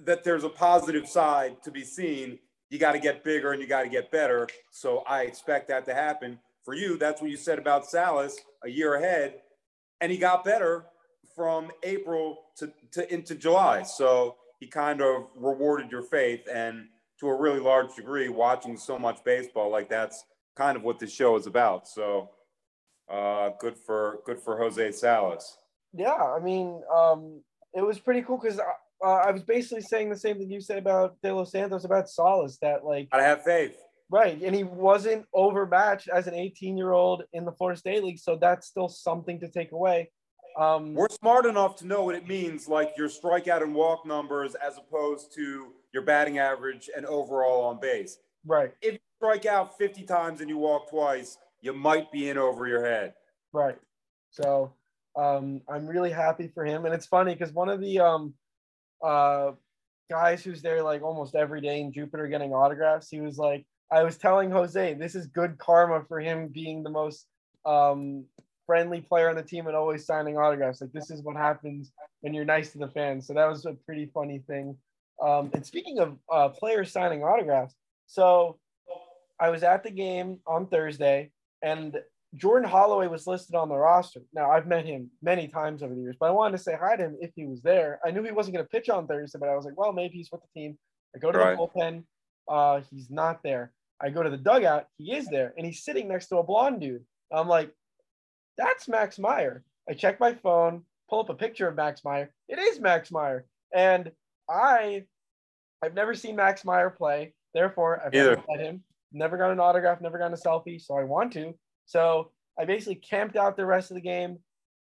that 0.00 0.24
there's 0.24 0.44
a 0.44 0.48
positive 0.48 1.08
side 1.08 1.62
to 1.62 1.70
be 1.70 1.82
seen. 1.82 2.38
You 2.70 2.78
got 2.78 2.92
to 2.92 2.98
get 2.98 3.24
bigger 3.24 3.52
and 3.52 3.60
you 3.60 3.68
got 3.68 3.82
to 3.82 3.88
get 3.88 4.10
better. 4.10 4.48
So 4.70 4.98
I 5.06 5.22
expect 5.22 5.68
that 5.68 5.84
to 5.86 5.94
happen. 5.94 6.38
For 6.64 6.74
you, 6.74 6.98
that's 6.98 7.22
what 7.22 7.30
you 7.30 7.36
said 7.36 7.58
about 7.58 7.86
Salas 7.86 8.36
a 8.64 8.68
year 8.68 8.94
ahead. 8.94 9.36
And 10.00 10.10
he 10.10 10.18
got 10.18 10.44
better 10.44 10.86
from 11.34 11.70
April 11.82 12.38
to, 12.56 12.72
to 12.92 13.12
into 13.12 13.34
July. 13.34 13.82
So 13.84 14.36
he 14.58 14.66
kind 14.66 15.00
of 15.00 15.28
rewarded 15.36 15.90
your 15.90 16.02
faith. 16.02 16.46
And 16.52 16.88
to 17.20 17.28
a 17.28 17.40
really 17.40 17.60
large 17.60 17.94
degree, 17.94 18.28
watching 18.28 18.76
so 18.76 18.98
much 18.98 19.22
baseball, 19.24 19.70
like 19.70 19.88
that's 19.88 20.24
kind 20.56 20.76
of 20.76 20.82
what 20.82 20.98
this 20.98 21.12
show 21.12 21.36
is 21.36 21.46
about. 21.46 21.86
So 21.86 22.30
uh, 23.08 23.50
good 23.60 23.78
for 23.78 24.20
good 24.26 24.40
for 24.40 24.58
Jose 24.58 24.92
Salas. 24.92 25.56
Yeah, 25.92 26.12
I 26.12 26.40
mean, 26.40 26.82
um, 26.94 27.40
it 27.74 27.82
was 27.82 27.98
pretty 27.98 28.22
cool 28.22 28.38
because 28.38 28.58
uh, 28.58 29.06
I 29.06 29.30
was 29.30 29.42
basically 29.42 29.82
saying 29.82 30.10
the 30.10 30.16
same 30.16 30.38
thing 30.38 30.50
you 30.50 30.60
said 30.60 30.78
about 30.78 31.16
De 31.22 31.34
Los 31.34 31.52
Santos 31.52 31.84
about 31.84 32.08
Salas 32.08 32.58
that 32.62 32.84
like 32.84 33.08
I 33.12 33.22
have 33.22 33.42
faith. 33.42 33.76
Right, 34.08 34.40
and 34.40 34.54
he 34.54 34.62
wasn't 34.62 35.26
overmatched 35.34 36.08
as 36.08 36.28
an 36.28 36.34
18 36.34 36.76
year 36.76 36.92
old 36.92 37.24
in 37.32 37.44
the 37.44 37.52
Florida 37.52 37.78
State 37.78 38.04
League, 38.04 38.18
so 38.18 38.36
that's 38.36 38.68
still 38.68 38.88
something 38.88 39.40
to 39.40 39.48
take 39.48 39.72
away. 39.72 40.10
Um, 40.56 40.94
We're 40.94 41.08
smart 41.08 41.44
enough 41.44 41.76
to 41.76 41.86
know 41.86 42.04
what 42.04 42.14
it 42.14 42.26
means, 42.26 42.68
like 42.68 42.94
your 42.96 43.08
strikeout 43.08 43.62
and 43.62 43.74
walk 43.74 44.06
numbers, 44.06 44.54
as 44.54 44.78
opposed 44.78 45.34
to 45.34 45.72
your 45.92 46.02
batting 46.02 46.38
average 46.38 46.88
and 46.96 47.04
overall 47.04 47.64
on 47.64 47.78
base. 47.80 48.18
Right. 48.46 48.72
If 48.80 48.94
you 48.94 48.98
strike 49.18 49.44
out 49.44 49.76
50 49.76 50.04
times 50.04 50.40
and 50.40 50.48
you 50.48 50.56
walk 50.56 50.88
twice, 50.88 51.36
you 51.60 51.72
might 51.72 52.10
be 52.12 52.30
in 52.30 52.38
over 52.38 52.66
your 52.66 52.86
head. 52.86 53.14
Right. 53.52 53.76
So 54.30 54.72
um, 55.16 55.60
I'm 55.68 55.86
really 55.86 56.10
happy 56.10 56.48
for 56.48 56.64
him, 56.64 56.84
and 56.84 56.94
it's 56.94 57.06
funny 57.06 57.34
because 57.34 57.52
one 57.52 57.68
of 57.68 57.80
the 57.80 58.00
um, 58.00 58.34
uh, 59.02 59.52
guys 60.10 60.44
who's 60.44 60.62
there 60.62 60.82
like 60.82 61.02
almost 61.02 61.34
every 61.34 61.60
day 61.60 61.80
in 61.80 61.92
Jupiter 61.92 62.28
getting 62.28 62.52
autographs, 62.52 63.08
he 63.08 63.20
was 63.20 63.38
like, 63.38 63.64
I 63.90 64.02
was 64.02 64.16
telling 64.16 64.50
Jose, 64.50 64.94
this 64.94 65.14
is 65.14 65.26
good 65.26 65.58
karma 65.58 66.04
for 66.08 66.20
him 66.20 66.48
being 66.48 66.82
the 66.82 66.90
most 66.90 67.26
um, 67.64 68.24
friendly 68.66 69.00
player 69.00 69.30
on 69.30 69.36
the 69.36 69.42
team 69.42 69.66
and 69.66 69.76
always 69.76 70.04
signing 70.04 70.36
autographs. 70.36 70.80
Like 70.80 70.92
this 70.92 71.10
is 71.10 71.22
what 71.22 71.36
happens 71.36 71.92
when 72.20 72.34
you're 72.34 72.44
nice 72.44 72.72
to 72.72 72.78
the 72.78 72.88
fans. 72.88 73.26
So 73.26 73.34
that 73.34 73.48
was 73.48 73.64
a 73.64 73.72
pretty 73.72 74.10
funny 74.12 74.42
thing. 74.46 74.76
Um, 75.22 75.50
and 75.54 75.64
speaking 75.64 75.98
of 75.98 76.18
uh, 76.30 76.48
players 76.50 76.92
signing 76.92 77.22
autographs, 77.22 77.74
so 78.06 78.58
I 79.40 79.50
was 79.50 79.62
at 79.62 79.82
the 79.82 79.90
game 79.90 80.40
on 80.46 80.66
Thursday, 80.66 81.30
and 81.62 81.96
Jordan 82.36 82.68
Holloway 82.68 83.06
was 83.06 83.26
listed 83.26 83.54
on 83.54 83.68
the 83.68 83.76
roster. 83.76 84.20
Now 84.32 84.50
I've 84.50 84.66
met 84.66 84.84
him 84.84 85.10
many 85.22 85.48
times 85.48 85.82
over 85.82 85.94
the 85.94 86.00
years, 86.00 86.16
but 86.18 86.26
I 86.26 86.32
wanted 86.32 86.56
to 86.56 86.62
say 86.62 86.76
hi 86.78 86.96
to 86.96 87.02
him 87.02 87.16
if 87.20 87.30
he 87.34 87.46
was 87.46 87.62
there. 87.62 87.98
I 88.04 88.10
knew 88.10 88.22
he 88.22 88.30
wasn't 88.30 88.56
going 88.56 88.66
to 88.66 88.70
pitch 88.70 88.88
on 88.88 89.06
Thursday, 89.06 89.38
but 89.38 89.48
I 89.48 89.54
was 89.54 89.64
like, 89.64 89.78
well, 89.78 89.92
maybe 89.92 90.16
he's 90.16 90.30
with 90.30 90.42
the 90.42 90.60
team. 90.60 90.78
I 91.14 91.18
go 91.18 91.32
to 91.32 91.38
right. 91.38 91.56
the 91.56 91.62
bullpen. 91.62 92.04
Uh, 92.48 92.82
he's 92.90 93.10
not 93.10 93.42
there. 93.42 93.72
I 94.00 94.10
go 94.10 94.22
to 94.22 94.30
the 94.30 94.36
dugout. 94.36 94.86
He 94.98 95.14
is 95.14 95.26
there, 95.28 95.54
and 95.56 95.64
he's 95.64 95.82
sitting 95.82 96.08
next 96.08 96.26
to 96.28 96.36
a 96.36 96.42
blonde 96.42 96.80
dude. 96.80 97.04
I'm 97.32 97.48
like, 97.48 97.72
that's 98.58 98.88
Max 98.88 99.18
Meyer. 99.18 99.64
I 99.88 99.94
check 99.94 100.20
my 100.20 100.34
phone, 100.34 100.82
pull 101.08 101.20
up 101.20 101.30
a 101.30 101.34
picture 101.34 101.68
of 101.68 101.76
Max 101.76 102.04
Meyer. 102.04 102.30
It 102.48 102.58
is 102.58 102.80
Max 102.80 103.10
Meyer. 103.10 103.46
And 103.74 104.10
I 104.48 105.04
I've 105.82 105.94
never 105.94 106.14
seen 106.14 106.36
Max 106.36 106.64
Meyer 106.64 106.90
play. 106.90 107.34
Therefore, 107.54 108.02
I've 108.04 108.14
Either. 108.14 108.30
never 108.30 108.44
met 108.48 108.60
him, 108.60 108.82
never 109.12 109.36
got 109.36 109.50
an 109.50 109.60
autograph, 109.60 110.00
never 110.00 110.18
got 110.18 110.32
a 110.32 110.36
selfie. 110.36 110.80
So 110.80 110.96
I 110.96 111.04
want 111.04 111.32
to. 111.34 111.54
So 111.86 112.32
I 112.58 112.64
basically 112.64 112.96
camped 112.96 113.36
out 113.36 113.56
the 113.56 113.66
rest 113.66 113.90
of 113.90 113.94
the 113.94 114.00
game 114.02 114.38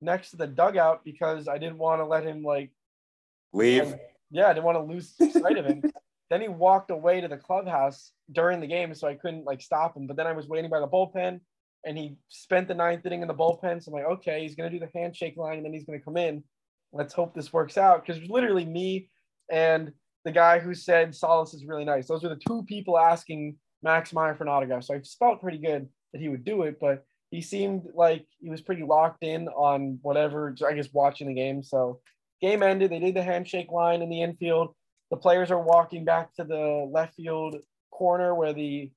next 0.01 0.31
to 0.31 0.37
the 0.37 0.47
dugout 0.47 1.01
because 1.03 1.47
I 1.47 1.57
didn't 1.57 1.77
want 1.77 2.01
to 2.01 2.05
let 2.05 2.23
him 2.23 2.43
like 2.43 2.71
leave. 3.53 3.95
yeah, 4.31 4.47
I 4.47 4.53
didn't 4.53 4.65
want 4.65 4.77
to 4.77 4.93
lose 4.93 5.15
sight 5.33 5.57
of 5.57 5.65
him. 5.65 5.83
then 6.29 6.41
he 6.41 6.47
walked 6.47 6.91
away 6.91 7.21
to 7.21 7.27
the 7.27 7.37
clubhouse 7.37 8.11
during 8.31 8.59
the 8.59 8.67
game, 8.67 8.93
so 8.93 9.07
I 9.07 9.15
couldn't 9.15 9.45
like 9.45 9.61
stop 9.61 9.97
him. 9.97 10.07
But 10.07 10.17
then 10.17 10.27
I 10.27 10.33
was 10.33 10.47
waiting 10.47 10.69
by 10.69 10.79
the 10.79 10.87
bullpen 10.87 11.39
and 11.85 11.97
he 11.97 12.17
spent 12.27 12.67
the 12.67 12.75
ninth 12.75 13.05
inning 13.05 13.21
in 13.21 13.27
the 13.27 13.33
bullpen. 13.33 13.83
So 13.83 13.91
I'm 13.91 13.93
like, 13.93 14.11
okay, 14.17 14.41
he's 14.41 14.55
gonna 14.55 14.69
do 14.69 14.79
the 14.79 14.89
handshake 14.93 15.37
line 15.37 15.57
and 15.57 15.65
then 15.65 15.73
he's 15.73 15.85
gonna 15.85 15.99
come 15.99 16.17
in. 16.17 16.43
Let's 16.91 17.13
hope 17.13 17.33
this 17.33 17.53
works 17.53 17.77
out. 17.77 18.05
Because 18.05 18.21
literally 18.29 18.65
me 18.65 19.09
and 19.51 19.91
the 20.25 20.31
guy 20.31 20.59
who 20.59 20.73
said 20.73 21.15
Salas 21.15 21.53
is 21.53 21.65
really 21.65 21.85
nice. 21.85 22.07
Those 22.07 22.23
are 22.23 22.29
the 22.29 22.41
two 22.47 22.63
people 22.63 22.99
asking 22.99 23.55
Max 23.81 24.11
Meyer 24.11 24.35
for 24.35 24.43
an 24.43 24.49
autograph. 24.49 24.83
So 24.83 24.95
I 24.95 25.01
felt 25.17 25.41
pretty 25.41 25.59
good 25.59 25.87
that 26.13 26.21
he 26.21 26.29
would 26.29 26.43
do 26.43 26.63
it, 26.63 26.79
but 26.79 27.05
he 27.31 27.41
seemed 27.41 27.83
like 27.93 28.25
he 28.39 28.49
was 28.49 28.61
pretty 28.61 28.83
locked 28.83 29.23
in 29.23 29.47
on 29.49 29.99
whatever, 30.01 30.55
I 30.67 30.73
guess, 30.73 30.89
watching 30.91 31.27
the 31.27 31.33
game. 31.33 31.61
So 31.61 31.99
game 32.41 32.63
ended. 32.63 32.91
They 32.91 32.99
did 32.99 33.15
the 33.15 33.23
handshake 33.23 33.71
line 33.71 34.01
in 34.01 34.09
the 34.09 34.21
infield. 34.21 34.73
The 35.11 35.17
players 35.17 35.51
are 35.51 35.61
walking 35.61 36.05
back 36.05 36.33
to 36.35 36.43
the 36.43 36.89
left 36.91 37.15
field 37.15 37.57
corner 37.91 38.33
where 38.33 38.53
the 38.53 38.91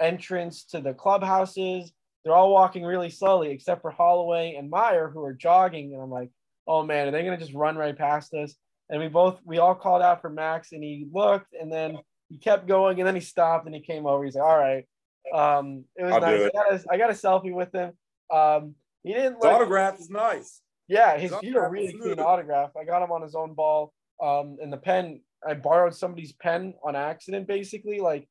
entrance 0.00 0.64
to 0.64 0.80
the 0.80 0.94
clubhouse 0.94 1.56
is. 1.56 1.92
They're 2.24 2.34
all 2.34 2.52
walking 2.52 2.84
really 2.84 3.10
slowly, 3.10 3.50
except 3.50 3.82
for 3.82 3.90
Holloway 3.90 4.54
and 4.56 4.70
Meyer, 4.70 5.08
who 5.08 5.22
are 5.22 5.32
jogging. 5.32 5.94
And 5.94 6.02
I'm 6.02 6.10
like, 6.10 6.30
oh 6.66 6.82
man, 6.82 7.08
are 7.08 7.10
they 7.10 7.24
gonna 7.24 7.38
just 7.38 7.54
run 7.54 7.76
right 7.76 7.96
past 7.96 8.34
us? 8.34 8.54
And 8.90 9.00
we 9.00 9.08
both 9.08 9.40
we 9.44 9.58
all 9.58 9.74
called 9.74 10.02
out 10.02 10.20
for 10.20 10.30
Max, 10.30 10.72
and 10.72 10.82
he 10.82 11.06
looked, 11.12 11.54
and 11.58 11.72
then 11.72 11.98
he 12.28 12.38
kept 12.38 12.66
going, 12.66 12.98
and 12.98 13.06
then 13.06 13.14
he 13.14 13.20
stopped, 13.20 13.66
and 13.66 13.74
he 13.74 13.80
came 13.80 14.06
over. 14.06 14.24
He's 14.24 14.34
like, 14.34 14.44
all 14.44 14.58
right. 14.58 14.86
Um, 15.34 15.84
it 15.96 16.04
was 16.04 16.12
I'll 16.12 16.20
nice. 16.20 16.40
It. 16.40 16.52
I, 16.54 16.70
got 16.70 16.72
a, 16.72 16.84
I 16.90 16.98
got 16.98 17.10
a 17.10 17.12
selfie 17.14 17.54
with 17.54 17.72
him. 17.74 17.92
Um, 18.32 18.74
he 19.02 19.12
didn't. 19.12 19.40
Look, 19.40 19.44
autograph 19.44 19.98
is 20.00 20.10
nice. 20.10 20.60
Yeah, 20.88 21.18
his, 21.18 21.30
his 21.30 21.40
he's 21.40 21.54
a 21.54 21.68
really 21.68 21.92
clean 21.92 22.18
autograph. 22.18 22.70
I 22.80 22.84
got 22.84 23.02
him 23.02 23.12
on 23.12 23.22
his 23.22 23.34
own 23.34 23.54
ball. 23.54 23.92
Um, 24.22 24.56
and 24.60 24.72
the 24.72 24.78
pen, 24.78 25.20
I 25.46 25.54
borrowed 25.54 25.94
somebody's 25.94 26.32
pen 26.32 26.74
on 26.82 26.96
accident, 26.96 27.46
basically. 27.46 28.00
Like 28.00 28.28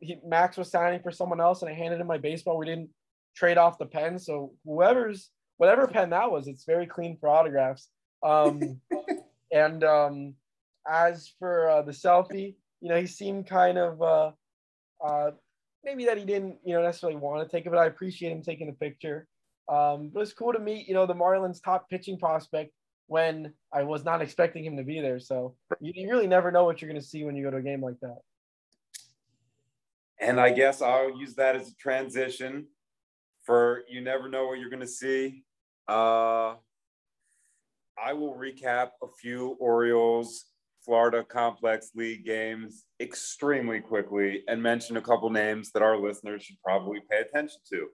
he, 0.00 0.18
Max 0.26 0.56
was 0.56 0.70
signing 0.70 1.00
for 1.02 1.10
someone 1.10 1.40
else, 1.40 1.62
and 1.62 1.70
I 1.70 1.74
handed 1.74 2.00
him 2.00 2.06
my 2.06 2.18
baseball. 2.18 2.58
We 2.58 2.66
didn't 2.66 2.90
trade 3.36 3.58
off 3.58 3.78
the 3.78 3.86
pen, 3.86 4.18
so 4.18 4.52
whoever's 4.64 5.30
whatever 5.60 5.86
pen 5.86 6.08
that 6.08 6.32
was, 6.32 6.48
it's 6.48 6.64
very 6.64 6.86
clean 6.86 7.18
for 7.20 7.28
autographs. 7.28 7.88
Um, 8.22 8.80
and 9.52 9.84
um, 9.84 10.34
as 10.90 11.30
for 11.38 11.68
uh, 11.68 11.82
the 11.82 11.92
selfie, 11.92 12.54
you 12.80 12.88
know, 12.88 12.98
he 12.98 13.06
seemed 13.06 13.46
kind 13.46 13.76
of 13.76 14.00
uh, 14.00 14.30
uh, 15.04 15.32
maybe 15.84 16.04
that 16.06 16.18
he 16.18 16.24
didn't, 16.24 16.58
you 16.64 16.74
know, 16.74 16.82
necessarily 16.82 17.18
want 17.18 17.46
to 17.46 17.50
take 17.50 17.66
it, 17.66 17.70
but 17.70 17.78
I 17.78 17.86
appreciate 17.86 18.32
him 18.32 18.42
taking 18.42 18.66
the 18.66 18.72
picture. 18.72 19.26
Um, 19.68 20.10
but 20.12 20.20
it's 20.20 20.32
cool 20.32 20.52
to 20.52 20.58
meet, 20.58 20.88
you 20.88 20.94
know, 20.94 21.06
the 21.06 21.14
Marlins' 21.14 21.62
top 21.62 21.88
pitching 21.88 22.18
prospect 22.18 22.72
when 23.06 23.52
I 23.72 23.84
was 23.84 24.04
not 24.04 24.22
expecting 24.22 24.64
him 24.64 24.76
to 24.76 24.82
be 24.82 25.00
there. 25.00 25.20
So 25.20 25.54
you, 25.80 25.92
you 25.94 26.10
really 26.10 26.26
never 26.26 26.50
know 26.50 26.64
what 26.64 26.80
you're 26.80 26.90
going 26.90 27.00
to 27.00 27.06
see 27.06 27.24
when 27.24 27.36
you 27.36 27.44
go 27.44 27.50
to 27.50 27.58
a 27.58 27.62
game 27.62 27.82
like 27.82 27.98
that. 28.02 28.18
And 30.20 30.38
I 30.38 30.50
guess 30.50 30.82
I'll 30.82 31.18
use 31.18 31.34
that 31.36 31.56
as 31.56 31.68
a 31.68 31.74
transition 31.76 32.66
for 33.42 33.82
you 33.88 34.00
never 34.00 34.28
know 34.28 34.46
what 34.46 34.58
you're 34.58 34.70
going 34.70 34.80
to 34.80 34.86
see. 34.86 35.44
Uh, 35.88 36.54
I 38.02 38.12
will 38.12 38.34
recap 38.34 38.90
a 39.02 39.06
few 39.20 39.56
Orioles 39.58 40.44
Florida 40.84 41.22
Complex 41.22 41.90
League 41.94 42.24
games 42.24 42.84
extremely 43.00 43.80
quickly 43.80 44.42
and 44.48 44.62
mention 44.62 44.96
a 44.96 45.02
couple 45.02 45.30
names 45.30 45.70
that 45.72 45.82
our 45.82 45.96
listeners 45.96 46.42
should 46.42 46.60
probably 46.64 47.00
pay 47.10 47.20
attention 47.20 47.60
to. 47.70 47.88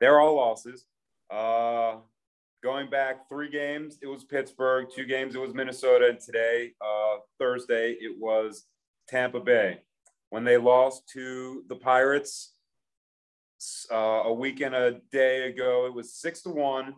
They're 0.00 0.20
all 0.20 0.36
losses. 0.36 0.86
Uh, 1.30 1.96
going 2.62 2.90
back 2.90 3.28
three 3.28 3.50
games, 3.50 3.98
it 4.02 4.06
was 4.06 4.24
Pittsburgh. 4.24 4.88
Two 4.94 5.04
games, 5.04 5.34
it 5.34 5.40
was 5.40 5.54
Minnesota. 5.54 6.08
And 6.08 6.20
today, 6.20 6.72
uh, 6.80 7.18
Thursday, 7.38 7.92
it 8.00 8.18
was 8.18 8.64
Tampa 9.08 9.40
Bay. 9.40 9.80
When 10.30 10.44
they 10.44 10.56
lost 10.56 11.08
to 11.14 11.64
the 11.68 11.76
Pirates 11.76 12.54
uh, 13.92 14.22
a 14.24 14.32
week 14.32 14.60
and 14.60 14.74
a 14.74 15.00
day 15.12 15.48
ago, 15.48 15.86
it 15.86 15.94
was 15.94 16.14
six 16.14 16.42
to 16.42 16.50
one. 16.50 16.94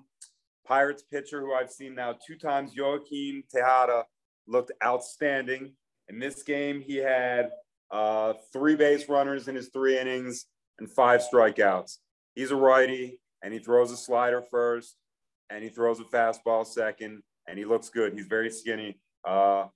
Pirates 0.65 1.03
pitcher, 1.03 1.41
who 1.41 1.55
I've 1.55 1.71
seen 1.71 1.95
now 1.95 2.15
two 2.25 2.37
times, 2.37 2.73
Joaquin 2.77 3.43
Tejada, 3.51 4.05
looked 4.47 4.73
outstanding. 4.85 5.73
In 6.09 6.19
this 6.19 6.43
game, 6.43 6.81
he 6.81 6.97
had 6.97 7.51
uh, 7.91 8.35
three 8.53 8.75
base 8.77 9.09
runners 9.09 9.49
in 9.49 9.55
his 9.55 9.69
three 9.69 9.99
innings 9.99 10.47
and 10.79 10.91
five 10.91 11.23
strikeouts. 11.23 11.99
He's 12.35 12.51
a 12.51 12.57
righty, 12.57 13.21
and 13.43 13.53
he 13.53 13.61
throws 13.61 13.91
a 13.91 13.97
slider 13.97 14.43
first, 14.51 14.97
and 15.51 15.63
he 15.63 15.71
throws 15.71 16.01
a 16.01 16.05
fastball 16.05 16.67
second, 16.67 17.23
and 17.47 17.59
he 17.59 17.65
looks 17.65 17.89
good. 17.89 18.15
He's 18.15 18.27
very 18.27 18.51
skinny. 18.51 18.99
Uh, 19.27 19.67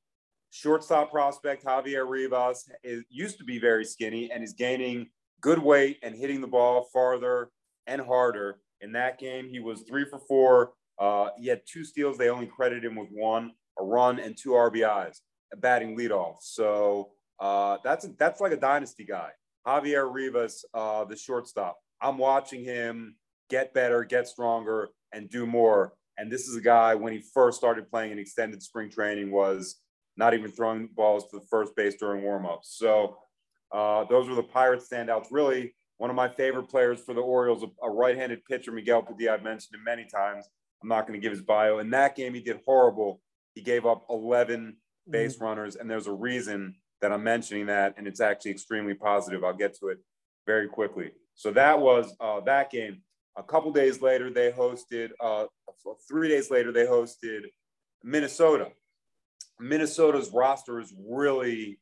shortstop 0.51 1.11
prospect 1.11 1.65
Javier 1.65 2.09
Rivas 2.09 2.69
is, 2.83 3.05
used 3.11 3.39
to 3.39 3.45
be 3.45 3.59
very 3.59 3.85
skinny 3.85 4.31
and 4.33 4.43
is 4.43 4.55
gaining 4.55 5.09
good 5.41 5.59
weight 5.59 5.99
and 6.03 6.15
hitting 6.15 6.41
the 6.41 6.47
ball 6.47 6.89
farther 6.93 7.51
and 7.87 8.01
harder. 8.01 8.61
In 8.81 8.93
that 8.93 9.19
game, 9.19 9.49
he 9.49 9.61
was 9.61 9.83
three 9.83 10.05
for 10.05 10.19
four. 10.19 10.73
Uh, 10.99 11.29
he 11.39 11.47
had 11.47 11.61
two 11.71 11.85
steals. 11.85 12.17
They 12.17 12.31
only 12.31 12.47
credited 12.47 12.85
him 12.85 12.97
with 12.97 13.09
one 13.11 13.53
a 13.79 13.85
run, 13.85 14.19
and 14.19 14.37
two 14.37 14.51
RBIs, 14.51 15.21
a 15.53 15.57
batting 15.57 15.97
leadoff. 15.97 16.37
So 16.41 17.11
uh, 17.41 17.79
that's 17.85 18.07
that's 18.19 18.41
like 18.41 18.53
a 18.53 18.57
dynasty 18.57 19.05
guy. 19.05 19.31
Javier 19.67 20.13
Rivas, 20.13 20.65
uh, 20.75 21.05
the 21.05 21.17
shortstop. 21.17 21.79
I'm 22.01 22.19
watching 22.19 22.65
him 22.65 23.17
get 23.51 23.75
better, 23.75 24.05
get 24.05 24.29
stronger, 24.29 24.91
and 25.13 25.29
do 25.29 25.47
more. 25.47 25.95
And 26.19 26.31
this 26.31 26.49
is 26.49 26.57
a 26.57 26.61
guy 26.61 26.95
when 26.95 27.13
he 27.13 27.23
first 27.35 27.59
started 27.59 27.91
playing 27.91 28.13
in 28.13 28.19
extended 28.19 28.63
spring 28.63 28.91
training 28.91 29.31
was 29.31 29.77
not 30.17 30.35
even 30.35 30.51
throwing 30.51 30.89
balls 30.95 31.29
to 31.31 31.39
the 31.39 31.47
first 31.51 31.77
base 31.77 31.97
during 31.97 32.23
warmups. 32.23 32.65
So 32.65 33.19
uh, 33.73 34.05
those 34.05 34.29
were 34.29 34.35
the 34.35 34.43
Pirates 34.43 34.89
standouts. 34.91 35.27
Really, 35.31 35.75
one 35.99 36.11
of 36.11 36.17
my 36.17 36.29
favorite 36.29 36.69
players 36.69 37.01
for 37.01 37.15
the 37.15 37.21
Orioles, 37.21 37.63
a, 37.63 37.87
a 37.87 37.91
right-handed 37.91 38.45
pitcher, 38.45 38.73
Miguel 38.73 39.03
Padilla. 39.03 39.35
I've 39.35 39.43
mentioned 39.43 39.75
him 39.75 39.85
many 39.85 40.07
times. 40.07 40.49
I'm 40.83 40.89
not 40.89 41.07
going 41.07 41.19
to 41.19 41.23
give 41.23 41.33
his 41.33 41.43
bio. 41.43 41.79
In 41.79 41.91
that 41.91 42.17
game, 42.17 42.35
he 42.35 42.41
did 42.41 42.61
horrible 42.67 43.21
he 43.57 43.63
gave 43.63 43.87
up 43.87 44.05
11 44.11 44.77
base 45.11 45.35
mm-hmm. 45.35 45.45
runners, 45.45 45.75
and 45.75 45.91
there's 45.91 46.07
a 46.07 46.13
reason 46.13 46.77
that 47.01 47.11
I'm 47.11 47.25
mentioning 47.25 47.67
that, 47.67 47.95
and 47.97 48.07
it's 48.07 48.21
actually 48.21 48.53
extremely 48.53 48.95
positive. 48.95 49.43
I'll 49.43 49.57
get 49.57 49.77
to 49.79 49.89
it 49.89 49.99
very 50.47 50.69
quickly. 50.69 51.11
So 51.35 51.51
that 51.53 51.81
was 51.81 52.15
uh, 52.21 52.41
that 52.41 52.71
game. 52.71 53.03
A 53.37 53.43
couple 53.43 53.73
days 53.73 54.01
later, 54.01 54.31
they 54.31 54.53
hosted. 54.53 55.11
Uh, 55.21 55.47
three 56.09 56.29
days 56.29 56.51
later, 56.51 56.71
they 56.71 56.85
hosted 56.85 57.45
Minnesota. 58.05 58.69
Minnesota's 59.59 60.31
roster 60.33 60.79
is 60.79 60.93
really 61.09 61.79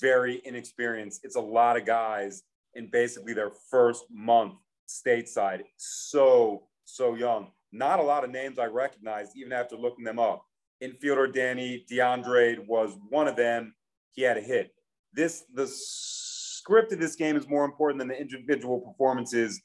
very 0.00 0.40
inexperienced. 0.44 1.20
It's 1.24 1.36
a 1.36 1.40
lot 1.40 1.76
of 1.76 1.84
guys 1.84 2.42
in 2.74 2.88
basically 2.90 3.34
their 3.34 3.50
first 3.70 4.04
month 4.10 4.54
stateside. 4.88 5.62
So 5.76 6.64
so 6.84 7.14
young. 7.14 7.48
Not 7.70 7.98
a 7.98 8.02
lot 8.02 8.24
of 8.24 8.30
names 8.30 8.58
I 8.58 8.64
recognized 8.64 9.32
even 9.36 9.52
after 9.52 9.76
looking 9.76 10.04
them 10.04 10.18
up 10.18 10.47
infielder 10.82 11.32
Danny 11.32 11.84
De 11.88 12.00
Andrade 12.00 12.66
was 12.66 12.96
one 13.08 13.28
of 13.28 13.36
them. 13.36 13.74
He 14.12 14.22
had 14.22 14.36
a 14.36 14.40
hit. 14.40 14.72
This 15.12 15.44
the 15.54 15.66
script 15.66 16.92
of 16.92 17.00
this 17.00 17.16
game 17.16 17.36
is 17.36 17.48
more 17.48 17.64
important 17.64 17.98
than 17.98 18.08
the 18.08 18.20
individual 18.20 18.80
performances. 18.80 19.60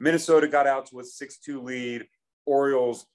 Minnesota 0.00 0.48
got 0.48 0.66
out 0.66 0.86
to 0.86 0.98
a 0.98 1.02
6-2 1.02 1.62
lead. 1.62 2.06
Orioles 2.46 3.06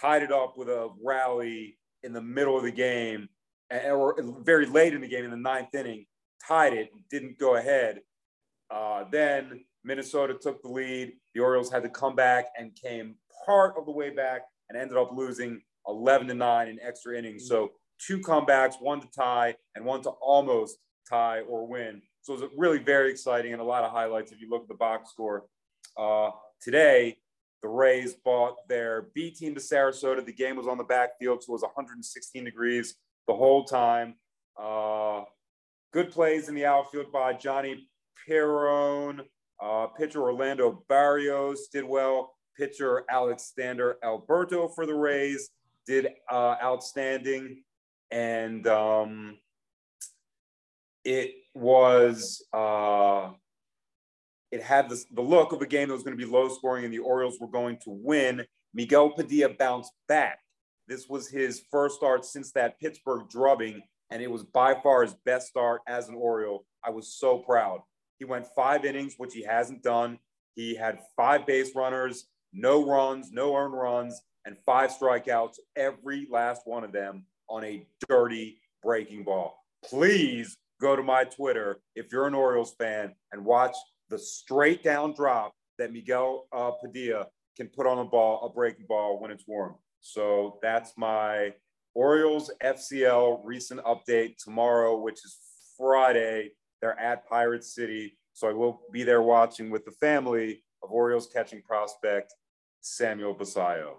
tied 0.00 0.22
it 0.22 0.30
up 0.30 0.56
with 0.56 0.68
a 0.68 0.90
rally 1.04 1.78
in 2.02 2.12
the 2.12 2.22
middle 2.22 2.56
of 2.56 2.62
the 2.62 2.70
game, 2.70 3.28
or 3.70 4.16
very 4.44 4.66
late 4.66 4.94
in 4.94 5.00
the 5.00 5.08
game 5.08 5.24
in 5.24 5.30
the 5.30 5.36
ninth 5.36 5.74
inning. 5.74 6.06
Tied 6.46 6.72
it, 6.72 6.90
didn't 7.10 7.38
go 7.38 7.56
ahead. 7.56 8.00
Uh, 8.70 9.04
then 9.10 9.64
Minnesota 9.84 10.34
took 10.40 10.62
the 10.62 10.68
lead. 10.68 11.12
The 11.34 11.40
Orioles 11.40 11.72
had 11.72 11.82
to 11.82 11.88
come 11.88 12.14
back 12.14 12.46
and 12.56 12.70
came 12.80 13.16
part 13.44 13.74
of 13.76 13.86
the 13.86 13.92
way 13.92 14.10
back 14.10 14.42
and 14.68 14.78
ended 14.78 14.96
up 14.96 15.10
losing 15.12 15.60
11 15.88 16.28
to 16.28 16.34
9 16.34 16.68
in 16.68 16.78
extra 16.80 17.18
innings. 17.18 17.48
So 17.48 17.72
two 18.04 18.18
comebacks, 18.20 18.74
one 18.80 19.00
to 19.00 19.08
tie 19.16 19.54
and 19.74 19.84
one 19.84 20.02
to 20.02 20.10
almost 20.10 20.78
tie 21.08 21.40
or 21.40 21.66
win. 21.66 22.02
So 22.22 22.34
it 22.34 22.40
was 22.40 22.50
really 22.56 22.78
very 22.78 23.10
exciting 23.10 23.52
and 23.52 23.62
a 23.62 23.64
lot 23.64 23.84
of 23.84 23.92
highlights 23.92 24.32
if 24.32 24.40
you 24.40 24.50
look 24.50 24.62
at 24.62 24.68
the 24.68 24.74
box 24.74 25.10
score. 25.10 25.44
Uh, 25.96 26.30
today, 26.60 27.16
the 27.62 27.68
Rays 27.68 28.14
bought 28.24 28.56
their 28.68 29.08
B 29.14 29.30
team 29.30 29.54
to 29.54 29.60
Sarasota. 29.60 30.24
The 30.24 30.32
game 30.32 30.56
was 30.56 30.66
on 30.66 30.78
the 30.78 30.84
backfield, 30.84 31.42
so 31.42 31.50
it 31.50 31.54
was 31.54 31.62
116 31.62 32.44
degrees 32.44 32.96
the 33.26 33.34
whole 33.34 33.64
time. 33.64 34.16
Uh, 34.60 35.22
good 35.92 36.10
plays 36.10 36.48
in 36.48 36.54
the 36.54 36.66
outfield 36.66 37.12
by 37.12 37.32
Johnny 37.32 37.88
Perrone. 38.28 39.20
Uh, 39.62 39.86
pitcher 39.86 40.22
Orlando 40.22 40.84
Barrios 40.88 41.68
did 41.72 41.84
well. 41.84 42.34
Pitcher 42.56 43.04
Alexander 43.10 43.96
Alberto 44.02 44.68
for 44.68 44.86
the 44.86 44.94
Rays 44.94 45.50
did 45.86 46.08
uh, 46.30 46.56
outstanding, 46.62 47.62
and 48.10 48.66
um, 48.66 49.38
it 51.04 51.32
was 51.54 52.44
uh, 52.52 53.30
it 54.50 54.62
had 54.62 54.88
the, 54.88 55.02
the 55.12 55.22
look 55.22 55.52
of 55.52 55.62
a 55.62 55.66
game 55.66 55.88
that 55.88 55.94
was 55.94 56.02
going 56.02 56.16
to 56.16 56.24
be 56.24 56.30
low 56.30 56.48
scoring, 56.48 56.84
and 56.84 56.92
the 56.92 56.98
Orioles 56.98 57.38
were 57.40 57.48
going 57.48 57.78
to 57.84 57.90
win. 57.90 58.44
Miguel 58.74 59.10
Padilla 59.10 59.50
bounced 59.50 59.92
back. 60.08 60.38
This 60.88 61.08
was 61.08 61.28
his 61.28 61.62
first 61.70 61.96
start 61.96 62.24
since 62.24 62.52
that 62.52 62.78
Pittsburgh 62.80 63.28
drubbing, 63.28 63.82
and 64.10 64.22
it 64.22 64.30
was 64.30 64.44
by 64.44 64.74
far 64.74 65.02
his 65.02 65.14
best 65.24 65.48
start 65.48 65.80
as 65.88 66.08
an 66.08 66.14
Oriole. 66.14 66.64
I 66.84 66.90
was 66.90 67.14
so 67.18 67.38
proud. 67.38 67.80
He 68.18 68.24
went 68.24 68.46
five 68.54 68.84
innings, 68.84 69.14
which 69.16 69.34
he 69.34 69.42
hasn't 69.42 69.82
done. 69.82 70.18
He 70.54 70.74
had 70.74 71.00
five 71.16 71.46
base 71.46 71.74
runners, 71.74 72.28
no 72.52 72.86
runs, 72.86 73.30
no 73.32 73.54
earned 73.54 73.74
runs, 73.74 74.22
and 74.46 74.56
five 74.64 74.90
strikeouts, 74.90 75.56
every 75.74 76.26
last 76.30 76.62
one 76.64 76.84
of 76.84 76.92
them 76.92 77.24
on 77.50 77.64
a 77.64 77.86
dirty 78.08 78.60
breaking 78.82 79.24
ball. 79.24 79.58
Please 79.84 80.56
go 80.80 80.96
to 80.96 81.02
my 81.02 81.24
Twitter 81.24 81.80
if 81.94 82.10
you're 82.12 82.26
an 82.26 82.34
Orioles 82.34 82.74
fan 82.78 83.12
and 83.32 83.44
watch 83.44 83.76
the 84.08 84.18
straight 84.18 84.82
down 84.82 85.12
drop 85.12 85.52
that 85.78 85.92
Miguel 85.92 86.46
uh, 86.52 86.70
Padilla 86.70 87.26
can 87.56 87.68
put 87.68 87.86
on 87.86 87.98
a 87.98 88.04
ball, 88.04 88.46
a 88.46 88.48
breaking 88.54 88.86
ball 88.86 89.20
when 89.20 89.30
it's 89.30 89.44
warm. 89.46 89.74
So 90.00 90.58
that's 90.62 90.92
my 90.96 91.52
Orioles 91.94 92.50
FCL 92.62 93.40
recent 93.42 93.80
update 93.84 94.36
tomorrow, 94.36 94.98
which 95.00 95.24
is 95.24 95.38
Friday. 95.76 96.52
They're 96.80 96.98
at 96.98 97.28
Pirate 97.28 97.64
City. 97.64 98.16
So 98.34 98.48
I 98.48 98.52
will 98.52 98.82
be 98.92 99.02
there 99.02 99.22
watching 99.22 99.70
with 99.70 99.84
the 99.84 99.92
family 99.92 100.62
of 100.82 100.90
Orioles 100.90 101.28
catching 101.32 101.62
prospect 101.62 102.34
Samuel 102.82 103.34
Basallo. 103.34 103.96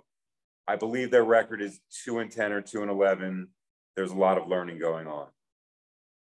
I 0.67 0.75
believe 0.75 1.11
their 1.11 1.23
record 1.23 1.61
is 1.61 1.79
two 2.03 2.19
and 2.19 2.31
ten 2.31 2.51
or 2.51 2.61
two 2.61 2.81
and 2.81 2.91
eleven. 2.91 3.49
There's 3.95 4.11
a 4.11 4.15
lot 4.17 4.37
of 4.37 4.47
learning 4.47 4.79
going 4.79 5.07
on. 5.07 5.27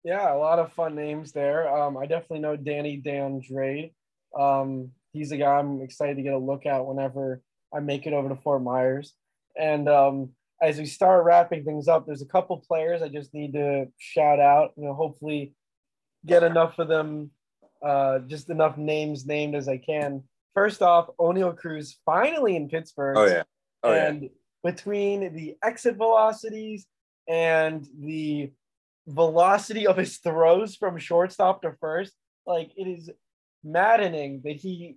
Yeah, 0.03 0.35
a 0.35 0.37
lot 0.37 0.59
of 0.59 0.72
fun 0.72 0.95
names 0.95 1.32
there. 1.32 1.68
Um, 1.74 1.97
I 1.97 2.07
definitely 2.07 2.41
know 2.41 2.57
Danny 2.57 2.99
De 2.99 3.11
Andrade. 3.11 3.93
Um, 4.39 4.91
he's 5.12 5.32
a 5.32 5.37
guy 5.37 5.59
I'm 5.59 5.80
excited 5.80 6.16
to 6.16 6.22
get 6.22 6.35
a 6.35 6.39
look 6.39 6.66
at 6.66 6.85
whenever 6.85 7.41
I 7.74 7.80
make 7.80 8.07
it 8.07 8.12
over 8.12 8.28
to 8.28 8.37
Fort 8.37 8.62
Myers. 8.62 9.14
And 9.59 9.89
um, 9.89 10.30
as 10.61 10.78
we 10.78 10.87
start 10.87 11.24
wrapping 11.24 11.64
things 11.64 11.89
up, 11.89 12.05
there's 12.05 12.22
a 12.22 12.26
couple 12.26 12.62
players 12.68 13.01
I 13.01 13.09
just 13.09 13.32
need 13.32 13.55
to 13.55 13.87
shout 13.99 14.41
out. 14.41 14.72
You 14.76 14.85
know, 14.85 14.95
hopefully 14.95 15.55
get 16.26 16.43
enough 16.43 16.78
of 16.78 16.89
them 16.89 17.30
uh, 17.82 18.20
just 18.20 18.51
enough 18.51 18.76
names 18.76 19.26
named 19.26 19.55
as 19.55 19.68
I 19.68 19.78
can. 19.78 20.24
First 20.55 20.82
off, 20.82 21.09
Oneil 21.18 21.57
Cruz 21.57 21.99
finally 22.05 22.57
in 22.57 22.68
Pittsburgh. 22.68 23.16
Oh 23.16 23.26
yeah. 23.26 23.43
Oh 23.85 23.93
and 23.93 24.22
yeah. 24.22 24.28
between 24.64 25.35
the 25.35 25.57
exit 25.62 25.97
velocities 25.97 26.87
and 27.28 27.87
the 28.01 28.51
velocity 29.07 29.87
of 29.87 29.97
his 29.97 30.16
throws 30.18 30.74
from 30.76 30.99
shortstop 30.99 31.62
to 31.62 31.74
first, 31.80 32.12
like 32.47 32.70
it 32.76 32.89
is 32.89 33.11
maddening 33.62 34.41
that 34.45 34.57
he 34.57 34.97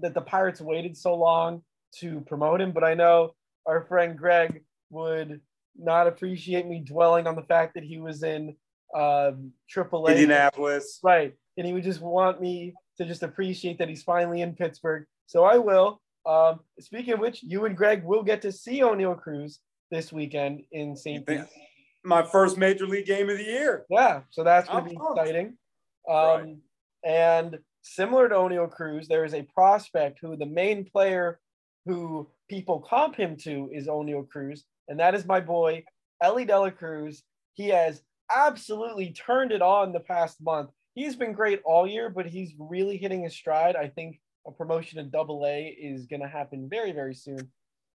that 0.00 0.14
the 0.14 0.20
Pirates 0.20 0.60
waited 0.60 0.96
so 0.96 1.14
long 1.14 1.62
to 1.98 2.20
promote 2.22 2.60
him. 2.60 2.72
But 2.72 2.84
I 2.84 2.94
know 2.94 3.34
our 3.66 3.84
friend 3.84 4.16
Greg 4.16 4.64
would 4.90 5.40
not 5.76 6.06
appreciate 6.06 6.66
me 6.66 6.80
dwelling 6.80 7.26
on 7.26 7.36
the 7.36 7.42
fact 7.42 7.74
that 7.74 7.84
he 7.84 7.98
was 7.98 8.22
in 8.22 8.56
um, 8.94 9.52
AAA. 9.74 10.08
Indianapolis. 10.10 11.00
Right. 11.02 11.34
And 11.56 11.66
he 11.66 11.72
would 11.72 11.84
just 11.84 12.00
want 12.00 12.40
me 12.40 12.74
to 12.98 13.04
just 13.04 13.22
appreciate 13.22 13.78
that 13.78 13.88
he's 13.88 14.02
finally 14.02 14.40
in 14.42 14.54
Pittsburgh. 14.54 15.04
So 15.26 15.44
I 15.44 15.58
will. 15.58 16.00
Um, 16.24 16.60
speaking 16.80 17.14
of 17.14 17.20
which, 17.20 17.42
you 17.42 17.64
and 17.64 17.76
Greg 17.76 18.04
will 18.04 18.22
get 18.22 18.42
to 18.42 18.52
see 18.52 18.80
Oneil 18.80 19.18
Cruz 19.20 19.60
this 19.90 20.12
weekend 20.12 20.62
in 20.72 20.96
St. 20.96 21.26
Pete. 21.26 21.40
My 22.04 22.22
first 22.22 22.58
major 22.58 22.86
league 22.86 23.06
game 23.06 23.30
of 23.30 23.38
the 23.38 23.44
year. 23.44 23.84
Yeah, 23.90 24.22
so 24.30 24.42
that's 24.42 24.68
going 24.68 24.84
to 24.84 24.90
be 24.90 24.96
pumped. 24.96 25.20
exciting. 25.20 25.56
Um, 26.08 26.14
Right. 26.14 26.56
And 27.04 27.58
similar 27.82 28.28
to 28.28 28.34
Oneil 28.34 28.70
Cruz, 28.70 29.08
there 29.08 29.24
is 29.24 29.34
a 29.34 29.42
prospect 29.42 30.18
who 30.20 30.36
the 30.36 30.46
main 30.46 30.84
player 30.84 31.40
who 31.84 32.28
people 32.48 32.80
comp 32.80 33.16
him 33.16 33.36
to 33.38 33.68
is 33.72 33.88
Oneil 33.88 34.28
Cruz, 34.28 34.64
and 34.88 35.00
that 35.00 35.14
is 35.14 35.26
my 35.26 35.40
boy 35.40 35.84
Elly 36.22 36.44
De 36.44 36.58
La 36.58 36.70
Cruz. 36.70 37.24
He 37.54 37.68
has 37.68 38.02
absolutely 38.34 39.12
turned 39.12 39.52
it 39.52 39.62
on 39.62 39.92
the 39.92 40.00
past 40.00 40.40
month. 40.40 40.70
He's 40.94 41.16
been 41.16 41.32
great 41.32 41.60
all 41.64 41.86
year, 41.86 42.08
but 42.08 42.26
he's 42.26 42.54
really 42.58 42.96
hitting 42.96 43.22
his 43.22 43.34
stride. 43.34 43.76
I 43.76 43.88
think 43.88 44.20
a 44.46 44.50
promotion 44.52 44.98
to 44.98 45.04
Double 45.10 45.44
A 45.46 45.66
is 45.68 46.06
going 46.06 46.20
to 46.22 46.28
happen 46.28 46.68
very, 46.68 46.92
very 46.92 47.14
soon. 47.14 47.50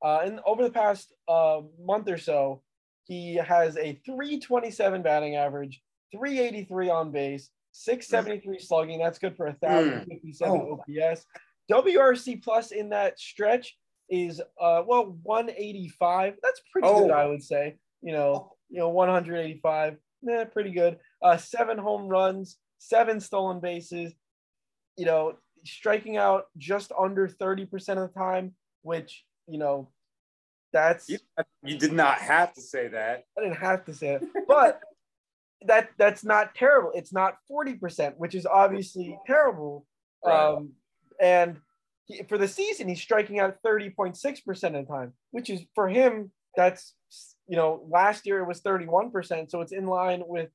Uh, 0.04 0.20
and 0.24 0.40
over 0.46 0.62
the 0.62 0.70
past 0.70 1.12
uh, 1.28 1.60
month 1.82 2.08
or 2.08 2.18
so, 2.18 2.62
he 3.04 3.36
has 3.36 3.76
a 3.76 4.00
327 4.04 5.02
batting 5.02 5.36
average, 5.36 5.80
383 6.12 6.90
on 6.90 7.10
base, 7.12 7.50
673 7.72 8.58
slugging. 8.58 8.98
That's 8.98 9.18
good 9.18 9.36
for 9.36 9.46
a 9.46 9.56
1,057 9.60 10.60
Oh. 10.60 10.80
OPS. 10.88 11.24
WRC 11.70 12.42
plus 12.42 12.70
in 12.72 12.90
that 12.90 13.18
stretch 13.18 13.76
is 14.08 14.40
uh 14.60 14.82
well 14.86 15.18
185. 15.24 16.34
That's 16.42 16.60
pretty 16.72 16.86
Oh. 16.88 17.00
good, 17.02 17.10
I 17.10 17.26
would 17.26 17.42
say. 17.42 17.76
You 18.02 18.12
know, 18.12 18.52
you 18.70 18.78
know, 18.78 18.88
185. 18.90 19.96
Nah, 20.22 20.44
pretty 20.44 20.70
good. 20.70 20.98
Uh 21.22 21.36
seven 21.36 21.76
home 21.76 22.06
runs, 22.08 22.56
seven 22.78 23.18
stolen 23.20 23.58
bases, 23.60 24.14
you 24.96 25.06
know, 25.06 25.36
striking 25.66 26.16
out 26.16 26.46
just 26.56 26.92
under 26.98 27.28
30% 27.28 27.72
of 27.72 27.96
the 27.96 28.08
time, 28.14 28.54
which, 28.82 29.24
you 29.48 29.58
know, 29.58 29.88
that's 30.72 31.08
You, 31.08 31.18
you 31.64 31.78
did 31.78 31.92
not 31.92 32.18
have 32.18 32.52
to 32.54 32.60
say 32.60 32.88
that. 32.88 33.24
I 33.38 33.42
didn't 33.42 33.58
have 33.58 33.84
to 33.86 33.94
say 33.94 34.14
it, 34.14 34.22
but 34.46 34.80
that 35.66 35.90
that's 35.98 36.24
not 36.24 36.54
terrible. 36.54 36.92
It's 36.94 37.12
not 37.12 37.38
40%, 37.50 38.16
which 38.16 38.34
is 38.34 38.46
obviously 38.46 39.18
terrible. 39.26 39.86
Right. 40.24 40.54
Um, 40.54 40.72
and 41.20 41.56
he, 42.04 42.22
for 42.24 42.38
the 42.38 42.48
season, 42.48 42.88
he's 42.88 43.00
striking 43.00 43.40
out 43.40 43.58
30.6% 43.64 44.48
of 44.48 44.72
the 44.72 44.82
time, 44.82 45.12
which 45.30 45.50
is 45.50 45.62
for 45.74 45.88
him, 45.88 46.30
that's, 46.56 46.94
you 47.46 47.56
know, 47.56 47.86
last 47.88 48.26
year 48.26 48.40
it 48.40 48.46
was 48.46 48.60
31%. 48.60 49.50
So 49.50 49.60
it's 49.60 49.72
in 49.72 49.86
line 49.86 50.22
with 50.26 50.50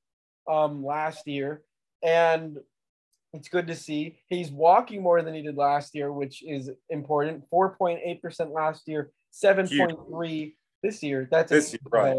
um, 0.50 0.84
last 0.84 1.26
year. 1.26 1.62
And 2.02 2.58
it's 3.32 3.48
good 3.48 3.66
to 3.66 3.74
see. 3.74 4.18
He's 4.28 4.50
walking 4.50 5.02
more 5.02 5.22
than 5.22 5.34
he 5.34 5.42
did 5.42 5.56
last 5.56 5.94
year, 5.94 6.12
which 6.12 6.42
is 6.42 6.70
important. 6.90 7.44
4.8% 7.52 8.52
last 8.52 8.86
year, 8.86 9.10
7.3 9.32 10.54
this 10.82 11.02
year. 11.02 11.28
That's 11.30 11.50
This 11.50 11.72
year, 11.72 11.80
right. 11.90 12.16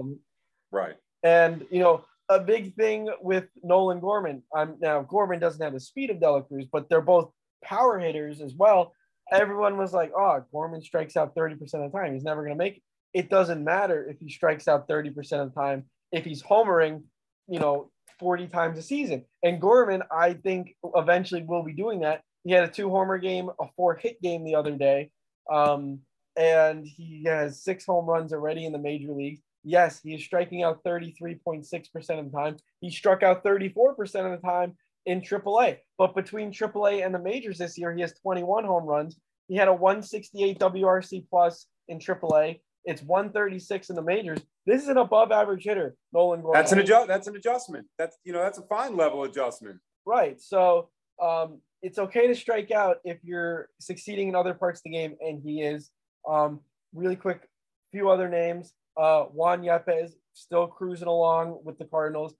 Right. 0.72 0.96
And 1.24 1.66
you 1.70 1.80
know, 1.80 2.06
a 2.30 2.40
big 2.40 2.76
thing 2.76 3.10
with 3.22 3.46
Nolan 3.64 4.00
Gorman. 4.00 4.44
I'm 4.56 4.76
now 4.80 5.02
Gorman 5.04 5.40
doesn't 5.40 5.62
have 5.62 5.74
the 5.74 5.80
speed 5.80 6.10
of 6.10 6.20
De 6.20 6.30
La 6.30 6.42
Cruz, 6.42 6.66
but 6.72 6.90
they're 6.90 7.02
both 7.02 7.32
power 7.64 8.00
hitters 8.00 8.42
as 8.42 8.56
well. 8.56 8.94
Everyone 9.32 9.78
was 9.78 9.94
like, 9.94 10.12
"Oh, 10.18 10.44
Gorman 10.52 10.82
strikes 10.82 11.16
out 11.16 11.36
30% 11.36 11.86
of 11.86 11.92
the 11.92 11.98
time. 11.98 12.14
He's 12.14 12.24
never 12.24 12.42
going 12.42 12.58
to 12.58 12.62
make 12.62 12.78
it." 12.78 12.84
It 13.14 13.30
doesn't 13.30 13.64
matter 13.64 14.06
if 14.10 14.20
he 14.20 14.30
strikes 14.30 14.68
out 14.68 14.88
30% 14.88 15.42
of 15.42 15.54
the 15.54 15.60
time 15.60 15.86
if 16.12 16.26
he's 16.26 16.44
homering, 16.44 17.04
you 17.48 17.60
know, 17.60 17.92
40 18.20 18.48
times 18.48 18.78
a 18.78 18.82
season. 18.82 19.26
And 19.44 19.62
Gorman, 19.62 20.04
I 20.12 20.34
think, 20.34 20.76
eventually 20.96 21.44
will 21.44 21.64
be 21.64 21.74
doing 21.74 22.02
that. 22.02 22.22
He 22.44 22.52
had 22.52 22.64
a 22.64 22.68
two 22.68 22.90
homer 22.90 23.18
game, 23.18 23.50
a 23.60 23.66
four 23.76 23.96
hit 23.96 24.22
game 24.22 24.44
the 24.44 24.56
other 24.56 24.72
day. 24.72 25.12
Um, 25.52 26.00
and 26.36 26.86
he 26.86 27.24
has 27.26 27.64
six 27.64 27.86
home 27.86 28.06
runs 28.06 28.34
already 28.34 28.66
in 28.66 28.72
the 28.72 28.80
major 28.80 29.12
leagues. 29.12 29.40
Yes, 29.64 30.02
he 30.04 30.16
is 30.16 30.24
striking 30.24 30.64
out 30.64 30.84
33.6% 30.84 32.20
of 32.20 32.32
the 32.32 32.38
time. 32.38 32.58
He 32.82 32.90
struck 32.90 33.24
out 33.24 33.44
34% 33.44 34.00
of 34.00 34.42
the 34.42 34.46
time 34.46 34.76
in 35.06 35.22
AAA. 35.22 35.78
But 35.98 36.16
between 36.16 36.52
AAA 36.52 37.06
and 37.06 37.14
the 37.14 37.20
majors 37.20 37.58
this 37.58 37.78
year, 37.78 37.94
he 37.94 38.02
has 38.02 38.14
21 38.22 38.66
home 38.66 38.86
runs. 38.86 39.18
He 39.48 39.56
had 39.56 39.68
a 39.68 39.74
168 39.74 40.60
WRC 40.60 41.26
plus 41.30 41.68
in 41.88 42.00
AAA. 42.00 42.60
It's 42.86 43.02
136 43.02 43.90
in 43.90 43.96
the 43.96 44.02
majors. 44.02 44.40
This 44.66 44.82
is 44.82 44.90
an 44.90 44.98
above 44.98 45.32
average 45.32 45.64
hitter, 45.64 45.96
Nolan 46.12 46.42
Gorman. 46.42 46.60
That's 46.60 46.72
an 46.72 46.80
adjust. 46.80 47.08
That's 47.08 47.28
an 47.28 47.36
adjustment. 47.36 47.88
That's 47.98 48.18
you 48.24 48.34
know 48.34 48.40
that's 48.40 48.58
a 48.58 48.64
fine 48.64 48.96
level 48.98 49.24
adjustment. 49.24 49.80
Right. 50.06 50.40
So 50.42 50.90
um, 51.22 51.62
it's 51.82 51.98
okay 52.00 52.28
to 52.28 52.36
strike 52.36 52.72
out 52.72 52.98
if 53.06 53.18
you're 53.24 53.70
succeeding 53.80 54.28
in 54.30 54.36
other 54.36 54.54
parts 54.54 54.80
of 54.80 54.84
the 54.86 54.92
game, 54.92 55.16
and 55.22 55.42
he 55.44 55.62
is. 55.62 55.92
Um, 56.30 56.62
really 56.94 57.16
quick, 57.16 57.48
few 57.92 58.10
other 58.10 58.30
names. 58.30 58.74
Uh, 58.96 59.24
Juan 59.24 59.62
Yepez 59.64 60.12
still 60.34 60.68
cruising 60.68 61.08
along 61.08 61.60
with 61.64 61.78
the 61.78 61.86
Cardinals. 61.86 62.34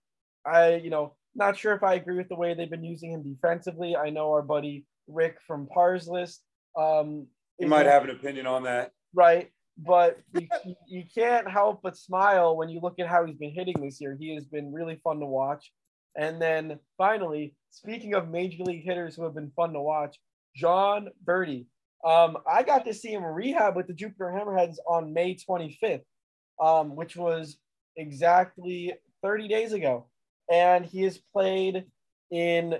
I, 0.46 0.76
you 0.76 0.90
know, 0.90 1.14
not 1.34 1.58
sure 1.58 1.74
if 1.74 1.82
I 1.82 1.94
agree 1.94 2.16
with 2.16 2.28
the 2.28 2.36
way 2.36 2.54
they've 2.54 2.70
been 2.70 2.84
using 2.84 3.10
him 3.12 3.22
defensively. 3.22 3.96
I 3.96 4.10
know 4.10 4.30
our 4.30 4.42
buddy 4.42 4.86
Rick 5.08 5.38
from 5.46 5.66
Pars 5.66 6.06
List. 6.08 6.42
Um, 6.78 7.26
You 7.58 7.66
might 7.66 7.86
have 7.86 8.04
an 8.04 8.10
opinion 8.10 8.46
on 8.46 8.62
that. 8.64 8.92
right? 9.14 9.50
But 9.78 10.18
you, 10.32 10.48
you- 10.64 11.04
can't 11.14 11.50
help 11.50 11.80
but 11.82 11.96
smile 11.96 12.56
when 12.56 12.68
you 12.68 12.80
look 12.80 12.98
at 13.00 13.08
how 13.08 13.24
he's 13.24 13.36
been 13.36 13.52
hitting 13.54 13.80
this 13.80 14.00
year. 14.00 14.16
He 14.18 14.34
has 14.34 14.44
been 14.44 14.72
really 14.72 15.00
fun 15.02 15.20
to 15.20 15.26
watch. 15.26 15.72
And 16.16 16.40
then 16.40 16.78
finally, 16.96 17.54
speaking 17.70 18.14
of 18.14 18.28
major 18.28 18.62
league 18.62 18.84
hitters 18.84 19.16
who 19.16 19.24
have 19.24 19.34
been 19.34 19.50
fun 19.56 19.72
to 19.72 19.80
watch, 19.80 20.16
Jon 20.54 21.08
Berti. 21.24 21.66
Um, 22.04 22.36
I 22.50 22.62
got 22.62 22.84
to 22.84 22.94
see 22.94 23.12
him 23.12 23.24
rehab 23.24 23.74
with 23.76 23.86
the 23.88 23.94
Jupiter 23.94 24.26
Hammerheads 24.26 24.76
on 24.86 25.12
May 25.12 25.36
25th, 25.36 26.02
um, 26.60 26.94
which 26.94 27.16
was 27.16 27.56
exactly 27.96 28.92
30 29.22 29.48
days 29.48 29.72
ago. 29.72 30.06
And 30.52 30.84
he 30.84 31.02
has 31.02 31.18
played 31.32 31.84
in 32.30 32.76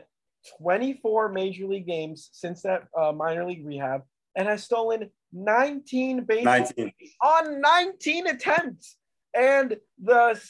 24 0.61 1.31
major 1.31 1.67
league 1.67 1.87
games 1.87 2.29
since 2.33 2.63
that 2.63 2.85
uh, 2.97 3.13
minor 3.13 3.47
league 3.47 3.67
rehab 3.67 4.03
and 4.37 4.49
has 4.49 4.65
stolen 4.65 5.11
19 5.33 6.25
bases 6.25 6.45
19. 6.45 6.93
on 7.23 7.61
19 7.61 8.27
attempts 8.29 8.97
and 9.35 9.77
the 10.03 10.41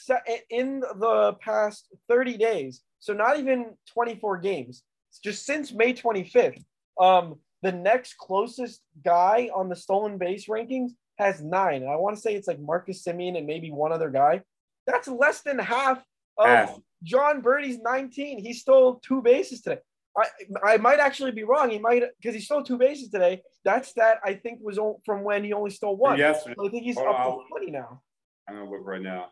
in 0.49 0.79
the 0.79 1.33
past 1.41 1.87
30 2.07 2.37
days. 2.37 2.81
So 2.99 3.13
not 3.13 3.39
even 3.39 3.73
24 3.93 4.37
games. 4.37 4.83
Just 5.23 5.45
since 5.45 5.73
may 5.73 5.93
25th 5.93 6.63
um 6.99 7.35
the 7.61 7.71
next 7.71 8.17
closest 8.17 8.81
guy 9.03 9.49
on 9.53 9.69
the 9.69 9.75
stolen 9.75 10.17
base 10.17 10.47
rankings 10.47 10.91
has 11.17 11.41
nine. 11.41 11.81
And 11.81 11.91
i 11.91 11.95
want 11.95 12.15
to 12.15 12.21
say 12.21 12.35
it's 12.35 12.47
like 12.47 12.59
marcus 12.59 13.03
semien 13.03 13.37
and 13.37 13.47
maybe 13.47 13.71
one 13.71 13.91
other 13.91 14.09
guy. 14.09 14.41
That's 14.85 15.07
less 15.07 15.41
than 15.41 15.57
half 15.57 16.03
of 16.37 16.47
Half. 16.47 16.79
jon 17.03 17.41
berti's 17.41 17.79
19 17.79 18.43
he 18.43 18.51
stole 18.51 18.95
two 18.95 19.21
bases 19.21 19.61
today 19.61 19.79
I, 20.17 20.27
I 20.63 20.77
might 20.77 20.99
actually 20.99 21.31
be 21.31 21.43
wrong. 21.43 21.69
He 21.69 21.79
might 21.79 22.03
because 22.21 22.35
he 22.35 22.41
stole 22.41 22.63
two 22.63 22.77
bases 22.77 23.09
today. 23.09 23.41
That's 23.63 23.93
that 23.93 24.19
I 24.23 24.33
think 24.35 24.59
was 24.61 24.79
from 25.05 25.23
when 25.23 25.43
he 25.43 25.53
only 25.53 25.71
stole 25.71 25.97
one. 25.97 26.17
Yesterday. 26.17 26.55
So 26.57 26.67
I 26.67 26.69
think 26.69 26.83
he's 26.83 26.97
Hold 26.97 27.07
up 27.15 27.39
to 27.39 27.49
20 27.49 27.71
now. 27.71 28.01
I'm 28.47 28.55
gonna 28.55 28.69
look 28.69 28.85
right 28.85 29.01
now. 29.01 29.27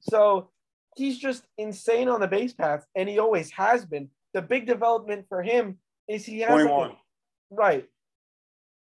So 0.00 0.50
he's 0.96 1.18
just 1.18 1.44
insane 1.56 2.08
on 2.08 2.20
the 2.20 2.28
base 2.28 2.52
path, 2.52 2.86
and 2.94 3.08
he 3.08 3.18
always 3.18 3.50
has 3.52 3.84
been. 3.84 4.10
The 4.34 4.42
big 4.42 4.66
development 4.66 5.26
for 5.28 5.42
him 5.42 5.78
is 6.06 6.24
he 6.24 6.40
has 6.40 6.50
21. 6.50 6.92
right. 7.50 7.86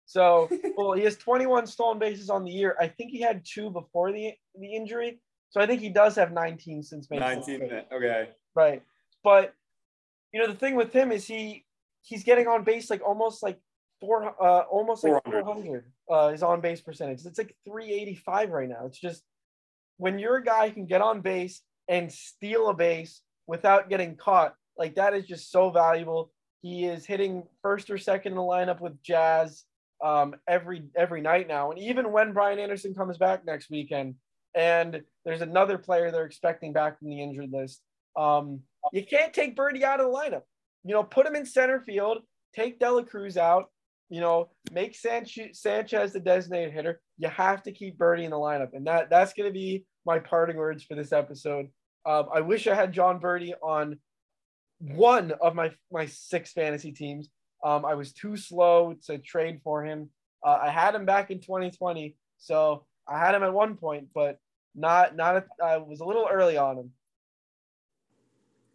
So 0.05 0.49
well, 0.77 0.93
he 0.93 1.03
has 1.03 1.17
21 1.17 1.67
stolen 1.67 1.99
bases 1.99 2.29
on 2.29 2.45
the 2.45 2.51
year. 2.51 2.77
I 2.79 2.87
think 2.87 3.11
he 3.11 3.19
had 3.21 3.43
two 3.45 3.69
before 3.71 4.11
the 4.11 4.33
the 4.59 4.73
injury. 4.73 5.19
So 5.49 5.59
I 5.59 5.67
think 5.67 5.81
he 5.81 5.89
does 5.89 6.15
have 6.15 6.31
19 6.31 6.81
since 6.83 7.09
May. 7.09 7.19
19. 7.19 7.63
Okay. 7.91 8.29
Right. 8.55 8.83
But 9.21 9.53
you 10.33 10.41
know 10.41 10.47
the 10.47 10.57
thing 10.57 10.75
with 10.75 10.93
him 10.93 11.11
is 11.11 11.25
he 11.25 11.65
he's 12.03 12.23
getting 12.23 12.47
on 12.47 12.63
base 12.63 12.89
like 12.89 13.01
almost 13.05 13.43
like 13.43 13.59
four 13.99 14.35
uh 14.41 14.61
almost 14.61 15.03
like 15.03 15.23
400. 15.25 15.43
400 15.43 15.85
uh 16.09 16.29
his 16.29 16.43
on 16.43 16.61
base 16.61 16.81
percentage. 16.81 17.25
It's 17.25 17.37
like 17.37 17.55
385 17.65 18.49
right 18.49 18.69
now. 18.69 18.85
It's 18.85 18.99
just 18.99 19.23
when 19.97 20.17
you're 20.17 20.37
a 20.37 20.43
guy 20.43 20.67
who 20.67 20.73
can 20.73 20.85
get 20.87 21.01
on 21.01 21.21
base 21.21 21.61
and 21.87 22.11
steal 22.11 22.69
a 22.69 22.73
base 22.73 23.21
without 23.47 23.89
getting 23.89 24.15
caught, 24.15 24.55
like 24.77 24.95
that 24.95 25.13
is 25.13 25.27
just 25.27 25.51
so 25.51 25.69
valuable. 25.69 26.31
He 26.61 26.85
is 26.85 27.05
hitting 27.05 27.43
first 27.61 27.89
or 27.89 27.97
second 27.97 28.31
in 28.31 28.37
the 28.37 28.43
lineup 28.43 28.79
with 28.79 29.01
Jazz 29.03 29.63
um, 30.03 30.35
every 30.47 30.83
every 30.95 31.21
night 31.21 31.47
now. 31.47 31.71
And 31.71 31.79
even 31.79 32.11
when 32.11 32.33
Brian 32.33 32.59
Anderson 32.59 32.93
comes 32.93 33.17
back 33.17 33.45
next 33.45 33.69
weekend, 33.69 34.15
and 34.55 35.01
there's 35.25 35.41
another 35.41 35.77
player 35.77 36.11
they're 36.11 36.25
expecting 36.25 36.73
back 36.73 36.99
from 36.99 37.09
the 37.09 37.21
injured 37.21 37.51
list, 37.51 37.81
um, 38.15 38.61
you 38.91 39.05
can't 39.05 39.33
take 39.33 39.55
Berti 39.55 39.83
out 39.83 39.99
of 39.99 40.07
the 40.07 40.13
lineup. 40.13 40.41
You 40.83 40.93
know, 40.93 41.03
put 41.03 41.27
him 41.27 41.35
in 41.35 41.45
center 41.45 41.79
field, 41.81 42.19
take 42.55 42.79
De 42.79 42.91
La 42.91 43.03
Cruz 43.03 43.37
out, 43.37 43.65
you 44.09 44.19
know, 44.19 44.49
make 44.71 44.95
Sanchez 44.95 46.11
the 46.11 46.21
designated 46.23 46.73
hitter. 46.73 46.99
You 47.17 47.29
have 47.29 47.63
to 47.63 47.71
keep 47.71 47.97
Berti 47.97 48.23
in 48.23 48.31
the 48.31 48.37
lineup, 48.37 48.73
and 48.73 48.85
that 48.87 49.09
that's 49.09 49.33
going 49.33 49.47
to 49.47 49.53
be 49.53 49.85
my 50.05 50.19
parting 50.19 50.57
words 50.57 50.83
for 50.83 50.95
this 50.95 51.13
episode. 51.13 51.67
Um, 52.05 52.25
I 52.33 52.41
wish 52.41 52.67
I 52.67 52.75
had 52.75 52.91
Jon 52.91 53.19
Berti 53.19 53.53
on 53.61 53.99
one 54.79 55.31
of 55.39 55.55
my 55.55 55.71
my 55.91 56.07
six 56.07 56.51
fantasy 56.51 56.91
teams. 56.91 57.29
Um, 57.63 57.85
I 57.85 57.93
was 57.93 58.11
too 58.11 58.35
slow 58.35 58.95
to 59.05 59.19
trade 59.19 59.61
for 59.63 59.85
him. 59.85 60.09
Uh, 60.43 60.59
I 60.63 60.71
had 60.71 60.95
him 60.95 61.05
back 61.05 61.29
in 61.29 61.39
2020, 61.39 62.15
so 62.39 62.85
I 63.07 63.19
had 63.19 63.35
him 63.35 63.43
at 63.43 63.53
one 63.53 63.77
point, 63.77 64.07
but 64.13 64.39
not 64.73 65.15
not. 65.15 65.45
I 65.63 65.77
was 65.77 65.99
a 65.99 66.05
little 66.05 66.27
early 66.29 66.57
on 66.57 66.77
him 66.77 66.91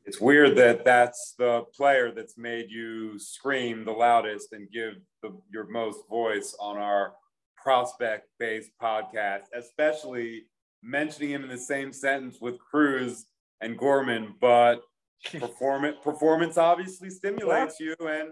it's 0.07 0.21
weird 0.21 0.57
that 0.57 0.85
that's 0.85 1.35
the 1.37 1.65
player 1.75 2.13
that's 2.13 2.39
made 2.39 2.71
you 2.71 3.19
scream 3.19 3.85
the 3.85 3.93
loudest 3.93 4.53
and 4.53 4.71
give 4.71 4.95
the, 5.23 5.37
your 5.53 5.67
most 5.69 6.09
voice 6.09 6.57
on 6.61 6.79
our 6.79 7.15
prospect 7.57 8.29
based 8.39 8.71
podcast, 8.81 9.43
especially 9.53 10.45
mentioning 10.81 11.31
him 11.31 11.43
in 11.43 11.49
the 11.49 11.59
same 11.59 11.93
sentence 11.93 12.39
with 12.41 12.57
Cruz 12.61 13.27
and 13.61 13.77
Gorman. 13.77 14.37
But 14.41 14.83
performance 15.41 15.97
performance 16.05 16.57
obviously 16.57 17.11
stimulates 17.11 17.81
you, 17.81 17.97
and 18.01 18.31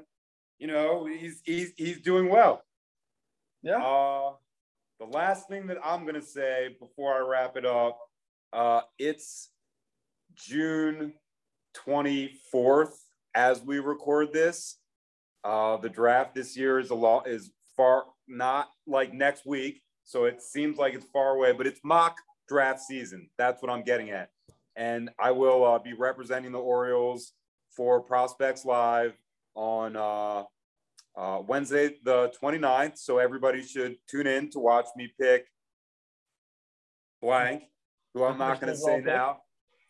you 0.59 0.69
know 0.69 1.07
he's 1.07 1.41
he's 1.45 1.73
he's 1.77 2.01
doing 2.01 2.31
well. 2.31 2.63
Yeah. 3.65 3.83
Uh, 3.83 4.35
the 5.01 5.07
last 5.07 5.49
thing 5.49 5.67
that 5.67 5.79
I'm 5.85 6.07
gonna 6.07 6.23
say 6.23 6.77
before 6.79 7.15
I 7.15 7.29
wrap 7.29 7.57
it 7.57 7.67
up, 7.67 7.99
uh, 8.53 8.83
it's 8.97 9.51
June 10.37 11.15
24th 11.87 12.93
as 13.35 13.63
we 13.63 13.79
record 13.79 14.33
this. 14.33 14.79
Uh, 15.45 15.77
the 15.77 15.89
draft 15.89 16.35
this 16.35 16.57
year 16.57 16.79
is 16.79 16.91
a 16.91 16.95
lot 16.95 17.29
is 17.29 17.51
far 17.77 18.05
not 18.27 18.69
like 18.87 19.13
next 19.13 19.45
week, 19.45 19.83
so 20.05 20.25
it 20.25 20.41
seems 20.41 20.79
like 20.79 20.95
it's 20.95 21.07
far 21.13 21.37
away, 21.37 21.53
but 21.53 21.67
it's 21.67 21.81
mock 21.85 22.17
draft 22.49 22.81
season. 22.81 23.29
That's 23.37 23.63
what 23.63 23.71
I'm 23.71 23.83
getting 23.83 24.11
at. 24.11 24.31
And 24.77 25.11
I 25.19 25.33
will 25.33 25.65
uh, 25.65 25.79
be 25.79 25.93
representing 25.93 26.53
the 26.53 26.59
Orioles 26.59 27.33
for 27.77 28.01
Prospects 28.01 28.65
Live 28.65 29.13
on 29.55 29.97
uh, 29.97 30.45
uh, 31.17 31.43
Wednesday, 31.47 31.97
the 32.03 32.33
29th. 32.43 32.99
So 32.99 33.19
everybody 33.19 33.63
should 33.63 33.97
tune 34.09 34.27
in 34.27 34.51
to 34.51 34.59
watch 34.59 34.87
me 34.97 35.13
pick 35.21 35.47
blank, 37.23 37.65
who 38.13 38.25
I'm 38.25 38.39
not 38.39 38.61
going 38.61 38.73
to 38.73 38.79
say 38.79 39.01
now. 39.01 39.39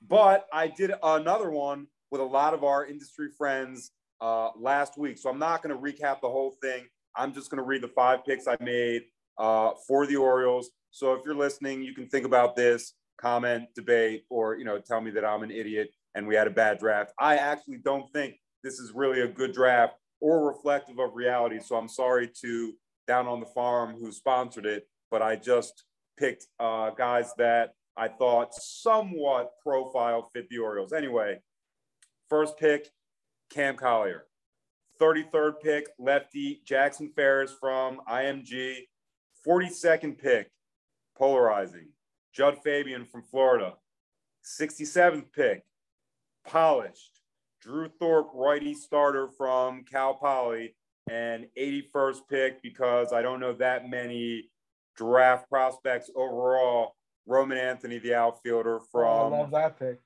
But 0.08 0.46
I 0.52 0.68
did 0.68 0.92
another 1.02 1.50
one 1.50 1.86
with 2.10 2.20
a 2.20 2.24
lot 2.24 2.54
of 2.54 2.64
our 2.64 2.86
industry 2.86 3.28
friends 3.36 3.92
uh, 4.20 4.50
last 4.56 4.98
week. 4.98 5.18
So 5.18 5.30
I'm 5.30 5.38
not 5.38 5.62
going 5.62 5.74
to 5.74 5.80
recap 5.80 6.20
the 6.20 6.28
whole 6.28 6.56
thing. 6.62 6.84
I'm 7.16 7.32
just 7.32 7.50
going 7.50 7.58
to 7.58 7.64
read 7.64 7.82
the 7.82 7.88
five 7.88 8.24
picks 8.24 8.46
I 8.46 8.56
made 8.60 9.02
uh, 9.38 9.70
for 9.86 10.06
the 10.06 10.16
Orioles. 10.16 10.70
So 10.90 11.14
if 11.14 11.22
you're 11.24 11.34
listening, 11.34 11.82
you 11.82 11.94
can 11.94 12.08
think 12.08 12.24
about 12.24 12.56
this, 12.56 12.94
comment, 13.20 13.68
debate, 13.74 14.24
or 14.30 14.56
you 14.56 14.64
know, 14.64 14.78
tell 14.78 15.00
me 15.00 15.10
that 15.12 15.24
I'm 15.24 15.42
an 15.42 15.50
idiot 15.50 15.90
and 16.14 16.26
we 16.26 16.34
had 16.34 16.46
a 16.46 16.50
bad 16.50 16.78
draft. 16.78 17.12
I 17.18 17.36
actually 17.36 17.78
don't 17.78 18.12
think 18.12 18.36
this 18.62 18.78
is 18.78 18.92
really 18.94 19.22
a 19.22 19.28
good 19.28 19.52
draft 19.52 19.94
or 20.20 20.46
reflective 20.46 20.98
of 20.98 21.14
reality. 21.14 21.58
So 21.60 21.76
I'm 21.76 21.88
sorry 21.88 22.30
to 22.42 22.72
Down 23.06 23.26
on 23.26 23.40
the 23.40 23.46
Farm 23.46 23.96
who 23.98 24.12
sponsored 24.12 24.66
it, 24.66 24.88
but 25.10 25.22
I 25.22 25.36
just 25.36 25.84
picked 26.16 26.46
uh, 26.60 26.90
guys 26.90 27.32
that 27.38 27.74
I 27.96 28.08
thought 28.08 28.54
somewhat 28.54 29.52
profile 29.62 30.30
fit 30.32 30.48
the 30.48 30.58
Orioles. 30.58 30.92
Anyway, 30.92 31.40
first 32.28 32.58
pick, 32.58 32.90
Cam 33.50 33.76
Collier. 33.76 34.26
33rd 35.00 35.60
pick, 35.62 35.86
lefty 35.98 36.60
Jackson 36.64 37.12
Ferris 37.14 37.52
from 37.60 38.00
IMG. 38.08 38.76
42nd 39.46 40.18
pick, 40.18 40.50
polarizing, 41.16 41.88
Jud 42.32 42.58
Fabian 42.64 43.04
from 43.04 43.22
Florida. 43.22 43.74
67th 44.44 45.32
pick, 45.32 45.64
polished, 46.46 47.20
Drew 47.60 47.88
Thorpe, 47.88 48.30
righty 48.34 48.74
starter 48.74 49.28
from 49.28 49.84
Cal 49.84 50.14
Poly. 50.14 50.76
And 51.10 51.48
81st 51.58 52.20
pick, 52.30 52.62
because 52.62 53.12
I 53.12 53.20
don't 53.20 53.38
know 53.40 53.52
that 53.54 53.90
many 53.90 54.48
draft 54.96 55.50
prospects 55.50 56.10
overall, 56.16 56.94
Roman 57.26 57.58
Anthony, 57.58 57.98
the 57.98 58.14
outfielder 58.14 58.80
from 58.92 59.04
oh, 59.04 59.34
I 59.34 59.38
love 59.38 59.50
that 59.52 59.78
pick. 59.78 60.00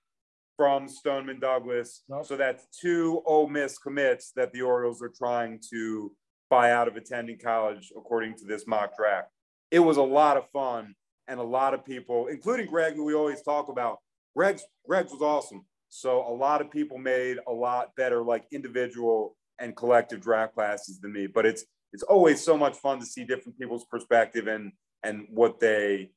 From 0.57 0.89
Stoneman 0.89 1.41
Douglas. 1.41 2.03
Nope. 2.09 2.27
So 2.27 2.37
that's 2.37 2.67
two 2.81 3.23
Ole 3.27 3.49
Miss 3.49 3.79
commits 3.79 4.33
that 4.35 4.53
the 4.53 4.63
Orioles 4.63 5.03
are 5.03 5.13
trying 5.17 5.61
to 5.71 6.13
buy 6.51 6.73
out 6.73 6.89
of 6.89 6.97
attending 6.97 7.39
college, 7.39 7.93
according 7.97 8.35
to 8.37 8.45
this 8.45 8.67
mock 8.67 8.97
draft. 8.97 9.29
It 9.71 9.81
was 9.81 9.99
a 9.99 10.03
lot 10.03 10.37
of 10.37 10.49
fun 10.51 10.95
and 11.29 11.39
a 11.39 11.45
lot 11.45 11.75
of 11.75 11.85
people, 11.85 12.27
including 12.27 12.67
Greg, 12.67 12.95
who 12.95 13.05
we 13.05 13.15
always 13.15 13.43
talk 13.43 13.69
about. 13.69 13.99
Greg's 14.37 14.65
Greg's 14.87 15.13
was 15.13 15.23
awesome. 15.23 15.65
So 15.91 16.27
a 16.27 16.35
lot 16.35 16.61
of 16.61 16.71
people 16.71 16.99
made 16.99 17.39
a 17.47 17.53
lot 17.53 17.95
better, 17.97 18.23
like 18.23 18.47
individual 18.53 19.37
and 19.59 19.77
collective 19.77 20.21
draft 20.21 20.55
classes 20.55 21.01
than 21.01 21.13
me. 21.13 21.27
But 21.27 21.47
it's 21.47 21.65
it's 21.93 22.03
always 22.03 22.43
so 22.43 22.57
much 22.57 22.77
fun 22.77 23.01
to 23.01 23.07
see 23.07 23.25
different 23.25 23.59
people's 23.59 23.85
perspective 23.85 24.47
and 24.47 24.73
and 25.03 25.27
what 25.31 25.61
they 25.61 26.11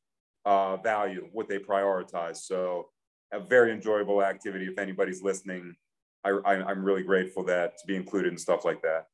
uh, 0.45 0.77
value, 0.77 1.27
what 1.31 1.47
they 1.47 1.57
prioritize. 1.57 2.37
So 2.37 2.89
a 3.31 3.39
very 3.39 3.71
enjoyable 3.71 4.23
activity. 4.23 4.65
If 4.65 4.77
anybody's 4.77 5.21
listening, 5.21 5.75
I, 6.23 6.29
I, 6.45 6.71
am 6.71 6.83
really 6.83 7.03
grateful 7.03 7.43
that 7.45 7.77
to 7.77 7.87
be 7.87 7.95
included 7.95 8.31
in 8.31 8.37
stuff 8.37 8.65
like 8.65 8.81
that. 8.81 9.07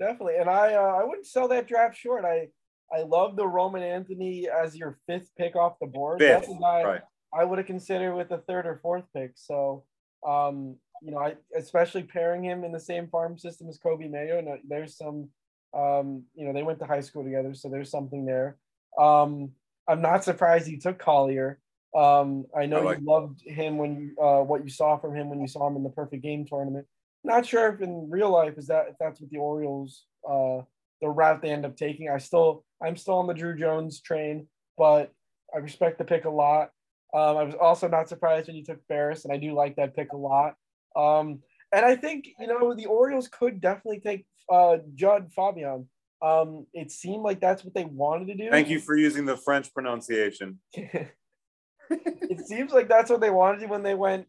Definitely, 0.00 0.36
and 0.36 0.48
I 0.48 0.74
uh, 0.74 1.00
I 1.00 1.04
wouldn't 1.04 1.26
sell 1.26 1.48
that 1.48 1.66
draft 1.66 1.96
short. 1.96 2.24
I 2.24 2.48
I 2.92 3.02
love 3.02 3.36
the 3.36 3.46
Roman 3.46 3.82
Anthony 3.82 4.48
as 4.48 4.76
your 4.76 4.98
fifth 5.06 5.30
pick 5.36 5.56
off 5.56 5.78
the 5.80 5.86
board. 5.86 6.20
Fifth, 6.20 6.46
That's 6.46 6.48
a 6.48 6.60
guy 6.60 6.82
right. 6.84 7.00
I 7.34 7.44
would 7.44 7.58
have 7.58 7.66
considered 7.66 8.14
with 8.14 8.28
the 8.28 8.38
third 8.38 8.66
or 8.66 8.78
fourth 8.82 9.04
pick. 9.14 9.32
So, 9.34 9.84
um, 10.26 10.76
you 11.02 11.10
know, 11.10 11.18
I 11.18 11.34
especially 11.56 12.04
pairing 12.04 12.42
him 12.42 12.64
in 12.64 12.72
the 12.72 12.80
same 12.80 13.08
farm 13.08 13.38
system 13.38 13.68
as 13.68 13.78
Coby 13.78 14.10
Mayo. 14.10 14.38
And 14.38 14.48
there's 14.66 14.96
some, 14.96 15.28
um, 15.76 16.24
you 16.34 16.46
know, 16.46 16.52
they 16.52 16.62
went 16.62 16.78
to 16.78 16.86
high 16.86 17.00
school 17.00 17.24
together, 17.24 17.54
so 17.54 17.68
there's 17.68 17.90
something 17.90 18.24
there. 18.24 18.56
Um, 18.98 19.52
I'm 19.88 20.02
not 20.02 20.24
surprised 20.24 20.68
you 20.68 20.78
took 20.78 20.98
Collier. 20.98 21.58
Um, 21.96 22.44
I 22.56 22.66
know 22.66 22.80
I 22.80 22.82
like 22.82 23.00
you 23.00 23.06
loved 23.06 23.40
him 23.42 23.78
when 23.78 23.96
you 23.96 24.22
uh, 24.22 24.42
what 24.42 24.62
you 24.62 24.70
saw 24.70 24.98
from 24.98 25.14
him 25.14 25.30
when 25.30 25.40
you 25.40 25.48
saw 25.48 25.66
him 25.66 25.76
in 25.76 25.82
the 25.82 25.90
Perfect 25.90 26.22
Game 26.22 26.46
tournament. 26.46 26.86
Not 27.24 27.46
sure 27.46 27.72
if 27.72 27.80
in 27.80 28.08
real 28.10 28.30
life 28.30 28.58
is 28.58 28.66
that 28.66 28.88
if 28.90 28.96
that's 29.00 29.20
what 29.20 29.30
the 29.30 29.38
Orioles 29.38 30.04
uh, 30.28 30.62
the 31.00 31.08
route 31.08 31.42
they 31.42 31.50
end 31.50 31.64
up 31.64 31.76
taking. 31.76 32.10
I 32.10 32.18
still 32.18 32.64
I'm 32.82 32.96
still 32.96 33.14
on 33.14 33.26
the 33.26 33.34
Drew 33.34 33.56
Jones 33.56 34.00
train, 34.00 34.46
but 34.76 35.12
I 35.54 35.58
respect 35.58 35.98
the 35.98 36.04
pick 36.04 36.24
a 36.24 36.30
lot. 36.30 36.70
Um, 37.14 37.38
I 37.38 37.42
was 37.44 37.54
also 37.54 37.88
not 37.88 38.08
surprised 38.08 38.48
when 38.48 38.56
you 38.56 38.64
took 38.64 38.86
Ferris, 38.86 39.24
and 39.24 39.32
I 39.32 39.38
do 39.38 39.54
like 39.54 39.76
that 39.76 39.96
pick 39.96 40.12
a 40.12 40.16
lot. 40.16 40.54
Um, 40.94 41.40
and 41.72 41.84
I 41.84 41.96
think 41.96 42.28
you 42.38 42.46
know 42.46 42.74
the 42.74 42.86
Orioles 42.86 43.28
could 43.28 43.60
definitely 43.60 44.00
take 44.00 44.26
uh, 44.50 44.78
Jud 44.94 45.32
Fabian. 45.34 45.88
Um, 46.20 46.66
it 46.72 46.90
seemed 46.90 47.22
like 47.22 47.40
that's 47.40 47.64
what 47.64 47.74
they 47.74 47.84
wanted 47.84 48.28
to 48.28 48.34
do. 48.34 48.50
Thank 48.50 48.68
you 48.68 48.80
for 48.80 48.96
using 48.96 49.24
the 49.24 49.36
French 49.36 49.72
pronunciation. 49.72 50.58
it 50.74 52.46
seems 52.46 52.72
like 52.72 52.88
that's 52.88 53.10
what 53.10 53.20
they 53.20 53.30
wanted 53.30 53.60
to 53.60 53.66
when 53.66 53.82
they 53.82 53.94
went 53.94 54.26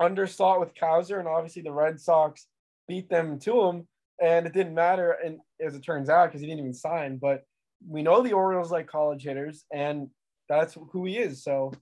underslot 0.00 0.60
with 0.60 0.74
Cowser, 0.74 1.18
and 1.18 1.28
obviously 1.28 1.62
the 1.62 1.72
Red 1.72 2.00
Sox 2.00 2.46
beat 2.88 3.08
them 3.08 3.38
to 3.40 3.62
him, 3.62 3.88
and 4.20 4.46
it 4.46 4.52
didn't 4.52 4.74
matter. 4.74 5.16
And 5.24 5.38
as 5.64 5.74
it 5.74 5.84
turns 5.84 6.08
out, 6.08 6.26
because 6.26 6.40
he 6.40 6.46
didn't 6.46 6.60
even 6.60 6.74
sign, 6.74 7.18
but 7.18 7.44
we 7.86 8.02
know 8.02 8.22
the 8.22 8.32
Orioles 8.32 8.72
like 8.72 8.86
college 8.86 9.22
hitters, 9.22 9.64
and 9.72 10.08
that's 10.48 10.76
who 10.92 11.04
he 11.04 11.18
is. 11.18 11.44
So 11.44 11.72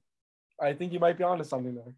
I 0.61 0.73
think 0.73 0.93
you 0.93 1.01
might 1.01 1.19
be 1.19 1.25
onto 1.25 1.45
something 1.45 1.75
there. 1.75 1.95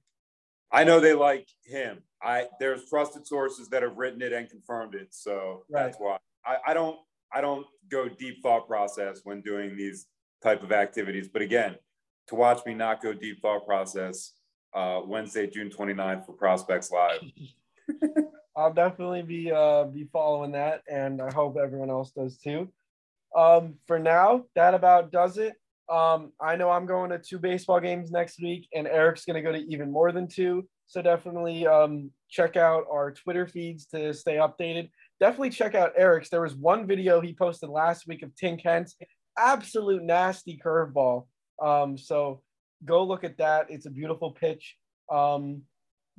I 0.71 0.85
know 0.85 1.01
they 1.01 1.15
like 1.15 1.49
him. 1.65 1.99
I 2.23 2.47
there's 2.61 2.89
trusted 2.89 3.27
sources 3.27 3.69
that 3.71 3.83
have 3.83 3.97
written 3.97 4.21
it 4.23 4.33
and 4.33 4.49
confirmed 4.49 4.95
it, 4.95 5.09
so 5.11 5.65
right. 5.71 5.85
that's 5.85 5.97
why 5.99 6.19
I, 6.45 6.57
I 6.69 6.75
don't 6.75 6.99
I 7.33 7.41
don't 7.41 7.67
go 7.91 8.09
deep 8.09 8.43
thought 8.43 8.67
process 8.67 9.21
when 9.25 9.41
doing 9.43 9.77
these 9.77 10.07
type 10.43 10.63
of 10.63 10.73
activities. 10.73 11.29
But 11.29 11.43
again, 11.43 11.77
to 12.29 12.35
watch 12.35 12.65
me 12.67 12.75
not 12.75 13.03
go 13.03 13.13
deep 13.13 13.41
thought 13.43 13.67
process 13.67 14.33
uh, 14.75 15.01
Wednesday, 15.05 15.47
June 15.47 15.71
29th 15.71 16.27
for 16.27 16.33
Prospects 16.33 16.91
Live. 16.91 17.21
I'll 18.57 18.73
definitely 18.73 19.23
be 19.23 19.53
uh, 19.53 19.85
be 19.85 20.09
following 20.13 20.53
that, 20.53 20.83
and 20.91 21.23
I 21.23 21.33
hope 21.33 21.57
everyone 21.57 21.91
else 21.91 22.11
does 22.11 22.39
too. 22.39 22.69
Um, 23.37 23.75
for 23.87 23.99
now, 23.99 24.45
that 24.57 24.75
about 24.75 25.13
does 25.13 25.39
it. 25.39 25.55
Um, 25.89 26.33
I 26.41 26.57
know 26.57 26.71
I'm 26.71 26.85
going 26.85 27.11
to 27.11 27.19
two 27.19 27.39
baseball 27.39 27.81
games 27.81 28.11
next 28.11 28.43
week, 28.43 28.69
and 28.75 28.87
Eric's 28.87 29.25
going 29.25 29.37
to 29.37 29.43
go 29.43 29.53
to 29.53 29.59
even 29.73 29.91
more 29.91 30.13
than 30.13 30.27
two. 30.27 30.69
So 30.87 31.01
definitely 31.03 31.67
um, 31.67 32.11
check 32.29 32.57
out 32.57 32.85
our 32.91 33.13
Twitter 33.13 33.47
feeds 33.47 33.87
to 33.87 34.13
stay 34.13 34.37
updated. 34.37 34.91
Definitely 35.21 35.51
check 35.51 35.75
out 35.75 35.93
Eric's. 35.97 36.31
There 36.31 36.43
was 36.43 36.55
one 36.55 36.87
video 36.87 37.21
he 37.21 37.35
posted 37.35 37.69
last 37.69 38.07
week 38.07 38.23
of 38.23 38.31
Tink 38.35 38.63
Hence's 38.63 38.97
absolute 39.37 40.03
nasty 40.03 40.61
curveball. 40.65 41.27
Um, 41.63 41.99
so 41.99 42.43
go 42.85 43.05
look 43.05 43.25
at 43.25 43.39
that. 43.39 43.67
It's 43.69 43.87
a 43.87 43.91
beautiful 43.91 44.33
pitch. 44.33 44.77
Um, 45.11 45.63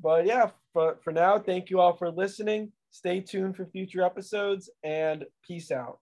but 0.01 0.25
yeah, 0.25 0.51
for, 0.73 0.97
for 1.03 1.13
now, 1.13 1.39
thank 1.39 1.69
you 1.69 1.79
all 1.79 1.95
for 1.95 2.11
listening. 2.11 2.71
Stay 2.91 3.21
tuned 3.21 3.55
for 3.55 3.65
future 3.65 4.03
episodes 4.03 4.69
and 4.83 5.25
peace 5.45 5.71
out. 5.71 5.99